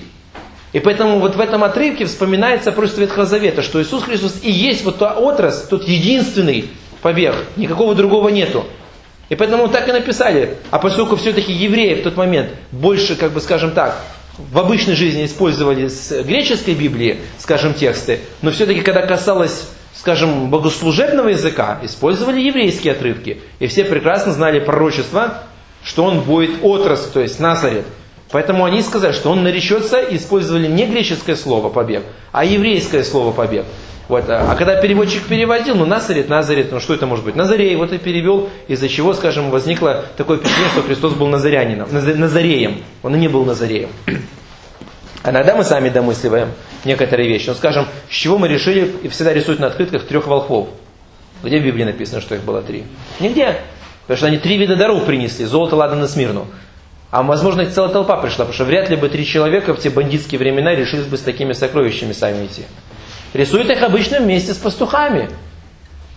И 0.72 0.80
поэтому 0.80 1.18
вот 1.18 1.34
в 1.34 1.40
этом 1.40 1.64
отрывке 1.64 2.04
вспоминается 2.04 2.72
просто 2.72 3.00
Ветхого 3.00 3.24
Завета, 3.24 3.62
что 3.62 3.80
Иисус 3.82 4.02
Христос 4.02 4.36
и 4.42 4.50
есть 4.50 4.84
вот 4.84 4.98
та 4.98 5.12
отрасль, 5.14 5.68
тот 5.68 5.88
единственный 5.88 6.70
побег, 7.00 7.34
никакого 7.56 7.94
другого 7.94 8.28
нету. 8.28 8.66
И 9.28 9.34
поэтому 9.34 9.68
так 9.68 9.88
и 9.88 9.92
написали. 9.92 10.56
А 10.70 10.78
поскольку 10.78 11.16
все-таки 11.16 11.52
евреи 11.52 11.94
в 11.94 12.02
тот 12.02 12.16
момент 12.16 12.50
больше, 12.70 13.14
как 13.14 13.32
бы 13.32 13.40
скажем 13.40 13.72
так, 13.72 13.98
в 14.38 14.58
обычной 14.58 14.94
жизни 14.94 15.24
использовали 15.24 15.88
с 15.88 16.22
греческой 16.22 16.74
Библии, 16.74 17.18
скажем, 17.38 17.74
тексты, 17.74 18.20
но 18.40 18.50
все-таки, 18.50 18.80
когда 18.80 19.02
касалось, 19.02 19.68
скажем, 19.94 20.48
богослужебного 20.48 21.28
языка, 21.28 21.80
использовали 21.82 22.40
еврейские 22.40 22.92
отрывки. 22.92 23.40
И 23.58 23.66
все 23.66 23.84
прекрасно 23.84 24.32
знали 24.32 24.60
пророчество, 24.60 25.42
что 25.82 26.04
он 26.04 26.20
будет 26.20 26.62
отрас, 26.62 27.06
то 27.12 27.20
есть 27.20 27.40
Назарет. 27.40 27.84
Поэтому 28.30 28.64
они 28.64 28.82
сказали, 28.82 29.12
что 29.12 29.30
он 29.30 29.42
наречется, 29.42 30.00
использовали 30.00 30.66
не 30.66 30.86
греческое 30.86 31.36
слово 31.36 31.70
побег, 31.70 32.02
а 32.30 32.44
еврейское 32.44 33.02
слово 33.02 33.32
побег. 33.32 33.64
Вот. 34.08 34.24
А 34.28 34.54
когда 34.56 34.80
переводчик 34.80 35.24
переводил, 35.24 35.74
ну 35.74 35.84
Назарет, 35.84 36.28
Назарет, 36.28 36.72
ну 36.72 36.80
что 36.80 36.94
это 36.94 37.06
может 37.06 37.24
быть? 37.24 37.36
Назарей, 37.36 37.76
вот 37.76 37.92
и 37.92 37.98
перевел, 37.98 38.48
из-за 38.66 38.88
чего, 38.88 39.12
скажем, 39.12 39.50
возникло 39.50 40.06
такое 40.16 40.38
впечатление, 40.38 40.70
что 40.70 40.82
Христос 40.82 41.12
был 41.14 41.26
назарянином, 41.26 41.88
Назареем. 41.92 42.82
Он 43.02 43.14
и 43.14 43.18
не 43.18 43.28
был 43.28 43.44
Назареем. 43.44 43.90
А 45.22 45.30
иногда 45.30 45.56
мы 45.56 45.64
сами 45.64 45.90
домысливаем 45.90 46.48
некоторые 46.84 47.28
вещи. 47.28 47.48
Ну, 47.48 47.54
скажем, 47.54 47.86
с 48.08 48.14
чего 48.14 48.38
мы 48.38 48.48
решили, 48.48 48.90
и 49.02 49.08
всегда 49.08 49.34
рисуют 49.34 49.60
на 49.60 49.66
открытках 49.66 50.06
трех 50.06 50.26
волхвов. 50.26 50.68
Где 51.42 51.58
в 51.60 51.64
Библии 51.64 51.84
написано, 51.84 52.20
что 52.20 52.34
их 52.34 52.42
было 52.42 52.62
три? 52.62 52.84
Нигде. 53.20 53.56
Потому 54.02 54.16
что 54.16 54.26
они 54.26 54.38
три 54.38 54.56
вида 54.56 54.76
даров 54.76 55.04
принесли. 55.04 55.44
Золото, 55.44 55.76
ладан 55.76 56.02
и 56.02 56.08
смирну. 56.08 56.46
А 57.10 57.22
возможно, 57.22 57.62
их 57.62 57.72
целая 57.72 57.90
толпа 57.90 58.16
пришла, 58.16 58.44
потому 58.44 58.52
что 58.52 58.64
вряд 58.64 58.90
ли 58.90 58.96
бы 58.96 59.08
три 59.08 59.24
человека 59.24 59.74
в 59.74 59.80
те 59.80 59.88
бандитские 59.88 60.38
времена 60.38 60.74
решились 60.74 61.06
бы 61.06 61.16
с 61.16 61.22
такими 61.22 61.54
сокровищами 61.54 62.12
сами 62.12 62.46
идти. 62.46 62.64
Рисуют 63.32 63.70
их 63.70 63.82
обычно 63.82 64.20
вместе 64.20 64.52
с 64.52 64.58
пастухами. 64.58 65.30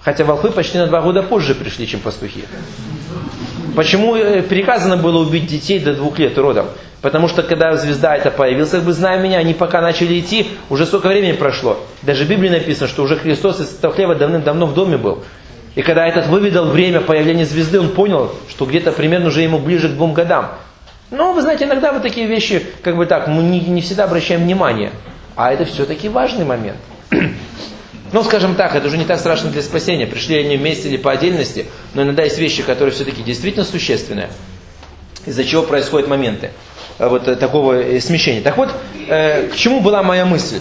Хотя 0.02 0.26
волхвы 0.26 0.52
почти 0.52 0.78
на 0.78 0.88
два 0.88 1.02
года 1.02 1.24
позже 1.24 1.56
пришли, 1.56 1.88
чем 1.88 2.00
пастухи. 2.00 2.44
Почему 3.76 4.16
э, 4.16 4.42
приказано 4.42 4.98
было 4.98 5.20
убить 5.20 5.48
детей 5.48 5.80
до 5.80 5.94
двух 5.94 6.20
лет 6.20 6.38
родом? 6.38 6.68
Потому 7.02 7.28
что 7.28 7.42
когда 7.42 7.76
звезда 7.78 8.16
это 8.16 8.30
появилась, 8.30 8.72
как 8.72 8.84
бы 8.84 8.94
зная 8.94 9.20
меня, 9.20 9.38
они 9.38 9.54
пока 9.54 9.82
начали 9.82 10.20
идти, 10.20 10.48
уже 10.70 10.86
сколько 10.86 11.08
времени 11.08 11.32
прошло. 11.32 11.80
Даже 12.02 12.26
в 12.26 12.30
Библии 12.30 12.50
написано, 12.50 12.88
что 12.88 13.04
уже 13.04 13.16
Христос 13.16 13.60
из 13.60 13.74
этого 13.74 13.94
хлеба 13.94 14.16
давным-давно 14.16 14.66
в 14.66 14.74
доме 14.74 14.98
был. 14.98 15.24
И 15.76 15.82
когда 15.84 16.06
этот 16.06 16.28
выведал 16.28 16.66
время 16.66 17.00
появления 17.00 17.46
звезды, 17.46 17.80
он 17.80 17.90
понял, 17.90 18.34
что 18.50 18.66
где-то 18.66 18.92
примерно 18.92 19.28
уже 19.28 19.42
ему 19.42 19.58
ближе 19.58 19.88
к 19.88 19.94
двум 19.94 20.14
годам. 20.14 20.52
Но 21.12 21.34
вы 21.34 21.42
знаете, 21.42 21.66
иногда 21.66 21.92
вот 21.92 22.02
такие 22.02 22.26
вещи, 22.26 22.66
как 22.84 22.96
бы 22.96 23.06
так, 23.06 23.28
мы 23.28 23.44
не, 23.44 23.60
не 23.60 23.82
всегда 23.82 24.06
обращаем 24.06 24.44
внимание. 24.44 24.92
А 25.36 25.52
это 25.52 25.66
все-таки 25.66 26.10
важный 26.10 26.46
момент. 26.46 26.78
Ну, 28.14 28.26
скажем 28.26 28.56
так, 28.56 28.76
это 28.76 28.88
уже 28.88 28.98
не 28.98 29.06
так 29.06 29.20
страшно 29.20 29.52
для 29.52 29.62
спасения. 29.62 30.06
Пришли 30.06 30.38
они 30.38 30.58
вместе 30.58 30.90
или 30.90 30.98
по 30.98 31.14
отдельности, 31.14 31.68
но 31.94 32.04
иногда 32.04 32.24
есть 32.24 32.38
вещи, 32.38 32.62
которые 32.62 32.94
все-таки 32.94 33.24
действительно 33.24 33.64
существенные, 33.64 34.28
из-за 35.26 35.46
чего 35.46 35.64
происходят 35.64 36.10
моменты 36.10 36.52
э, 37.00 37.08
вот 37.08 37.30
э, 37.30 37.38
такого 37.38 37.82
э, 37.82 38.02
смещения. 38.02 38.42
Так 38.42 38.58
вот, 38.58 38.76
к 39.08 39.56
чему 39.56 39.80
была 39.80 40.04
моя 40.04 40.26
мысль? 40.26 40.60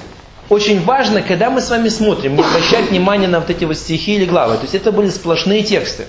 Очень 0.48 0.80
важно, 0.84 1.22
когда 1.22 1.50
мы 1.50 1.60
с 1.60 1.70
вами 1.70 1.88
смотрим, 1.88 2.36
не 2.36 2.42
обращать 2.42 2.90
внимания 2.90 3.26
на 3.26 3.40
вот 3.40 3.50
эти 3.50 3.64
вот 3.64 3.76
стихи 3.76 4.14
или 4.14 4.26
главы. 4.26 4.54
То 4.54 4.62
есть 4.62 4.76
это 4.76 4.92
были 4.92 5.10
сплошные 5.10 5.64
тексты. 5.64 6.06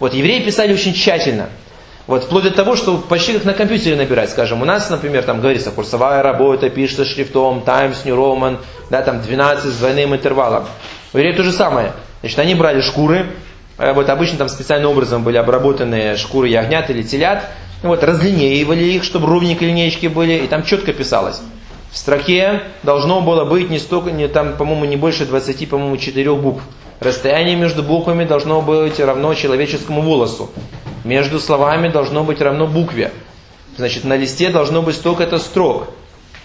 Вот 0.00 0.12
евреи 0.12 0.40
писали 0.40 0.74
очень 0.74 0.92
тщательно. 0.92 1.48
Вот, 2.06 2.24
вплоть 2.24 2.44
до 2.44 2.50
того, 2.50 2.76
что 2.76 2.98
почти 2.98 3.32
как 3.32 3.44
на 3.44 3.54
компьютере 3.54 3.96
набирать, 3.96 4.30
скажем, 4.30 4.60
у 4.60 4.66
нас, 4.66 4.90
например, 4.90 5.22
там 5.22 5.40
говорится, 5.40 5.70
курсовая 5.70 6.22
работа, 6.22 6.68
пишется 6.68 7.06
шрифтом, 7.06 7.62
Times 7.62 8.04
New 8.04 8.14
Roman, 8.14 8.58
да, 8.90 9.00
там 9.00 9.22
12 9.22 9.72
с 9.72 9.78
двойным 9.78 10.14
интервалом. 10.14 10.66
У 11.14 11.18
евреев 11.18 11.36
то 11.36 11.42
же 11.42 11.52
самое. 11.52 11.92
Значит, 12.20 12.38
они 12.38 12.54
брали 12.54 12.82
шкуры, 12.82 13.26
э, 13.78 13.92
вот 13.94 14.10
обычно 14.10 14.36
там 14.36 14.50
специальным 14.50 14.90
образом 14.90 15.24
были 15.24 15.38
обработаны 15.38 16.16
шкуры 16.18 16.48
ягнят 16.48 16.90
или 16.90 17.02
телят, 17.02 17.44
вот, 17.82 18.04
разлинеивали 18.04 18.84
их, 18.84 19.02
чтобы 19.02 19.26
ровненькие 19.26 19.70
линейки 19.70 20.06
были, 20.06 20.34
и 20.34 20.46
там 20.46 20.62
четко 20.62 20.92
писалось. 20.92 21.40
В 21.90 21.96
строке 21.96 22.64
должно 22.82 23.22
было 23.22 23.46
быть 23.46 23.70
не 23.70 23.78
столько, 23.78 24.10
не, 24.10 24.28
там, 24.28 24.56
по-моему, 24.56 24.84
не 24.84 24.96
больше 24.96 25.24
20, 25.24 25.70
по-моему, 25.70 25.96
4 25.96 26.34
букв. 26.34 26.62
Расстояние 27.00 27.56
между 27.56 27.82
буквами 27.82 28.24
должно 28.24 28.60
быть 28.60 29.00
равно 29.00 29.32
человеческому 29.34 30.02
волосу. 30.02 30.50
Между 31.04 31.38
словами 31.38 31.88
должно 31.88 32.24
быть 32.24 32.40
равно 32.40 32.66
букве. 32.66 33.12
Значит, 33.76 34.04
на 34.04 34.16
листе 34.16 34.50
должно 34.50 34.80
быть 34.80 34.96
столько-то 34.96 35.38
строк. 35.38 35.88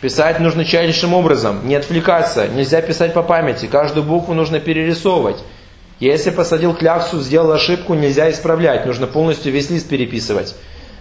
Писать 0.01 0.39
нужно 0.39 0.64
тщательнейшим 0.64 1.14
образом, 1.14 1.68
не 1.68 1.76
отвлекаться, 1.76 2.47
нельзя 2.47 2.82
писать 2.82 3.14
по 3.14 3.22
памяти, 3.22 3.66
каждую 3.66 4.05
букву 4.05 4.34
нужно 4.34 4.60
перерисовывать. 4.60 5.38
Если 5.99 6.30
посадил 6.30 6.74
кляксу, 6.74 7.20
сделал 7.20 7.51
ошибку, 7.51 7.93
нельзя 7.93 8.32
исправлять, 8.32 8.86
нужно 8.86 9.07
полностью 9.07 9.51
весь 9.51 9.70
лист 9.70 9.89
переписывать. 9.89 10.55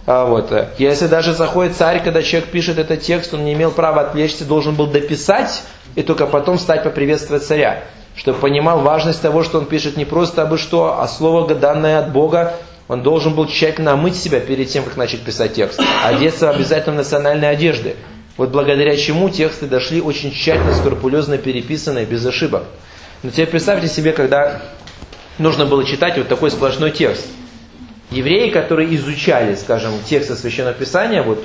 А 0.06 0.24
вот. 0.24 0.52
Если 0.78 1.06
даже 1.06 1.32
заходит 1.32 1.76
царь, 1.76 2.02
когда 2.02 2.22
человек 2.22 2.50
пишет 2.50 2.78
этот 2.78 3.02
текст, 3.02 3.34
он 3.34 3.44
не 3.44 3.52
имел 3.52 3.70
права 3.70 4.00
отвлечься, 4.00 4.44
должен 4.44 4.74
был 4.74 4.86
дописать 4.86 5.62
и 5.94 6.02
только 6.02 6.26
потом 6.26 6.58
стать 6.58 6.82
поприветствовать 6.82 7.44
царя. 7.44 7.84
Чтобы 8.16 8.38
понимал 8.38 8.80
важность 8.80 9.22
того, 9.22 9.44
что 9.44 9.58
он 9.58 9.66
пишет 9.66 9.96
не 9.96 10.04
просто 10.04 10.42
абы 10.42 10.58
что, 10.58 10.98
а 10.98 11.06
слово, 11.06 11.54
данное 11.54 12.00
от 12.00 12.10
Бога, 12.10 12.54
он 12.88 13.02
должен 13.02 13.34
был 13.34 13.46
тщательно 13.46 13.92
омыть 13.92 14.16
себя 14.16 14.40
перед 14.40 14.68
тем, 14.68 14.82
как 14.82 14.96
начать 14.96 15.20
писать 15.20 15.54
текст. 15.54 15.80
Одеться 16.02 16.50
обязательно 16.50 16.94
в 16.94 16.98
национальные 16.98 17.50
одежды. 17.50 17.96
Вот 18.38 18.50
благодаря 18.50 18.96
чему 18.96 19.28
тексты 19.28 19.66
дошли 19.66 20.00
очень 20.00 20.32
тщательно, 20.32 20.74
скрупулезно 20.74 21.38
переписанные, 21.38 22.06
без 22.06 22.24
ошибок. 22.24 22.64
Но 23.22 23.30
теперь 23.30 23.48
представьте 23.48 23.88
себе, 23.88 24.12
когда 24.12 24.62
нужно 25.38 25.66
было 25.66 25.84
читать 25.84 26.16
вот 26.16 26.28
такой 26.28 26.50
сплошной 26.50 26.90
текст. 26.90 27.26
Евреи, 28.10 28.48
которые 28.48 28.94
изучали, 28.96 29.54
скажем, 29.54 29.92
тексты 30.08 30.34
Священного 30.34 30.74
Писания, 30.74 31.22
вот 31.22 31.44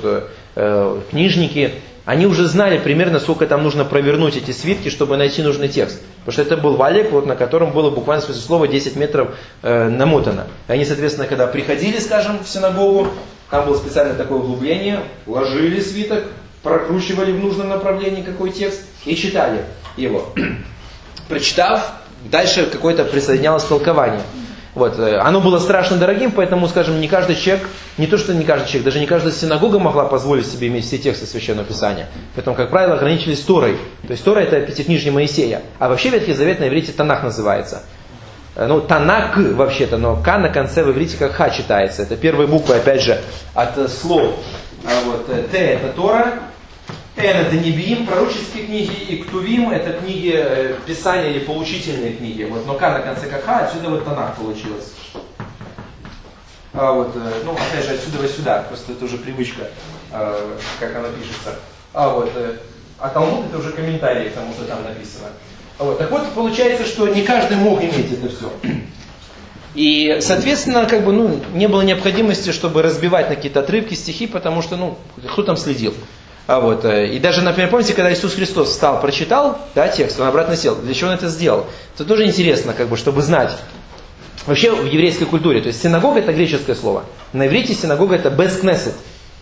э, 0.54 1.00
книжники, 1.10 1.74
они 2.04 2.26
уже 2.26 2.46
знали 2.46 2.78
примерно, 2.78 3.18
сколько 3.18 3.46
там 3.46 3.62
нужно 3.62 3.84
провернуть 3.84 4.36
эти 4.36 4.50
свитки, 4.50 4.90
чтобы 4.90 5.16
найти 5.16 5.42
нужный 5.42 5.68
текст. 5.68 6.00
Потому 6.24 6.32
что 6.32 6.42
это 6.42 6.56
был 6.58 6.76
валик, 6.76 7.10
вот, 7.10 7.26
на 7.26 7.34
котором 7.34 7.72
было 7.72 7.90
буквально 7.90 8.22
в 8.22 8.26
смысле 8.26 8.42
слова 8.42 8.68
10 8.68 8.96
метров 8.96 9.34
э, 9.62 9.88
намотано. 9.88 10.46
Они, 10.68 10.84
соответственно, 10.84 11.26
когда 11.26 11.46
приходили, 11.46 11.98
скажем, 11.98 12.44
в 12.44 12.48
синагогу, 12.48 13.08
там 13.50 13.66
было 13.66 13.76
специально 13.76 14.14
такое 14.14 14.38
углубление, 14.38 15.00
ложили 15.26 15.80
свиток, 15.80 16.24
прокручивали 16.62 17.32
в 17.32 17.38
нужном 17.38 17.70
направлении 17.70 18.22
какой 18.22 18.50
текст 18.50 18.82
и 19.06 19.16
читали 19.16 19.64
его. 19.96 20.28
Прочитав, 21.28 21.92
дальше 22.30 22.66
какое-то 22.66 23.04
присоединялось 23.04 23.64
толкование. 23.64 24.20
Вот. 24.74 24.98
Э, 24.98 25.18
оно 25.18 25.40
было 25.40 25.58
страшно 25.58 25.96
дорогим, 25.96 26.32
поэтому, 26.32 26.66
скажем, 26.68 27.00
не 27.00 27.08
каждый 27.08 27.36
человек, 27.36 27.68
не 27.96 28.06
то 28.06 28.18
что 28.18 28.34
не 28.34 28.44
каждый 28.44 28.66
человек, 28.66 28.84
даже 28.84 29.00
не 29.00 29.06
каждая 29.06 29.32
синагога 29.32 29.78
могла 29.78 30.04
позволить 30.04 30.46
себе 30.46 30.68
иметь 30.68 30.84
все 30.84 30.98
тексты 30.98 31.26
Священного 31.26 31.66
Писания. 31.66 32.08
Поэтому, 32.34 32.56
как 32.56 32.70
правило, 32.70 32.94
ограничились 32.94 33.40
Торой. 33.40 33.78
То 34.06 34.10
есть 34.10 34.24
Тора 34.24 34.40
это 34.40 34.60
пятикнижие 34.60 35.12
Моисея. 35.12 35.62
А 35.78 35.88
вообще 35.88 36.10
Ветхий 36.10 36.34
Завет 36.34 36.60
на 36.60 36.68
иврите 36.68 36.92
Танах 36.92 37.22
называется. 37.22 37.82
Э, 38.56 38.66
ну, 38.66 38.80
Танак 38.80 39.36
вообще-то, 39.36 39.96
но 39.96 40.16
К 40.16 40.38
на 40.38 40.48
конце 40.48 40.82
в 40.82 40.90
иврите 40.90 41.16
как 41.16 41.32
Ха 41.32 41.50
читается. 41.50 42.02
Это 42.02 42.16
первые 42.16 42.48
буквы, 42.48 42.74
опять 42.74 43.02
же, 43.02 43.20
от 43.54 43.78
э, 43.78 43.88
слов. 43.88 44.34
А 44.84 44.90
вот 45.06 45.26
Т 45.50 45.56
это 45.56 45.88
Тора, 45.94 46.34
Эн 47.16 47.36
это 47.36 47.56
Небиим, 47.56 48.06
пророческие 48.06 48.66
книги, 48.66 48.92
и 49.08 49.16
Ктувим 49.18 49.70
это 49.70 49.92
книги 49.92 50.32
э, 50.34 50.74
Писания 50.84 51.30
или 51.30 51.38
поучительные 51.38 52.14
книги. 52.14 52.42
Вот, 52.42 52.66
но 52.66 52.74
К 52.74 52.80
на 52.90 53.00
конце 53.00 53.28
как 53.28 53.44
Ха, 53.44 53.60
отсюда 53.60 53.90
вот 53.90 54.04
Танах 54.04 54.34
получилось. 54.34 54.92
А 56.72 56.92
вот, 56.92 57.14
э, 57.14 57.42
ну, 57.44 57.52
опять 57.52 57.86
же, 57.86 57.94
отсюда 57.94 58.18
во 58.18 58.28
сюда, 58.28 58.64
просто 58.68 58.92
это 58.92 59.04
уже 59.04 59.16
привычка, 59.18 59.68
э, 60.10 60.58
как 60.80 60.96
она 60.96 61.08
пишется. 61.08 61.60
А 61.92 62.08
вот, 62.08 62.32
а 62.98 63.08
Талмуд 63.10 63.46
это 63.46 63.58
уже 63.58 63.70
комментарии 63.70 64.30
к 64.30 64.34
тому, 64.34 64.52
что 64.52 64.64
там 64.64 64.82
написано. 64.82 65.28
А 65.78 65.84
вот, 65.84 65.98
так 65.98 66.10
вот, 66.10 66.28
получается, 66.34 66.84
что 66.84 67.06
не 67.06 67.22
каждый 67.22 67.58
мог 67.58 67.80
иметь 67.80 68.12
это 68.12 68.28
все. 68.28 68.52
И, 69.74 70.18
соответственно, 70.20 70.86
как 70.86 71.04
бы, 71.04 71.12
ну, 71.12 71.40
не 71.52 71.68
было 71.68 71.82
необходимости, 71.82 72.50
чтобы 72.50 72.82
разбивать 72.82 73.28
на 73.28 73.36
какие-то 73.36 73.60
отрывки, 73.60 73.94
стихи, 73.94 74.26
потому 74.26 74.62
что, 74.62 74.76
ну, 74.76 74.98
кто 75.28 75.42
там 75.42 75.56
следил. 75.56 75.94
А 76.46 76.60
вот, 76.60 76.84
э, 76.84 77.08
и 77.08 77.18
даже, 77.18 77.40
например, 77.40 77.70
помните, 77.70 77.94
когда 77.94 78.12
Иисус 78.12 78.34
Христос 78.34 78.70
встал, 78.70 79.00
прочитал 79.00 79.58
да, 79.74 79.88
текст, 79.88 80.20
он 80.20 80.26
обратно 80.26 80.56
сел. 80.56 80.76
Для 80.76 80.92
чего 80.92 81.08
он 81.08 81.14
это 81.14 81.28
сделал? 81.28 81.66
Это 81.94 82.04
тоже 82.04 82.26
интересно, 82.26 82.74
как 82.74 82.88
бы, 82.88 82.96
чтобы 82.96 83.22
знать. 83.22 83.50
Вообще 84.46 84.70
в 84.72 84.84
еврейской 84.84 85.24
культуре, 85.24 85.62
то 85.62 85.68
есть 85.68 85.82
синагога 85.82 86.18
это 86.18 86.32
греческое 86.32 86.76
слово. 86.76 87.04
На 87.32 87.46
иврите 87.46 87.72
синагога 87.72 88.16
это 88.16 88.28
бескнесет, 88.28 88.92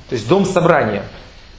то 0.09 0.15
есть 0.15 0.29
дом 0.29 0.45
собрания, 0.47 1.03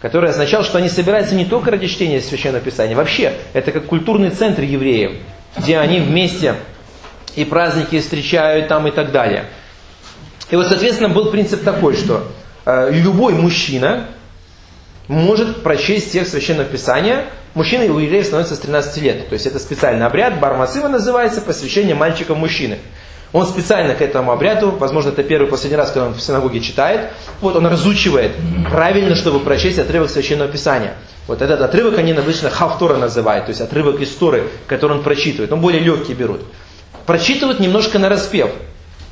который 0.01 0.29
означал, 0.29 0.63
что 0.63 0.77
они 0.77 0.87
собираются 0.87 1.35
не 1.35 1.43
только 1.43 1.71
ради 1.71 1.87
чтения 1.87 2.21
Священного 2.21 2.63
Писания, 2.63 2.95
вообще 2.95 3.33
это 3.51 3.73
как 3.73 3.85
культурный 3.85 4.29
центр 4.29 4.61
евреев, 4.61 5.11
где 5.57 5.77
они 5.77 5.99
вместе 5.99 6.55
и 7.35 7.43
праздники 7.43 7.99
встречают 7.99 8.69
там 8.69 8.87
и 8.87 8.91
так 8.91 9.11
далее. 9.11 9.45
И 10.49 10.55
вот, 10.55 10.67
соответственно, 10.67 11.09
был 11.09 11.29
принцип 11.31 11.63
такой, 11.63 11.97
что 11.97 12.27
э, 12.65 12.91
любой 12.91 13.33
мужчина, 13.33 14.07
может 15.07 15.63
прочесть 15.63 16.11
текст 16.11 16.31
Священного 16.31 16.67
Писания. 16.67 17.25
Мужчина 17.53 17.93
у 17.93 17.99
евреев 17.99 18.25
становится 18.25 18.55
с 18.55 18.59
13 18.59 19.01
лет. 19.01 19.27
То 19.29 19.33
есть 19.33 19.45
это 19.45 19.59
специальный 19.59 20.05
обряд, 20.05 20.39
бармасыва 20.39 20.87
называется, 20.87 21.41
посвящение 21.41 21.95
мальчика 21.95 22.35
мужчины. 22.35 22.79
Он 23.31 23.47
специально 23.47 23.95
к 23.95 24.01
этому 24.01 24.31
обряду, 24.31 24.69
возможно, 24.71 25.09
это 25.09 25.23
первый 25.23 25.47
последний 25.47 25.75
раз, 25.75 25.89
когда 25.89 26.05
он 26.05 26.13
в 26.13 26.21
синагоге 26.21 26.59
читает, 26.59 27.09
вот 27.41 27.55
он 27.55 27.65
разучивает 27.65 28.33
правильно, 28.69 29.15
чтобы 29.15 29.39
прочесть 29.39 29.79
отрывок 29.79 30.11
Священного 30.11 30.51
Писания. 30.51 30.93
Вот 31.27 31.41
этот 31.41 31.59
отрывок 31.61 31.97
они 31.97 32.11
обычно 32.11 32.51
хавтора 32.51 32.97
называют, 32.97 33.45
то 33.45 33.49
есть 33.49 33.59
отрывок 33.59 33.99
истории, 34.01 34.43
который 34.67 34.97
он 34.97 35.03
прочитывает. 35.03 35.51
Он 35.51 35.61
более 35.61 35.81
легкий 35.81 36.13
берут. 36.13 36.41
Прочитывают 37.07 37.59
немножко 37.59 37.97
на 37.97 38.07
распев. 38.07 38.51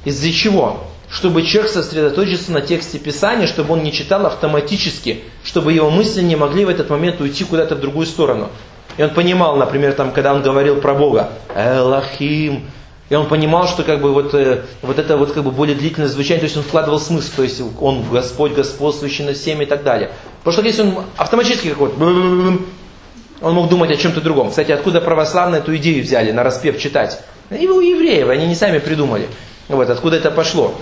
Из-за 0.05 0.31
чего? 0.31 0.83
Чтобы 1.11 1.43
человек 1.43 1.71
сосредоточился 1.71 2.53
на 2.53 2.61
тексте 2.61 2.97
Писания, 2.97 3.45
чтобы 3.45 3.73
он 3.73 3.83
не 3.83 3.91
читал 3.91 4.25
автоматически, 4.25 5.23
чтобы 5.43 5.73
его 5.73 5.89
мысли 5.89 6.21
не 6.21 6.37
могли 6.37 6.63
в 6.63 6.69
этот 6.69 6.89
момент 6.89 7.19
уйти 7.19 7.43
куда-то 7.43 7.75
в 7.75 7.81
другую 7.81 8.07
сторону. 8.07 8.49
И 8.97 9.03
он 9.03 9.09
понимал, 9.09 9.57
например, 9.57 9.93
там, 9.93 10.11
когда 10.13 10.33
он 10.33 10.41
говорил 10.41 10.79
про 10.79 10.93
Бога, 10.93 11.29
Элахим, 11.53 12.63
и 13.09 13.15
он 13.15 13.27
понимал, 13.27 13.67
что 13.67 13.83
как 13.83 14.01
бы 14.01 14.13
вот, 14.13 14.33
э, 14.33 14.63
вот 14.81 14.99
это 14.99 15.17
вот 15.17 15.33
как 15.33 15.43
бы 15.43 15.51
более 15.51 15.75
длительное 15.75 16.07
звучание, 16.07 16.39
то 16.39 16.45
есть 16.45 16.55
он 16.55 16.63
вкладывал 16.63 16.97
смысл, 16.97 17.29
то 17.35 17.43
есть 17.43 17.61
он 17.81 18.05
Господь, 18.09 18.53
господствующий 18.53 19.25
над 19.25 19.35
всеми 19.35 19.63
и 19.65 19.67
так 19.67 19.83
далее. 19.83 20.11
Потому 20.43 20.53
что 20.53 20.65
если 20.65 20.83
он 20.83 21.03
автоматически 21.17 21.69
как 21.69 21.77
вот, 21.77 21.93
он 21.99 23.53
мог 23.53 23.67
думать 23.69 23.91
о 23.91 23.97
чем-то 23.97 24.21
другом. 24.21 24.49
Кстати, 24.49 24.71
откуда 24.71 25.01
православные 25.01 25.59
эту 25.59 25.75
идею 25.75 26.03
взяли 26.03 26.31
на 26.31 26.43
распев 26.43 26.79
читать? 26.79 27.19
И 27.49 27.67
у 27.67 27.81
евреев, 27.81 28.29
они 28.29 28.47
не 28.47 28.55
сами 28.55 28.79
придумали. 28.79 29.27
Вот 29.67 29.89
откуда 29.89 30.15
это 30.15 30.31
пошло. 30.31 30.73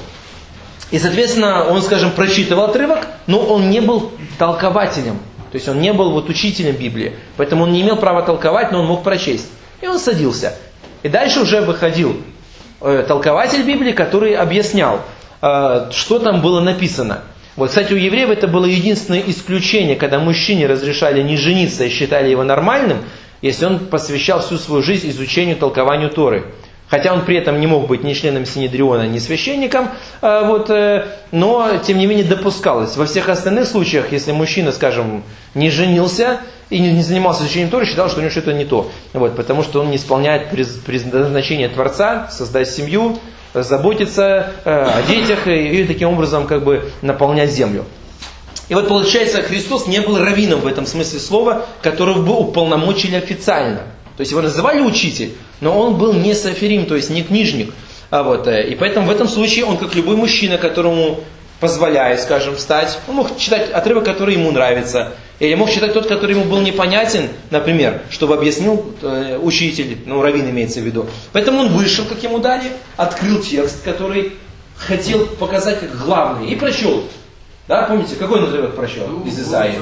И, 0.91 0.97
соответственно, 0.97 1.65
он, 1.65 1.81
скажем, 1.81 2.11
прочитывал 2.11 2.65
отрывок, 2.65 3.07
но 3.27 3.39
он 3.39 3.69
не 3.69 3.79
был 3.79 4.11
толкователем. 4.37 5.19
То 5.51 5.55
есть 5.55 5.67
он 5.67 5.79
не 5.81 5.93
был 5.93 6.11
вот 6.11 6.29
учителем 6.29 6.75
Библии. 6.75 7.13
Поэтому 7.37 7.63
он 7.63 7.73
не 7.73 7.81
имел 7.81 7.97
права 7.97 8.21
толковать, 8.21 8.71
но 8.71 8.79
он 8.79 8.87
мог 8.87 9.03
прочесть. 9.03 9.47
И 9.81 9.87
он 9.87 9.99
садился. 9.99 10.55
И 11.03 11.09
дальше 11.09 11.41
уже 11.41 11.61
выходил 11.61 12.17
э, 12.81 13.05
толкователь 13.07 13.63
Библии, 13.63 13.91
который 13.91 14.35
объяснял, 14.35 15.01
э, 15.41 15.89
что 15.91 16.19
там 16.19 16.41
было 16.41 16.59
написано. 16.59 17.21
Вот, 17.55 17.69
кстати, 17.69 17.93
у 17.93 17.97
евреев 17.97 18.29
это 18.29 18.47
было 18.47 18.65
единственное 18.65 19.23
исключение, 19.25 19.95
когда 19.95 20.19
мужчине 20.19 20.67
разрешали 20.67 21.21
не 21.21 21.35
жениться 21.35 21.83
и 21.83 21.89
считали 21.89 22.29
его 22.29 22.43
нормальным, 22.43 22.99
если 23.41 23.65
он 23.65 23.79
посвящал 23.79 24.41
всю 24.41 24.57
свою 24.57 24.81
жизнь 24.83 25.09
изучению, 25.09 25.57
толкованию 25.57 26.09
Торы. 26.09 26.45
Хотя 26.89 27.13
он 27.13 27.23
при 27.23 27.37
этом 27.37 27.59
не 27.59 27.67
мог 27.67 27.87
быть 27.87 28.03
ни 28.03 28.13
членом 28.13 28.45
Синедриона, 28.45 29.07
ни 29.07 29.19
священником, 29.19 29.89
э, 30.21 30.41
вот, 30.45 30.69
э, 30.71 31.05
но 31.31 31.77
тем 31.85 31.99
не 31.99 32.07
менее 32.07 32.25
допускалось. 32.25 32.97
Во 32.97 33.05
всех 33.05 33.29
остальных 33.29 33.67
случаях, 33.67 34.11
если 34.11 34.31
мужчина, 34.31 34.71
скажем, 34.71 35.23
не 35.53 35.69
женился 35.69 36.39
и 36.71 36.79
не 36.79 37.01
занимался 37.03 37.43
изучением 37.43 37.69
Торы, 37.69 37.85
считал, 37.85 38.09
что 38.09 38.17
у 38.17 38.21
него 38.21 38.31
что-то 38.31 38.53
не 38.53 38.65
то. 38.65 38.89
Вот, 39.13 39.35
потому 39.35 39.61
что 39.61 39.81
он 39.81 39.91
не 39.91 39.97
исполняет 39.97 40.49
предназначение 40.49 41.69
Творца, 41.69 42.27
создать 42.31 42.69
семью, 42.69 43.19
заботиться 43.53 44.53
э, 44.65 44.71
о 44.71 45.03
детях 45.03 45.47
и, 45.47 45.81
и 45.81 45.83
таким 45.85 46.09
образом 46.09 46.47
как 46.47 46.63
бы 46.63 46.91
наполнять 47.03 47.51
землю. 47.51 47.85
И 48.67 48.73
вот 48.73 48.87
получается, 48.87 49.41
Христос 49.41 49.87
не 49.87 49.99
был 49.99 50.17
раввином 50.17 50.61
в 50.61 50.67
этом 50.67 50.85
смысле 50.85 51.19
слова, 51.19 51.65
которого 51.81 52.21
бы 52.21 52.33
уполномочили 52.33 53.15
официально. 53.15 53.81
То 54.15 54.21
есть 54.21 54.31
его 54.31 54.41
называли 54.41 54.81
учитель, 54.81 55.33
но 55.61 55.77
он 55.77 55.97
был 55.97 56.13
не 56.13 56.33
саферим, 56.33 56.85
то 56.85 56.95
есть 56.95 57.09
не 57.09 57.23
книжник. 57.23 57.73
А 58.09 58.23
вот, 58.23 58.47
э, 58.47 58.67
и 58.67 58.75
поэтому 58.75 59.07
в 59.07 59.11
этом 59.11 59.27
случае 59.27 59.65
он, 59.65 59.77
как 59.77 59.93
любой 59.95 60.15
мужчина, 60.15 60.57
которому 60.57 61.19
позволяет, 61.59 62.21
скажем, 62.21 62.55
встать, 62.55 62.97
он 63.07 63.15
мог 63.15 63.37
читать 63.37 63.69
отрывок, 63.71 64.05
который 64.05 64.35
ему 64.35 64.51
нравится. 64.51 65.13
Или 65.39 65.55
мог 65.55 65.69
читать 65.69 65.93
тот, 65.93 66.07
который 66.07 66.35
ему 66.35 66.45
был 66.45 66.59
непонятен, 66.61 67.29
например, 67.49 68.01
чтобы 68.09 68.33
объяснил 68.33 68.93
э, 69.01 69.37
учитель, 69.41 69.97
ну, 70.05 70.21
раввин 70.21 70.49
имеется 70.49 70.79
в 70.79 70.83
виду. 70.83 71.07
Поэтому 71.31 71.59
он 71.59 71.69
вышел, 71.69 72.05
как 72.05 72.21
ему 72.23 72.39
дали, 72.39 72.71
открыл 72.97 73.41
текст, 73.41 73.83
который 73.83 74.33
хотел 74.75 75.25
показать 75.25 75.79
как 75.79 75.97
главный, 75.97 76.49
и 76.49 76.55
прочел. 76.55 77.03
Да, 77.69 77.83
помните, 77.83 78.15
какой 78.15 78.39
он 78.39 78.45
отрывок 78.45 78.75
прочел 78.75 79.05
из 79.27 79.39
Исаии? 79.39 79.75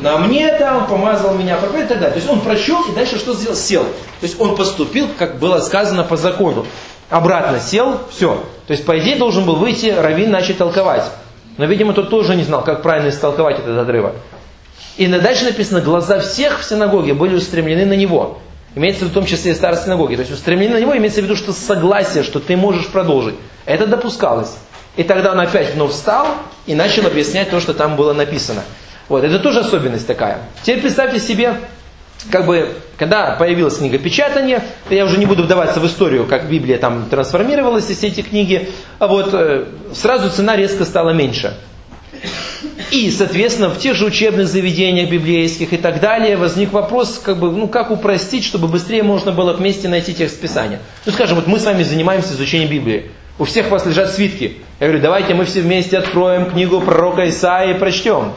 На 0.00 0.18
мне 0.18 0.52
там 0.58 0.88
помазал 0.88 1.32
меня, 1.32 1.56
и 1.56 1.60
так 1.60 1.88
далее. 1.88 2.10
То 2.10 2.16
есть 2.16 2.28
он 2.28 2.40
прочел 2.40 2.82
и 2.90 2.92
дальше 2.92 3.20
что 3.20 3.34
сделал? 3.34 3.54
Сел. 3.54 3.84
То 3.84 4.26
есть 4.26 4.40
он 4.40 4.56
поступил, 4.56 5.06
как 5.16 5.38
было 5.38 5.60
сказано 5.60 6.02
по 6.02 6.16
закону. 6.16 6.66
Обратно 7.08 7.60
сел, 7.60 8.00
все. 8.10 8.42
То 8.66 8.72
есть, 8.72 8.84
по 8.84 8.98
идее, 8.98 9.14
должен 9.14 9.46
был 9.46 9.54
выйти, 9.54 9.94
Равин 9.96 10.32
начать 10.32 10.58
толковать. 10.58 11.04
Но, 11.56 11.66
видимо, 11.66 11.92
тот 11.92 12.10
тоже 12.10 12.34
не 12.34 12.42
знал, 12.42 12.64
как 12.64 12.82
правильно 12.82 13.10
истолковать 13.10 13.60
этот 13.60 13.78
отрывок. 13.78 14.14
И 14.96 15.06
дальше 15.06 15.44
написано, 15.44 15.80
глаза 15.80 16.18
всех 16.18 16.58
в 16.58 16.64
синагоге 16.64 17.14
были 17.14 17.36
устремлены 17.36 17.86
на 17.86 17.94
него. 17.94 18.40
Имеется 18.74 19.04
в 19.04 19.12
том 19.12 19.24
числе 19.24 19.52
и 19.52 19.54
старой 19.54 19.78
синагоги. 19.78 20.16
То 20.16 20.22
есть 20.22 20.32
устремление 20.32 20.78
на 20.78 20.80
него 20.80 20.96
имеется 20.96 21.20
в 21.20 21.24
виду, 21.26 21.36
что 21.36 21.52
согласие, 21.52 22.24
что 22.24 22.40
ты 22.40 22.56
можешь 22.56 22.88
продолжить. 22.88 23.36
Это 23.66 23.86
допускалось. 23.86 24.56
И 24.96 25.04
тогда 25.04 25.30
он 25.30 25.38
опять 25.38 25.74
вновь 25.74 25.92
встал 25.92 26.26
и 26.68 26.74
начал 26.74 27.06
объяснять 27.06 27.50
то, 27.50 27.58
что 27.58 27.74
там 27.74 27.96
было 27.96 28.12
написано. 28.12 28.62
Вот, 29.08 29.24
это 29.24 29.38
тоже 29.38 29.60
особенность 29.60 30.06
такая. 30.06 30.40
Теперь 30.62 30.82
представьте 30.82 31.18
себе, 31.18 31.54
как 32.30 32.44
бы, 32.44 32.74
когда 32.98 33.32
появилось 33.32 33.78
книгопечатание, 33.78 34.62
я 34.90 35.06
уже 35.06 35.16
не 35.18 35.24
буду 35.24 35.44
вдаваться 35.44 35.80
в 35.80 35.86
историю, 35.86 36.26
как 36.26 36.48
Библия 36.50 36.78
там 36.78 37.06
трансформировалась 37.08 37.88
из 37.88 38.02
эти 38.04 38.20
книги, 38.20 38.68
а 38.98 39.06
вот 39.06 39.30
э, 39.32 39.64
сразу 39.94 40.30
цена 40.30 40.56
резко 40.56 40.84
стала 40.84 41.10
меньше. 41.10 41.56
И, 42.90 43.10
соответственно, 43.10 43.70
в 43.70 43.78
тех 43.78 43.94
же 43.94 44.04
учебных 44.04 44.46
заведениях 44.46 45.08
библейских 45.10 45.72
и 45.72 45.78
так 45.78 46.00
далее 46.00 46.36
возник 46.36 46.72
вопрос, 46.72 47.18
как 47.22 47.38
бы, 47.38 47.50
ну, 47.50 47.66
как 47.66 47.90
упростить, 47.90 48.44
чтобы 48.44 48.68
быстрее 48.68 49.02
можно 49.02 49.32
было 49.32 49.54
вместе 49.54 49.88
найти 49.88 50.12
текст 50.12 50.38
Писания. 50.38 50.80
Ну, 51.06 51.12
скажем, 51.12 51.36
вот 51.36 51.46
мы 51.46 51.58
с 51.58 51.64
вами 51.64 51.82
занимаемся 51.82 52.34
изучением 52.34 52.70
Библии. 52.70 53.10
У 53.38 53.44
всех 53.44 53.70
вас 53.70 53.86
лежат 53.86 54.12
свитки. 54.12 54.58
Я 54.80 54.86
говорю, 54.86 55.02
давайте 55.02 55.34
мы 55.34 55.44
все 55.44 55.60
вместе 55.60 55.98
откроем 55.98 56.46
книгу 56.46 56.80
пророка 56.80 57.28
Исаия 57.28 57.74
и 57.74 57.78
прочтем. 57.78 58.32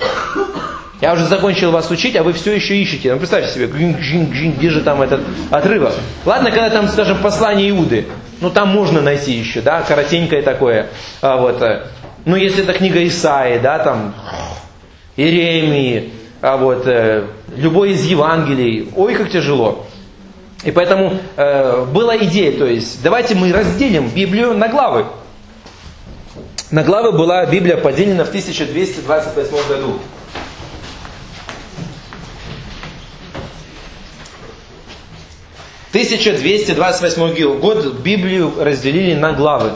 Я 1.00 1.14
уже 1.14 1.26
закончил 1.26 1.72
вас 1.72 1.92
учить, 1.92 2.16
а 2.16 2.24
вы 2.24 2.34
все 2.34 2.56
еще 2.56 2.78
ищете. 2.78 3.14
Ну, 3.14 3.20
представьте 3.20 3.52
себе, 3.54 3.68
где 3.68 4.70
же 4.72 4.82
там 4.82 5.04
этот 5.04 5.22
отрывок. 5.52 5.94
Ладно, 6.26 6.50
когда 6.50 6.72
там, 6.72 6.88
скажем, 6.88 7.20
послание 7.20 7.70
Иуды. 7.70 8.08
Ну, 8.40 8.50
там 8.50 8.70
можно 8.70 9.02
найти 9.02 9.34
еще, 9.34 9.62
да, 9.62 9.84
коротенькое 9.84 10.42
такое. 10.42 10.88
А, 11.22 11.38
вот. 11.38 11.62
Э. 11.62 11.84
Ну, 12.26 12.36
если 12.36 12.64
это 12.64 12.74
книга 12.74 13.06
Исаии, 13.06 13.60
да, 13.60 13.78
там, 13.78 14.16
Иеремии, 15.18 16.12
а 16.42 16.58
вот, 16.58 16.88
э, 16.88 17.24
любой 17.56 17.92
из 17.92 18.04
Евангелий. 18.04 18.90
Ой, 18.96 19.14
как 19.14 19.30
тяжело. 19.30 19.86
И 20.64 20.72
поэтому 20.72 21.20
э, 21.38 21.86
была 21.86 22.18
идея, 22.18 22.58
то 22.58 22.66
есть, 22.66 23.04
давайте 23.04 23.36
мы 23.36 23.54
разделим 23.54 24.10
Библию 24.10 24.56
на 24.56 24.70
главы. 24.70 25.06
На 26.72 26.84
главы 26.84 27.12
была 27.12 27.46
Библия 27.46 27.76
поделена 27.76 28.24
в 28.24 28.30
1228 28.30 29.68
году. 29.68 30.00
1228 35.90 37.60
год 37.60 38.00
Библию 38.00 38.54
разделили 38.58 39.14
на 39.14 39.34
главы. 39.34 39.74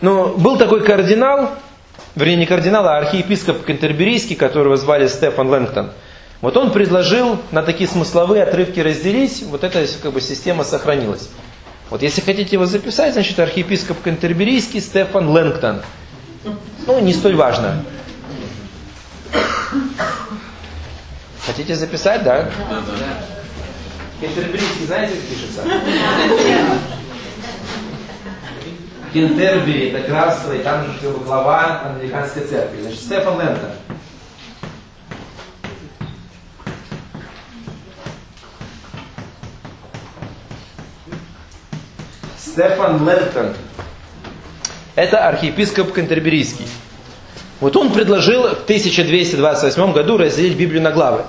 Но 0.00 0.28
был 0.28 0.56
такой 0.56 0.84
кардинал, 0.84 1.50
вернее 2.14 2.36
не 2.36 2.46
кардинал, 2.46 2.86
а 2.86 2.98
архиепископ 2.98 3.64
Кентерберийский, 3.64 4.36
которого 4.36 4.76
звали 4.76 5.08
Стефан 5.08 5.48
Лэнгтон. 5.48 5.90
Вот 6.42 6.56
он 6.56 6.70
предложил 6.70 7.40
на 7.50 7.64
такие 7.64 7.90
смысловые 7.90 8.44
отрывки 8.44 8.78
разделить, 8.78 9.42
вот 9.48 9.64
эта 9.64 9.84
как 10.00 10.12
бы, 10.12 10.20
система 10.20 10.62
сохранилась. 10.62 11.30
Вот 11.90 12.02
если 12.02 12.20
хотите 12.22 12.56
его 12.56 12.66
записать, 12.66 13.12
значит 13.12 13.38
архиепископ 13.38 14.02
Кентерберийский 14.02 14.80
Стефан 14.80 15.28
Лэнгтон. 15.28 15.82
Ну, 16.86 17.00
не 17.00 17.12
столь 17.12 17.36
важно. 17.36 17.84
Хотите 21.46 21.74
записать, 21.74 22.22
да? 22.22 22.50
Кентерберийский 24.20 24.86
знаете, 24.86 25.14
как 25.14 25.22
пишется? 25.24 25.62
Кентербери, 29.12 29.90
это 29.90 30.08
графство, 30.08 30.52
и 30.52 30.58
там 30.60 30.86
же 30.86 31.10
глава 31.24 31.82
англиканской 31.84 32.44
церкви. 32.46 32.80
Значит, 32.80 33.00
Стефан 33.00 33.36
Лэнтон. 33.36 33.70
Стефан 42.54 43.04
Лэнтон. 43.04 43.48
Это 44.94 45.26
архиепископ 45.26 45.92
Кентерберийский. 45.92 46.66
Вот 47.58 47.76
он 47.76 47.90
предложил 47.90 48.42
в 48.42 48.62
1228 48.62 49.92
году 49.92 50.16
разделить 50.16 50.56
Библию 50.56 50.80
на 50.80 50.92
главы. 50.92 51.22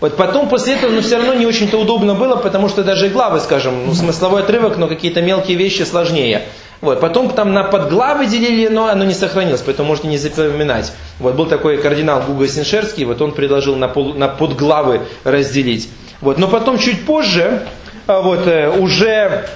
Вот 0.00 0.16
потом 0.16 0.48
после 0.48 0.76
этого, 0.76 0.90
но 0.90 1.02
все 1.02 1.18
равно 1.18 1.34
не 1.34 1.44
очень-то 1.44 1.76
удобно 1.76 2.14
было, 2.14 2.36
потому 2.36 2.70
что 2.70 2.82
даже 2.82 3.10
главы, 3.10 3.40
скажем, 3.40 3.88
ну, 3.88 3.92
смысловой 3.92 4.40
отрывок, 4.40 4.78
но 4.78 4.88
какие-то 4.88 5.20
мелкие 5.20 5.58
вещи 5.58 5.82
сложнее. 5.82 6.44
Вот, 6.80 6.98
потом 6.98 7.28
там 7.28 7.52
на 7.52 7.64
подглавы 7.64 8.24
делили, 8.24 8.68
но 8.68 8.86
оно 8.86 9.04
не 9.04 9.12
сохранилось, 9.12 9.60
поэтому 9.60 9.88
можете 9.88 10.08
не 10.08 10.16
запоминать. 10.16 10.94
Вот 11.18 11.34
был 11.34 11.44
такой 11.44 11.76
кардинал 11.76 12.22
Гуга 12.22 12.48
Синшерский, 12.48 13.04
вот 13.04 13.20
он 13.20 13.32
предложил 13.32 13.76
на, 13.76 13.88
пол, 13.88 14.14
на 14.14 14.28
подглавы 14.28 15.02
разделить. 15.24 15.90
Вот, 16.22 16.38
но 16.38 16.48
потом 16.48 16.78
чуть 16.78 17.04
позже, 17.04 17.66
а 18.06 18.22
вот 18.22 18.46
э, 18.46 18.70
уже 18.70 19.46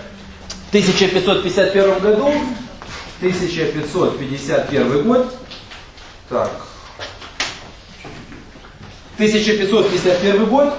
1551 0.75 2.01
году, 2.01 2.33
1551 3.21 5.03
год, 5.05 5.33
так, 6.29 6.51
1551 9.19 10.47
год, 10.47 10.75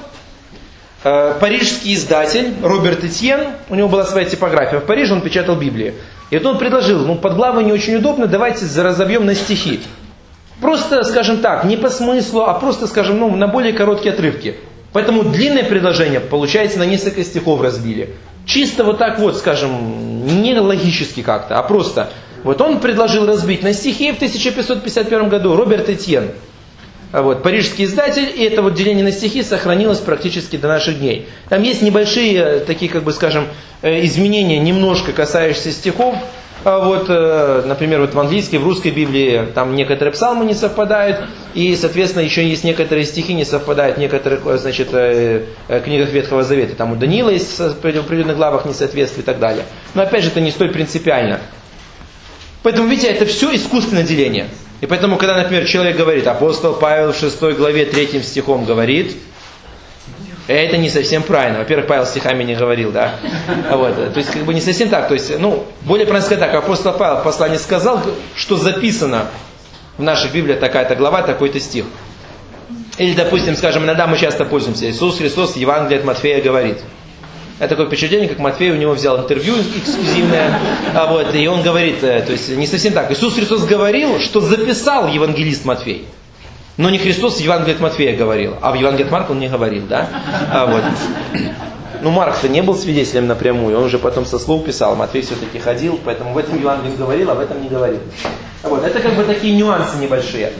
э, 1.05 1.35
парижский 1.39 1.95
издатель 1.95 2.55
Роберт 2.61 3.05
Этьен, 3.05 3.51
у 3.69 3.75
него 3.75 3.87
была 3.87 4.03
своя 4.03 4.27
типография 4.27 4.79
в 4.79 4.85
Париже, 4.85 5.13
он 5.13 5.21
печатал 5.21 5.55
Библию. 5.55 5.93
И 6.29 6.37
вот 6.37 6.45
он 6.45 6.57
предложил, 6.57 7.05
ну 7.05 7.15
под 7.15 7.35
главы 7.35 7.63
не 7.63 7.71
очень 7.71 7.95
удобно, 7.95 8.27
давайте 8.27 8.65
разобьем 8.81 9.25
на 9.25 9.33
стихи. 9.33 9.79
Просто, 10.59 11.05
скажем 11.05 11.37
так, 11.37 11.63
не 11.63 11.77
по 11.77 11.89
смыслу, 11.89 12.41
а 12.41 12.53
просто, 12.55 12.87
скажем, 12.87 13.17
ну, 13.17 13.33
на 13.33 13.47
более 13.47 13.71
короткие 13.71 14.13
отрывки. 14.13 14.57
Поэтому 14.91 15.23
длинное 15.23 15.63
предложение, 15.63 16.19
получается, 16.19 16.79
на 16.79 16.85
несколько 16.85 17.23
стихов 17.23 17.61
разбили. 17.61 18.15
Чисто 18.56 18.86
вот 18.86 18.99
так 18.99 19.20
вот, 19.20 19.36
скажем, 19.36 20.41
не 20.41 20.58
логически 20.58 21.22
как-то, 21.22 21.60
а 21.60 21.64
просто. 21.64 22.14
Вот 22.45 22.62
он 22.62 22.80
предложил 22.80 23.26
разбить 23.26 23.64
на 23.64 23.74
стихи 23.74 24.14
в 24.14 24.16
1551 24.16 25.28
году 25.28 25.58
Роберт 25.58 25.89
Этьен. 25.89 26.32
А 27.12 27.22
вот, 27.22 27.43
парижский 27.43 27.84
издатель, 27.84 28.32
и 28.34 28.45
это 28.45 28.62
вот 28.62 28.74
деление 28.74 29.03
на 29.03 29.12
стихи 29.12 29.43
сохранилось 29.43 29.99
практически 29.99 30.56
до 30.56 30.70
наших 30.70 30.99
дней. 30.99 31.28
Там 31.49 31.64
есть 31.64 31.82
небольшие 31.82 32.34
э, 32.38 32.60
такие, 32.62 32.89
как 32.89 33.03
бы 33.03 33.12
скажем, 33.12 33.49
э, 33.82 34.06
изменения, 34.06 34.58
немножко 34.58 35.12
касающиеся 35.12 35.74
стихов. 35.74 36.16
А 36.66 36.80
вот, 36.80 37.05
э, 37.09 37.63
например, 37.66 38.01
вот 38.01 38.16
в 38.16 38.20
английской, 38.20 38.57
в 38.57 38.63
русской 38.63 38.89
Библии 38.89 39.49
там 39.53 39.76
некоторые 39.76 40.11
псалмы 40.11 40.45
не 40.45 40.55
совпадают, 40.55 41.22
и, 41.53 41.76
соответственно, 41.76 42.24
еще 42.24 42.45
есть 42.45 42.63
некоторые 42.63 43.05
стихи 43.05 43.36
не 43.36 43.45
совпадают 43.45 43.97
в 43.97 43.99
некоторых, 43.99 44.41
значит, 44.59 44.89
книгах 44.89 46.09
Ветхого 46.09 46.43
Завета. 46.43 46.76
Там 46.76 46.91
у 46.93 46.95
Даниила 46.95 47.30
есть 47.30 47.59
в 47.59 47.61
определенных 47.61 48.36
главах 48.36 48.66
несоответствие 48.66 49.22
и 49.22 49.26
так 49.26 49.38
далее. 49.39 49.63
Но 49.93 50.01
опять 50.01 50.24
же, 50.24 50.30
это 50.30 50.41
не 50.41 50.49
столь 50.49 50.72
принципиально. 50.72 51.39
Поэтому, 52.63 52.88
видите, 52.88 53.09
это 53.09 53.28
все 53.28 53.55
искусственное 53.55 54.01
деление. 54.03 54.47
И 54.82 54.88
поэтому, 54.88 55.18
когда, 55.18 55.38
например, 55.38 55.66
человек 55.68 55.97
говорит, 55.97 56.26
апостол 56.26 56.74
Павел 56.74 57.13
в 57.13 57.16
6 57.16 57.41
главе 57.57 57.86
3 57.86 58.24
стихом 58.24 58.66
говорит, 58.66 59.16
это 60.53 60.77
не 60.77 60.89
совсем 60.89 61.23
правильно. 61.23 61.59
Во-первых, 61.59 61.87
Павел 61.87 62.05
стихами 62.05 62.43
не 62.43 62.55
говорил, 62.55 62.91
да? 62.91 63.15
Вот. 63.71 64.13
То 64.13 64.19
есть, 64.19 64.31
как 64.31 64.43
бы 64.43 64.53
не 64.53 64.61
совсем 64.61 64.89
так. 64.89 65.07
То 65.07 65.13
есть, 65.13 65.37
ну, 65.39 65.65
более 65.81 66.05
правильно 66.05 66.25
сказать 66.25 66.43
так, 66.43 66.53
апостол 66.55 66.93
Павел 66.93 67.21
в 67.21 67.23
послании 67.23 67.57
сказал, 67.57 68.01
что 68.35 68.57
записано 68.57 69.27
в 69.97 70.03
наших 70.03 70.33
Библиях 70.33 70.59
такая-то 70.59 70.95
глава, 70.95 71.23
такой-то 71.23 71.59
стих. 71.59 71.85
Или, 72.97 73.13
допустим, 73.13 73.55
скажем, 73.55 73.83
иногда 73.83 74.07
мы 74.07 74.17
часто 74.17 74.45
пользуемся. 74.45 74.89
Иисус 74.89 75.17
Христос 75.17 75.53
в 75.53 75.57
Евангелии 75.57 75.99
от 75.99 76.05
Матфея 76.05 76.41
говорит– 76.41 76.79
это 77.57 77.69
такое 77.69 77.87
впечатление, 77.87 78.27
как 78.27 78.39
Матфей 78.39 78.71
у 78.71 78.75
него 78.75 78.93
взял 78.93 79.17
интервью 79.17 79.55
эксклюзивное, 79.77 80.59
а 80.93 81.07
вот, 81.07 81.33
и 81.33 81.47
он 81.47 81.61
говорит, 81.63 82.03
э, 82.03 82.21
то 82.21 82.33
есть 82.33 82.49
не 82.49 82.67
совсем 82.67 82.91
так. 82.91 83.09
Иисус 83.11 83.33
Христос 83.33 83.63
говорил, 83.63 84.19
что 84.19 84.41
записал 84.41 85.07
евангелист 85.07 85.63
Матфей. 85.63 86.05
Но 86.78 86.89
не 86.89 86.97
Христос 86.97 87.38
в 87.38 87.39
Евангелии 87.39 87.76
от 87.76 87.80
Матфея 87.80 88.17
говорил, 88.17 88.55
а 88.61 88.71
в 88.71 88.76
Евангелии 88.76 89.05
от 89.05 89.11
Марка 89.11 89.32
он 89.32 89.39
не 89.39 89.47
говорил, 89.47 89.84
да? 89.88 90.09
А 90.51 90.65
вот. 90.65 90.84
Ну, 92.01 92.11
Марк-то 92.11 92.49
не 92.49 92.61
был 92.61 92.76
свидетелем 92.76 93.28
напрямую, 93.28 93.80
он 93.80 93.89
же 93.89 93.97
потом 93.97 94.26
со 94.26 94.38
слов 94.38 94.65
писал, 94.65 94.95
Матфей 94.95 95.21
все-таки 95.21 95.57
ходил, 95.59 95.99
поэтому 96.03 96.34
в 96.34 96.38
этом 96.38 96.59
Евангелии 96.59 96.95
говорил, 96.95 97.32
а 97.32 97.36
в 97.36 97.39
этом 97.39 97.61
не 97.63 97.69
говорил. 97.69 97.99
Вот, 98.63 98.84
это 98.84 98.99
как 98.99 99.15
бы 99.15 99.23
такие 99.23 99.55
нюансы 99.55 99.97
небольшие. 99.97 100.51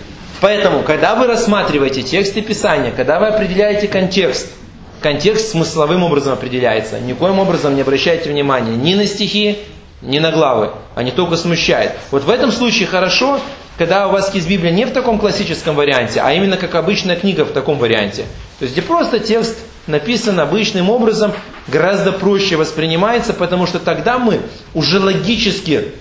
Поэтому, 0.42 0.84
когда 0.84 1.16
вы 1.16 1.28
рассматриваете 1.28 2.02
тексты 2.02 2.42
Писания, 2.42 2.92
когда 2.92 3.20
вы 3.20 3.28
определяете 3.28 3.88
контекст– 3.88 4.48
контекст 5.06 5.52
смысловым 5.52 6.02
образом 6.02 6.34
определяется. 6.34 7.00
Никоим 7.00 7.38
образом 7.38 7.76
не 7.76 7.82
обращайте 7.82 8.28
внимания 8.28 8.76
ни 8.76 8.96
на 8.96 9.06
стихи, 9.06 9.60
ни 10.06 10.20
на 10.20 10.32
главы. 10.32 10.72
Они 10.96 11.12
только 11.12 11.36
смущают. 11.36 11.94
Вот 12.12 12.24
в 12.24 12.30
этом 12.30 12.52
случае 12.52 12.88
хорошо, 12.88 13.40
когда 13.78 14.08
у 14.08 14.12
вас 14.12 14.34
есть 14.34 14.48
Библия 14.48 14.72
не 14.72 14.86
в 14.86 14.92
таком 14.92 15.20
классическом 15.20 15.76
варианте, 15.76 16.22
а 16.22 16.32
именно 16.34 16.58
как 16.58 16.76
обычная 16.76 17.16
книга 17.16 17.44
в 17.44 17.52
таком 17.52 17.78
варианте. 17.78 18.26
То 18.60 18.64
есть 18.64 18.74
где 18.74 18.82
просто 18.82 19.20
текст 19.20 19.58
написан 19.88 20.40
обычным 20.40 20.90
образом, 20.90 21.34
гораздо 21.68 22.12
проще 22.12 22.56
воспринимается, 22.56 23.34
потому 23.34 23.68
что 23.68 23.80
тогда 23.80 24.18
мы 24.18 24.40
уже 24.74 25.00
логически 25.00 25.92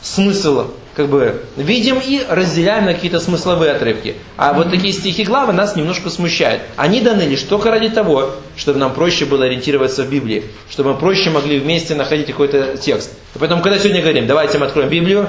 смысл 0.00 0.68
как 0.96 1.08
бы 1.08 1.42
видим 1.56 2.00
и 2.02 2.22
разделяем 2.26 2.86
на 2.86 2.94
какие-то 2.94 3.20
смысловые 3.20 3.72
отрывки. 3.72 4.16
А 4.38 4.54
вот 4.54 4.70
такие 4.70 4.94
стихи 4.94 5.24
главы 5.24 5.52
нас 5.52 5.76
немножко 5.76 6.08
смущают. 6.08 6.62
Они 6.76 7.02
даны 7.02 7.22
лишь 7.22 7.42
только 7.42 7.70
ради 7.70 7.90
того, 7.90 8.30
чтобы 8.56 8.78
нам 8.78 8.94
проще 8.94 9.26
было 9.26 9.44
ориентироваться 9.44 10.04
в 10.04 10.10
Библии, 10.10 10.44
чтобы 10.70 10.94
мы 10.94 10.98
проще 10.98 11.28
могли 11.28 11.58
вместе 11.58 11.94
находить 11.94 12.28
какой-то 12.28 12.78
текст. 12.78 13.12
И 13.34 13.38
поэтому, 13.38 13.62
когда 13.62 13.78
сегодня 13.78 14.00
говорим, 14.00 14.26
давайте 14.26 14.56
мы 14.56 14.66
откроем 14.66 14.88
Библию, 14.88 15.28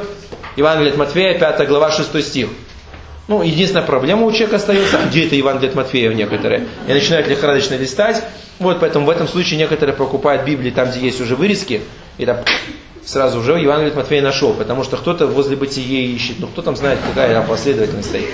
Евангелие 0.56 0.94
от 0.94 0.98
Матфея, 0.98 1.38
5 1.38 1.68
глава, 1.68 1.92
6 1.92 2.24
стих. 2.24 2.48
Ну, 3.28 3.44
единственная 3.44 3.86
проблема 3.86 4.26
у 4.26 4.32
человека 4.32 4.56
остается, 4.56 5.00
где 5.10 5.26
это 5.26 5.36
Евангелие 5.36 5.70
от 5.70 5.76
Матфея 5.76 6.14
некоторые. 6.14 6.66
И 6.88 6.94
начинают 6.94 7.28
лихорадочно 7.28 7.76
листать. 7.76 8.24
Вот, 8.60 8.80
поэтому 8.80 9.06
в 9.06 9.10
этом 9.10 9.28
случае 9.28 9.60
некоторые 9.60 9.98
покупают 9.98 10.46
Библии 10.46 10.72
там, 10.72 10.90
где 10.90 11.02
есть 11.02 11.20
уже 11.20 11.36
вырезки, 11.36 11.82
и 12.18 12.26
там 12.26 12.38
сразу 13.08 13.42
же 13.42 13.54
Евангелие 13.54 13.92
от 13.92 13.96
Матфея 13.96 14.22
нашел, 14.22 14.54
потому 14.54 14.84
что 14.84 14.98
кто-то 14.98 15.28
возле 15.28 15.56
бытия 15.56 16.02
ищет, 16.02 16.40
ну 16.40 16.48
кто 16.48 16.62
там 16.62 16.76
знает, 16.76 17.00
какая 17.08 17.34
там 17.34 17.48
последовательность 17.48 18.10
стоит. 18.10 18.30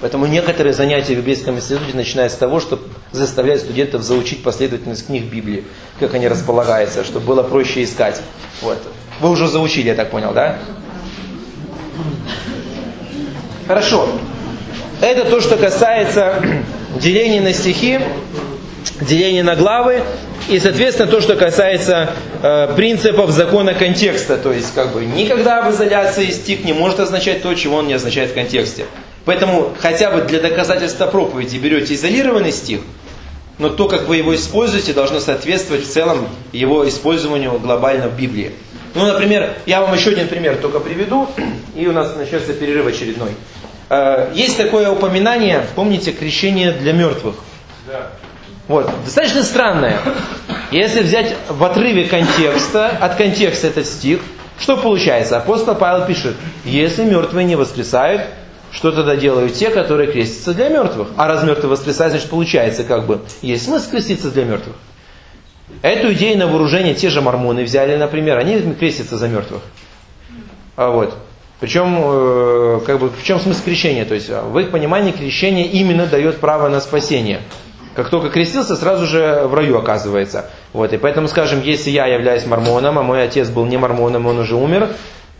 Поэтому 0.00 0.26
некоторые 0.26 0.72
занятия 0.72 1.14
в 1.14 1.18
библейском 1.18 1.56
институте 1.56 1.94
начинают 1.94 2.32
с 2.32 2.36
того, 2.36 2.58
что 2.58 2.80
заставляют 3.12 3.62
студентов 3.62 4.02
заучить 4.02 4.42
последовательность 4.42 5.06
книг 5.06 5.24
Библии, 5.24 5.64
как 6.00 6.14
они 6.14 6.26
располагаются, 6.26 7.04
чтобы 7.04 7.26
было 7.26 7.42
проще 7.44 7.84
искать. 7.84 8.20
Вот. 8.62 8.82
Вы 9.20 9.30
уже 9.30 9.46
заучили, 9.46 9.88
я 9.88 9.94
так 9.94 10.10
понял, 10.10 10.32
да? 10.32 10.58
Хорошо. 13.68 14.08
Это 15.00 15.24
то, 15.28 15.40
что 15.40 15.56
касается 15.56 16.42
деления 17.00 17.40
на 17.40 17.52
стихи, 17.52 18.00
деления 19.04 19.42
на 19.42 19.56
главы 19.56 20.02
и, 20.48 20.58
соответственно, 20.58 21.10
то, 21.10 21.20
что 21.20 21.36
касается 21.36 22.10
э, 22.42 22.74
принципов 22.74 23.30
закона 23.30 23.74
контекста. 23.74 24.36
То 24.36 24.52
есть, 24.52 24.74
как 24.74 24.92
бы, 24.92 25.04
никогда 25.04 25.62
в 25.62 25.70
изоляции 25.72 26.26
стих 26.30 26.64
не 26.64 26.72
может 26.72 27.00
означать 27.00 27.42
то, 27.42 27.54
чего 27.54 27.76
он 27.76 27.86
не 27.86 27.94
означает 27.94 28.30
в 28.30 28.34
контексте. 28.34 28.86
Поэтому, 29.24 29.72
хотя 29.78 30.10
бы 30.10 30.22
для 30.22 30.40
доказательства 30.40 31.06
проповеди 31.06 31.56
берете 31.56 31.94
изолированный 31.94 32.52
стих, 32.52 32.80
но 33.58 33.68
то, 33.68 33.88
как 33.88 34.08
вы 34.08 34.16
его 34.16 34.34
используете, 34.34 34.92
должно 34.92 35.20
соответствовать 35.20 35.84
в 35.84 35.88
целом 35.88 36.28
его 36.52 36.88
использованию 36.88 37.58
глобально 37.58 38.08
в 38.08 38.16
Библии. 38.18 38.52
Ну, 38.94 39.06
например, 39.06 39.54
я 39.66 39.80
вам 39.80 39.94
еще 39.94 40.10
один 40.10 40.28
пример 40.28 40.56
только 40.56 40.80
приведу, 40.80 41.28
и 41.76 41.86
у 41.86 41.92
нас 41.92 42.16
начнется 42.16 42.52
перерыв 42.52 42.86
очередной. 42.86 43.30
Э, 43.88 44.30
есть 44.34 44.56
такое 44.56 44.90
упоминание, 44.90 45.64
помните, 45.76 46.12
крещение 46.12 46.72
для 46.72 46.92
мертвых. 46.92 47.36
Да. 47.86 48.10
Вот, 48.68 48.90
достаточно 49.04 49.42
странное. 49.42 50.00
Если 50.70 51.02
взять 51.02 51.34
в 51.48 51.62
отрыве 51.64 52.04
контекста, 52.04 52.88
от 52.88 53.16
контекста 53.16 53.66
этот 53.66 53.86
стих, 53.86 54.20
что 54.58 54.76
получается? 54.76 55.36
Апостол 55.36 55.74
Павел 55.74 56.06
пишет, 56.06 56.36
если 56.64 57.04
мертвые 57.04 57.44
не 57.44 57.56
воскресают, 57.56 58.22
что 58.70 58.92
тогда 58.92 59.16
делают 59.16 59.54
те, 59.54 59.70
которые 59.70 60.10
крестятся 60.10 60.54
для 60.54 60.68
мертвых? 60.68 61.08
А 61.16 61.26
раз 61.26 61.42
мертвые 61.42 61.70
воскресают, 61.70 62.12
значит 62.12 62.30
получается 62.30 62.84
как 62.84 63.06
бы, 63.06 63.20
есть 63.42 63.64
смысл 63.64 63.90
креститься 63.90 64.30
для 64.30 64.44
мертвых. 64.44 64.76
Эту 65.82 66.12
идею 66.12 66.38
на 66.38 66.46
вооружение 66.46 66.94
те 66.94 67.10
же 67.10 67.20
мормоны 67.20 67.64
взяли, 67.64 67.96
например, 67.96 68.38
они 68.38 68.60
крестятся 68.74 69.18
за 69.18 69.28
мертвых. 69.28 69.62
А 70.76 70.90
вот. 70.90 71.16
Причем, 71.60 71.96
э, 71.98 72.80
как 72.86 72.98
бы, 72.98 73.10
в 73.10 73.22
чем 73.22 73.40
смысл 73.40 73.62
крещения? 73.64 74.04
То 74.04 74.14
есть, 74.14 74.28
в 74.28 74.58
их 74.58 74.70
понимании 74.70 75.12
крещение 75.12 75.66
именно 75.66 76.06
дает 76.06 76.38
право 76.38 76.68
на 76.68 76.80
спасение. 76.80 77.40
Как 77.94 78.08
только 78.08 78.30
крестился, 78.30 78.74
сразу 78.76 79.06
же 79.06 79.42
в 79.46 79.54
раю 79.54 79.78
оказывается. 79.78 80.46
Вот, 80.72 80.92
и 80.92 80.96
поэтому, 80.96 81.28
скажем, 81.28 81.60
если 81.62 81.90
я 81.90 82.06
являюсь 82.06 82.46
мормоном, 82.46 82.98
а 82.98 83.02
мой 83.02 83.22
отец 83.22 83.50
был 83.50 83.66
не 83.66 83.76
мормоном, 83.76 84.26
он 84.26 84.38
уже 84.38 84.56
умер, 84.56 84.88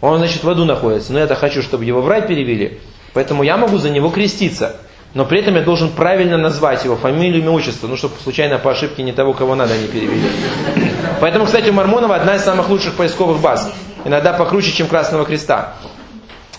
он, 0.00 0.18
значит, 0.18 0.44
в 0.44 0.50
аду 0.50 0.64
находится. 0.64 1.12
Но 1.12 1.18
я-то 1.18 1.34
хочу, 1.34 1.62
чтобы 1.62 1.84
его 1.84 2.02
в 2.02 2.08
рай 2.08 2.22
перевели. 2.22 2.80
Поэтому 3.14 3.42
я 3.42 3.56
могу 3.56 3.78
за 3.78 3.88
него 3.90 4.10
креститься. 4.10 4.76
Но 5.14 5.26
при 5.26 5.40
этом 5.40 5.54
я 5.56 5.62
должен 5.62 5.90
правильно 5.90 6.38
назвать 6.38 6.84
его 6.84 6.96
фамилию, 6.96 7.42
имя, 7.42 7.50
отчество, 7.50 7.86
ну, 7.86 7.96
чтобы 7.96 8.14
случайно 8.22 8.58
по 8.58 8.70
ошибке 8.70 9.02
не 9.02 9.12
того, 9.12 9.34
кого 9.34 9.54
надо, 9.54 9.76
не 9.76 9.86
перевели. 9.86 10.26
Поэтому, 11.20 11.44
кстати, 11.44 11.68
у 11.68 11.72
Мормонова 11.72 12.16
одна 12.16 12.36
из 12.36 12.42
самых 12.42 12.70
лучших 12.70 12.94
поисковых 12.94 13.40
баз. 13.40 13.70
Иногда 14.04 14.32
покруче, 14.32 14.72
чем 14.72 14.88
Красного 14.88 15.24
Креста. 15.24 15.74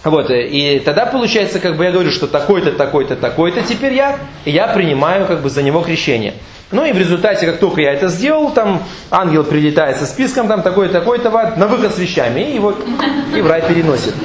Вот, 0.03 0.29
э, 0.29 0.47
и 0.47 0.79
тогда 0.79 1.05
получается, 1.05 1.59
как 1.59 1.77
бы 1.77 1.85
я 1.85 1.91
говорю, 1.91 2.11
что 2.11 2.27
такой-то, 2.27 2.71
такой-то, 2.71 3.15
такой-то 3.15 3.61
теперь 3.61 3.93
я, 3.93 4.19
и 4.43 4.51
я 4.51 4.67
принимаю 4.67 5.25
как 5.25 5.41
бы 5.41 5.49
за 5.49 5.63
него 5.63 5.81
крещение. 5.81 6.33
Ну 6.71 6.83
и 6.83 6.91
в 6.91 6.97
результате, 6.97 7.45
как 7.45 7.59
только 7.59 7.81
я 7.81 7.93
это 7.93 8.07
сделал, 8.07 8.51
там 8.51 8.83
ангел 9.11 9.43
прилетает 9.43 9.97
со 9.97 10.05
списком, 10.05 10.47
там 10.47 10.61
такой-то, 10.61 10.93
такой-то, 10.99 11.29
на 11.55 11.67
выход 11.67 11.93
с 11.93 11.99
вещами, 11.99 12.41
и 12.41 12.59
вот 12.59 12.83
и 13.35 13.41
в 13.41 13.47
рай 13.47 13.61
переносит. 13.61 14.15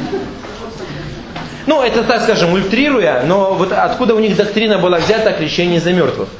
Ну, 1.66 1.82
это, 1.82 2.02
так 2.02 2.22
скажем, 2.22 2.54
ультрируя, 2.54 3.22
но 3.26 3.52
вот 3.52 3.72
откуда 3.72 4.14
у 4.14 4.18
них 4.18 4.34
доктрина 4.34 4.78
была 4.78 4.98
взята 4.98 5.30
о 5.30 5.32
крещении 5.34 5.78
за 5.78 5.92
мертвых? 5.92 6.30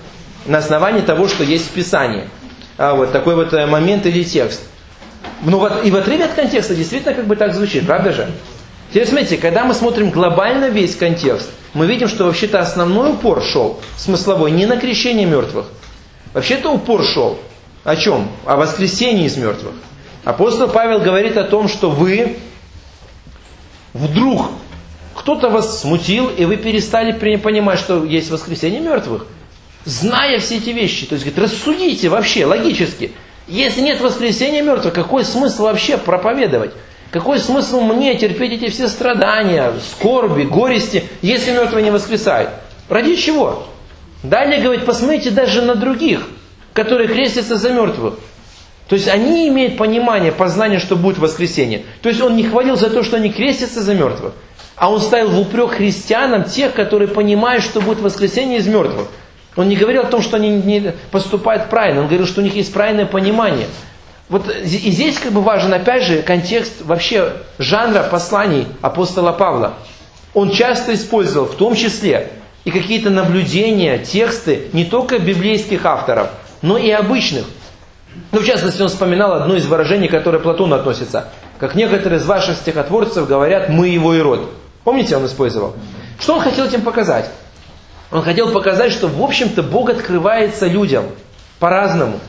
На 0.47 0.59
основании 0.59 1.03
того, 1.03 1.28
что 1.28 1.45
есть 1.45 1.66
в 1.66 1.72
Писании. 1.72 2.24
А 2.78 2.95
вот 2.95 3.12
такой 3.12 3.34
вот 3.34 3.53
э, 3.53 3.66
момент 3.66 4.07
или 4.07 4.24
текст. 4.24 4.62
Ну 5.43 5.59
вот 5.59 5.84
и 5.84 5.91
в 5.91 5.97
отрыве 5.97 6.24
от 6.24 6.32
контекста 6.32 6.74
действительно 6.74 7.12
как 7.12 7.26
бы 7.26 7.36
так 7.36 7.55
звучит, 7.55 7.86
правда 7.86 8.12
же? 8.12 8.28
Теперь 8.91 9.07
смотрите, 9.07 9.36
когда 9.36 9.64
мы 9.64 9.74
смотрим 9.74 10.11
глобально 10.11 10.68
весь 10.70 10.97
контекст, 10.97 11.51
мы 11.74 11.86
видим, 11.86 12.09
что 12.09 12.24
вообще-то 12.24 12.61
основной 12.61 13.12
упор 13.12 13.43
шел, 13.43 13.80
смысловой, 13.97 14.51
не 14.51 14.66
на 14.66 14.78
крещение 14.78 15.26
мертвых. 15.26 15.66
Вообще-то 16.32 16.72
упор 16.72 17.05
шел. 17.05 17.39
О 17.84 17.97
чем? 17.97 18.28
О 18.45 18.57
воскресении 18.57 19.26
из 19.26 19.36
мертвых. 19.36 19.74
Апостол 20.24 20.68
Павел 20.68 21.01
говорит 21.01 21.36
о 21.36 21.45
том, 21.45 21.68
что 21.68 21.91
вы 21.91 22.39
вдруг 23.93 24.47
кто-то 25.14 25.51
вас 25.51 25.80
смутил, 25.80 26.28
и 26.28 26.45
вы 26.45 26.57
перестали 26.57 27.12
понимать, 27.12 27.78
что 27.78 28.05
есть 28.05 28.30
воскресение 28.30 28.80
мертвых. 28.80 29.26
Зная 29.84 30.39
все 30.39 30.57
эти 30.57 30.70
вещи. 30.70 31.07
То 31.07 31.14
есть, 31.14 31.24
говорит, 31.24 31.51
рассудите 31.51 32.09
вообще, 32.09 32.47
логически. 32.47 33.12
Если 33.47 33.80
нет 33.80 34.01
воскресения 34.01 34.62
мертвых, 34.62 34.95
какой 34.95 35.24
смысл 35.24 35.64
вообще 35.64 35.97
проповедовать? 35.97 36.72
Какой 37.11 37.39
смысл 37.39 37.81
мне 37.81 38.15
терпеть 38.17 38.53
эти 38.53 38.69
все 38.69 38.89
страдания, 38.89 39.73
скорби, 39.91 40.43
горести, 40.43 41.05
если 41.23 41.53
мертвые 41.53 41.85
не 41.85 41.91
воскресают? 41.91 42.51
Ради 42.89 43.17
чего? 43.17 43.67
Далее 44.23 44.61
говорит, 44.61 44.85
посмотрите 44.85 45.31
даже 45.31 45.63
на 45.63 45.75
других, 45.75 46.29
которые 46.75 47.09
крестятся 47.09 47.57
за 47.57 47.71
мертвых. 47.71 48.15
То 48.89 48.95
есть 48.95 49.09
они 49.09 49.49
имеют 49.49 49.77
понимание, 49.77 50.33
познание, 50.33 50.79
что 50.79 50.97
будет 50.97 51.19
воскресение. 51.19 51.85
То 52.03 52.09
есть 52.09 52.21
он 52.21 52.37
не 52.37 52.43
хвалил 52.43 52.77
за 52.77 52.91
то, 52.91 53.03
что 53.03 53.17
они 53.17 53.31
крестятся 53.31 53.83
за 53.83 53.95
мертвых, 53.95 54.33
а 54.77 54.91
он 54.91 55.01
ставил 55.01 55.31
в 55.31 55.41
упрек 55.41 55.73
христианам 55.73 56.45
тех, 56.45 56.73
которые 56.75 57.09
понимают, 57.09 57.63
что 57.63 57.81
будет 57.81 58.01
воскресение 58.01 58.59
из 58.59 58.67
мертвых. 58.67 59.09
Он 59.57 59.69
не 59.69 59.77
говорил 59.77 60.03
о 60.03 60.07
том, 60.07 60.23
что 60.23 60.37
они 60.37 60.51
не 60.51 60.95
поступают 61.11 61.69
правильно, 61.69 62.03
он 62.03 62.07
говорил, 62.07 62.27
что 62.27 62.41
у 62.41 62.45
них 62.45 62.55
есть 62.55 62.73
правильное 62.73 63.07
понимание. 63.07 63.67
Вот 64.29 64.49
и 64.51 64.91
здесь 64.91 65.18
как 65.18 65.33
бы 65.33 65.41
важен 65.41 65.72
опять 65.72 66.03
же 66.03 66.22
контекст 66.22 66.83
вообще 66.83 67.33
жанра 67.59 68.03
посланий 68.03 68.66
апостола 68.83 69.33
Павла. 69.33 69.74
Он 70.35 70.51
часто 70.51 70.95
использовал 70.95 71.47
в 71.47 71.55
том 71.55 71.74
числе 71.74 72.31
и 72.64 72.70
какие-то 72.70 73.09
наблюдения, 73.09 73.99
тексты 73.99 74.68
не 74.74 74.85
только 74.85 75.18
библейских 75.18 75.87
авторов, 75.87 76.29
но 76.61 76.76
и 76.76 76.91
обычных. 76.91 77.47
Ну, 78.33 78.41
в 78.41 78.45
частности, 78.45 78.83
он 78.83 78.89
вспоминал 78.89 79.33
одно 79.33 79.57
из 79.57 79.66
выражений, 79.66 80.09
которое 80.09 80.39
Платону 80.39 80.74
относится. 80.74 81.29
Как 81.59 81.74
некоторые 81.74 82.20
из 82.20 82.26
ваших 82.26 82.57
стихотворцев 82.57 83.26
говорят, 83.26 83.70
мы 83.70 83.89
его 83.89 84.14
и 84.14 84.20
род. 84.20 84.51
Помните, 84.85 85.16
он 85.16 85.24
использовал? 85.24 85.74
Что 86.20 86.35
он 86.35 86.41
хотел 86.41 86.66
этим 86.66 86.83
показать? 86.83 87.31
Он 88.11 88.22
хотел 88.22 88.51
показать, 88.51 88.93
что, 88.93 89.07
в 89.07 89.22
общем-то, 89.22 89.62
Бог 89.62 89.91
открывается 89.91 90.66
людям 90.66 91.05
по-разному. 91.59 92.20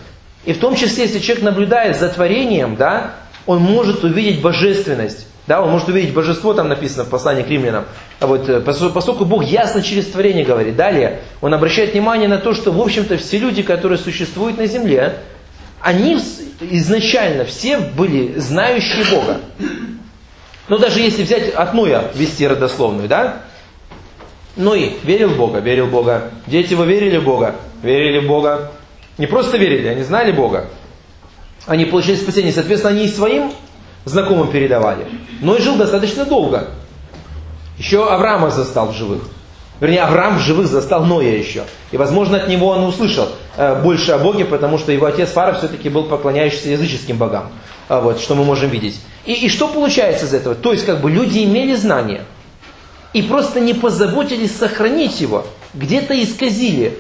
И 0.46 0.54
в 0.54 0.60
том 0.60 0.76
числе, 0.76 1.04
если 1.04 1.20
человек 1.20 1.44
наблюдает 1.44 1.98
за 1.98 2.10
творением, 2.10 2.76
да, 2.76 3.16
он 3.46 3.60
может 3.60 4.04
увидеть 4.04 4.42
божественность. 4.42 5.28
Да, 5.48 5.64
он 5.64 5.72
может 5.72 5.88
увидеть 5.90 6.14
божество, 6.14 6.54
там 6.54 6.70
написано 6.70 7.06
в 7.06 7.10
послании 7.10 7.42
к 7.42 7.50
римлянам. 7.50 7.86
А 8.20 8.28
вот, 8.28 8.48
э, 8.48 8.62
поскольку 8.62 9.26
Бог 9.26 9.44
ясно 9.44 9.82
через 9.82 10.06
творение 10.06 10.46
говорит. 10.46 10.76
Далее, 10.76 11.22
он 11.42 11.56
обращает 11.56 11.94
внимание 11.94 12.28
на 12.28 12.38
то, 12.38 12.54
что, 12.54 12.72
в 12.72 12.80
общем-то, 12.80 13.18
все 13.18 13.40
люди, 13.40 13.64
которые 13.64 13.98
существуют 13.98 14.60
на 14.60 14.68
земле, 14.68 15.16
они 15.82 16.20
изначально 16.62 17.46
все 17.46 17.80
были 17.80 18.38
знающие 18.38 19.06
Бога. 19.06 19.40
Но 20.68 20.78
даже 20.78 21.00
если 21.00 21.24
взять 21.24 21.52
от 21.52 21.74
Ноя, 21.74 22.12
вести 22.14 22.48
родословную, 22.48 23.08
да? 23.08 23.42
Ной 24.56 24.98
верил 25.04 25.30
в 25.30 25.38
Бога, 25.38 25.60
верил 25.60 25.88
в 25.88 25.92
Бога. 25.92 26.30
Дети 26.46 26.74
его 26.74 26.84
верили 26.84 27.18
в 27.18 27.24
Бога, 27.24 27.56
верили 27.82 28.20
в 28.20 28.28
Бога. 28.28 28.72
Не 29.20 29.28
просто 29.28 29.58
верили, 29.58 29.88
они 29.88 30.02
знали 30.02 30.32
Бога. 30.32 30.70
Они 31.68 31.84
получили 31.86 32.16
спасение. 32.16 32.54
Соответственно, 32.54 32.96
они 32.96 33.06
и 33.06 33.10
своим 33.10 33.52
знакомым 34.06 34.50
передавали. 34.50 35.06
Но 35.42 35.56
и 35.56 35.62
жил 35.62 35.76
достаточно 35.76 36.26
долго. 36.26 36.70
Еще 37.78 38.10
Авраама 38.10 38.50
застал 38.50 38.88
в 38.88 38.96
живых. 38.96 39.24
Вернее, 39.82 40.04
Авраам 40.04 40.38
в 40.38 40.42
живых 40.42 40.68
застал 40.68 41.06
Ноя 41.06 41.36
еще. 41.36 41.66
И, 41.92 41.98
возможно, 41.98 42.38
от 42.38 42.48
него 42.48 42.68
он 42.68 42.86
услышал 42.86 43.28
э, 43.58 43.82
больше 43.82 44.14
о 44.14 44.20
Боге, 44.20 44.46
потому 44.46 44.78
что 44.78 44.94
его 44.94 45.06
отец 45.06 45.30
Фара 45.30 45.54
все-таки 45.54 45.90
был 45.90 46.06
поклоняющийся 46.06 46.70
языческим 46.70 47.18
богам. 47.18 47.50
А 47.90 48.00
вот, 48.00 48.22
что 48.22 48.36
мы 48.36 48.46
можем 48.46 48.70
видеть. 48.70 49.02
И, 49.26 49.34
и 49.34 49.50
что 49.50 49.68
получается 49.68 50.26
из 50.26 50.34
этого? 50.34 50.56
То 50.56 50.72
есть, 50.72 50.86
как 50.86 51.02
бы 51.02 51.12
люди 51.12 51.44
имели 51.44 51.76
знания 51.76 52.24
и 53.12 53.22
просто 53.22 53.60
не 53.60 53.74
позаботились 53.74 54.56
сохранить 54.56 55.20
его. 55.20 55.46
Где-то 55.74 56.22
исказили. 56.22 56.98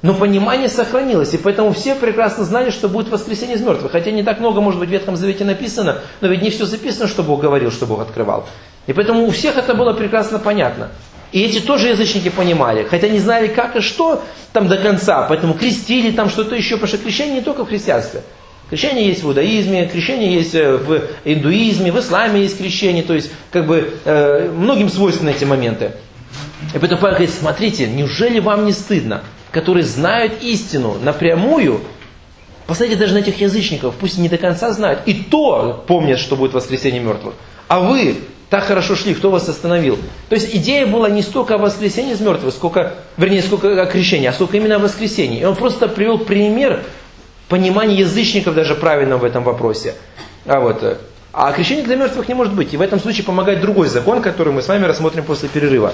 Но 0.00 0.14
понимание 0.14 0.68
сохранилось, 0.68 1.34
и 1.34 1.38
поэтому 1.38 1.72
все 1.72 1.96
прекрасно 1.96 2.44
знали, 2.44 2.70
что 2.70 2.88
будет 2.88 3.08
воскресение 3.08 3.56
из 3.56 3.62
мертвых. 3.62 3.90
Хотя 3.90 4.12
не 4.12 4.22
так 4.22 4.38
много, 4.38 4.60
может 4.60 4.78
быть, 4.78 4.88
в 4.88 4.92
Ветхом 4.92 5.16
Завете 5.16 5.44
написано, 5.44 6.02
но 6.20 6.28
ведь 6.28 6.42
не 6.42 6.50
все 6.50 6.66
записано, 6.66 7.08
что 7.08 7.24
Бог 7.24 7.40
говорил, 7.40 7.72
что 7.72 7.86
Бог 7.86 8.00
открывал. 8.00 8.46
И 8.86 8.92
поэтому 8.92 9.26
у 9.26 9.30
всех 9.30 9.56
это 9.56 9.74
было 9.74 9.92
прекрасно 9.92 10.38
понятно. 10.38 10.90
И 11.32 11.42
эти 11.42 11.60
тоже 11.60 11.88
язычники 11.88 12.30
понимали, 12.30 12.86
хотя 12.88 13.08
не 13.08 13.18
знали 13.18 13.48
как 13.48 13.76
и 13.76 13.80
что 13.80 14.22
там 14.52 14.68
до 14.68 14.78
конца, 14.78 15.26
поэтому 15.28 15.54
крестили 15.54 16.10
там 16.10 16.30
что-то 16.30 16.54
еще, 16.54 16.76
потому 16.76 16.88
что 16.88 16.98
крещение 16.98 17.36
не 17.36 17.42
только 17.42 17.64
в 17.64 17.68
христианстве. 17.68 18.22
Крещение 18.70 19.06
есть 19.06 19.22
в 19.22 19.28
иудаизме, 19.28 19.86
крещение 19.86 20.34
есть 20.34 20.54
э, 20.54 20.76
в 20.76 21.02
индуизме, 21.24 21.90
в 21.90 21.98
исламе 21.98 22.42
есть 22.42 22.58
крещение, 22.58 23.02
то 23.02 23.14
есть 23.14 23.30
как 23.50 23.66
бы 23.66 23.94
э, 24.04 24.50
многим 24.54 24.88
свойственны 24.90 25.30
эти 25.30 25.44
моменты. 25.44 25.92
И 26.74 26.78
поэтому 26.78 27.00
Павел 27.00 27.16
говорит, 27.16 27.34
смотрите, 27.34 27.86
неужели 27.86 28.40
вам 28.40 28.66
не 28.66 28.72
стыдно, 28.72 29.22
которые 29.50 29.84
знают 29.84 30.42
истину 30.42 30.96
напрямую, 31.02 31.80
посмотрите 32.66 33.00
даже 33.00 33.14
на 33.14 33.18
этих 33.18 33.40
язычников, 33.40 33.94
пусть 33.94 34.18
не 34.18 34.28
до 34.28 34.38
конца 34.38 34.72
знают, 34.72 35.00
и 35.06 35.14
то 35.14 35.84
помнят, 35.86 36.18
что 36.18 36.36
будет 36.36 36.52
воскресение 36.52 37.00
мертвых. 37.00 37.34
А 37.66 37.80
вы 37.80 38.16
так 38.50 38.64
хорошо 38.64 38.96
шли, 38.96 39.14
кто 39.14 39.30
вас 39.30 39.48
остановил? 39.48 39.98
То 40.28 40.34
есть 40.34 40.54
идея 40.54 40.86
была 40.86 41.10
не 41.10 41.22
столько 41.22 41.54
о 41.54 41.58
воскресении 41.58 42.12
из 42.12 42.20
мертвых, 42.20 42.54
сколько, 42.54 42.94
вернее, 43.16 43.42
сколько 43.42 43.80
о 43.80 43.86
крещении, 43.86 44.26
а 44.26 44.32
сколько 44.32 44.56
именно 44.56 44.76
о 44.76 44.78
воскресении. 44.78 45.40
И 45.40 45.44
он 45.44 45.54
просто 45.54 45.88
привел 45.88 46.18
пример 46.18 46.82
понимания 47.48 47.96
язычников 47.96 48.54
даже 48.54 48.74
правильно 48.74 49.16
в 49.18 49.24
этом 49.24 49.44
вопросе. 49.44 49.94
А 50.46 50.60
вот, 50.60 50.98
а 51.32 51.52
крещение 51.52 51.84
для 51.84 51.96
мертвых 51.96 52.26
не 52.28 52.34
может 52.34 52.54
быть. 52.54 52.72
И 52.72 52.76
в 52.76 52.80
этом 52.80 53.00
случае 53.00 53.24
помогает 53.24 53.60
другой 53.60 53.88
закон, 53.88 54.22
который 54.22 54.52
мы 54.52 54.62
с 54.62 54.68
вами 54.68 54.84
рассмотрим 54.84 55.24
после 55.24 55.48
перерыва. 55.48 55.92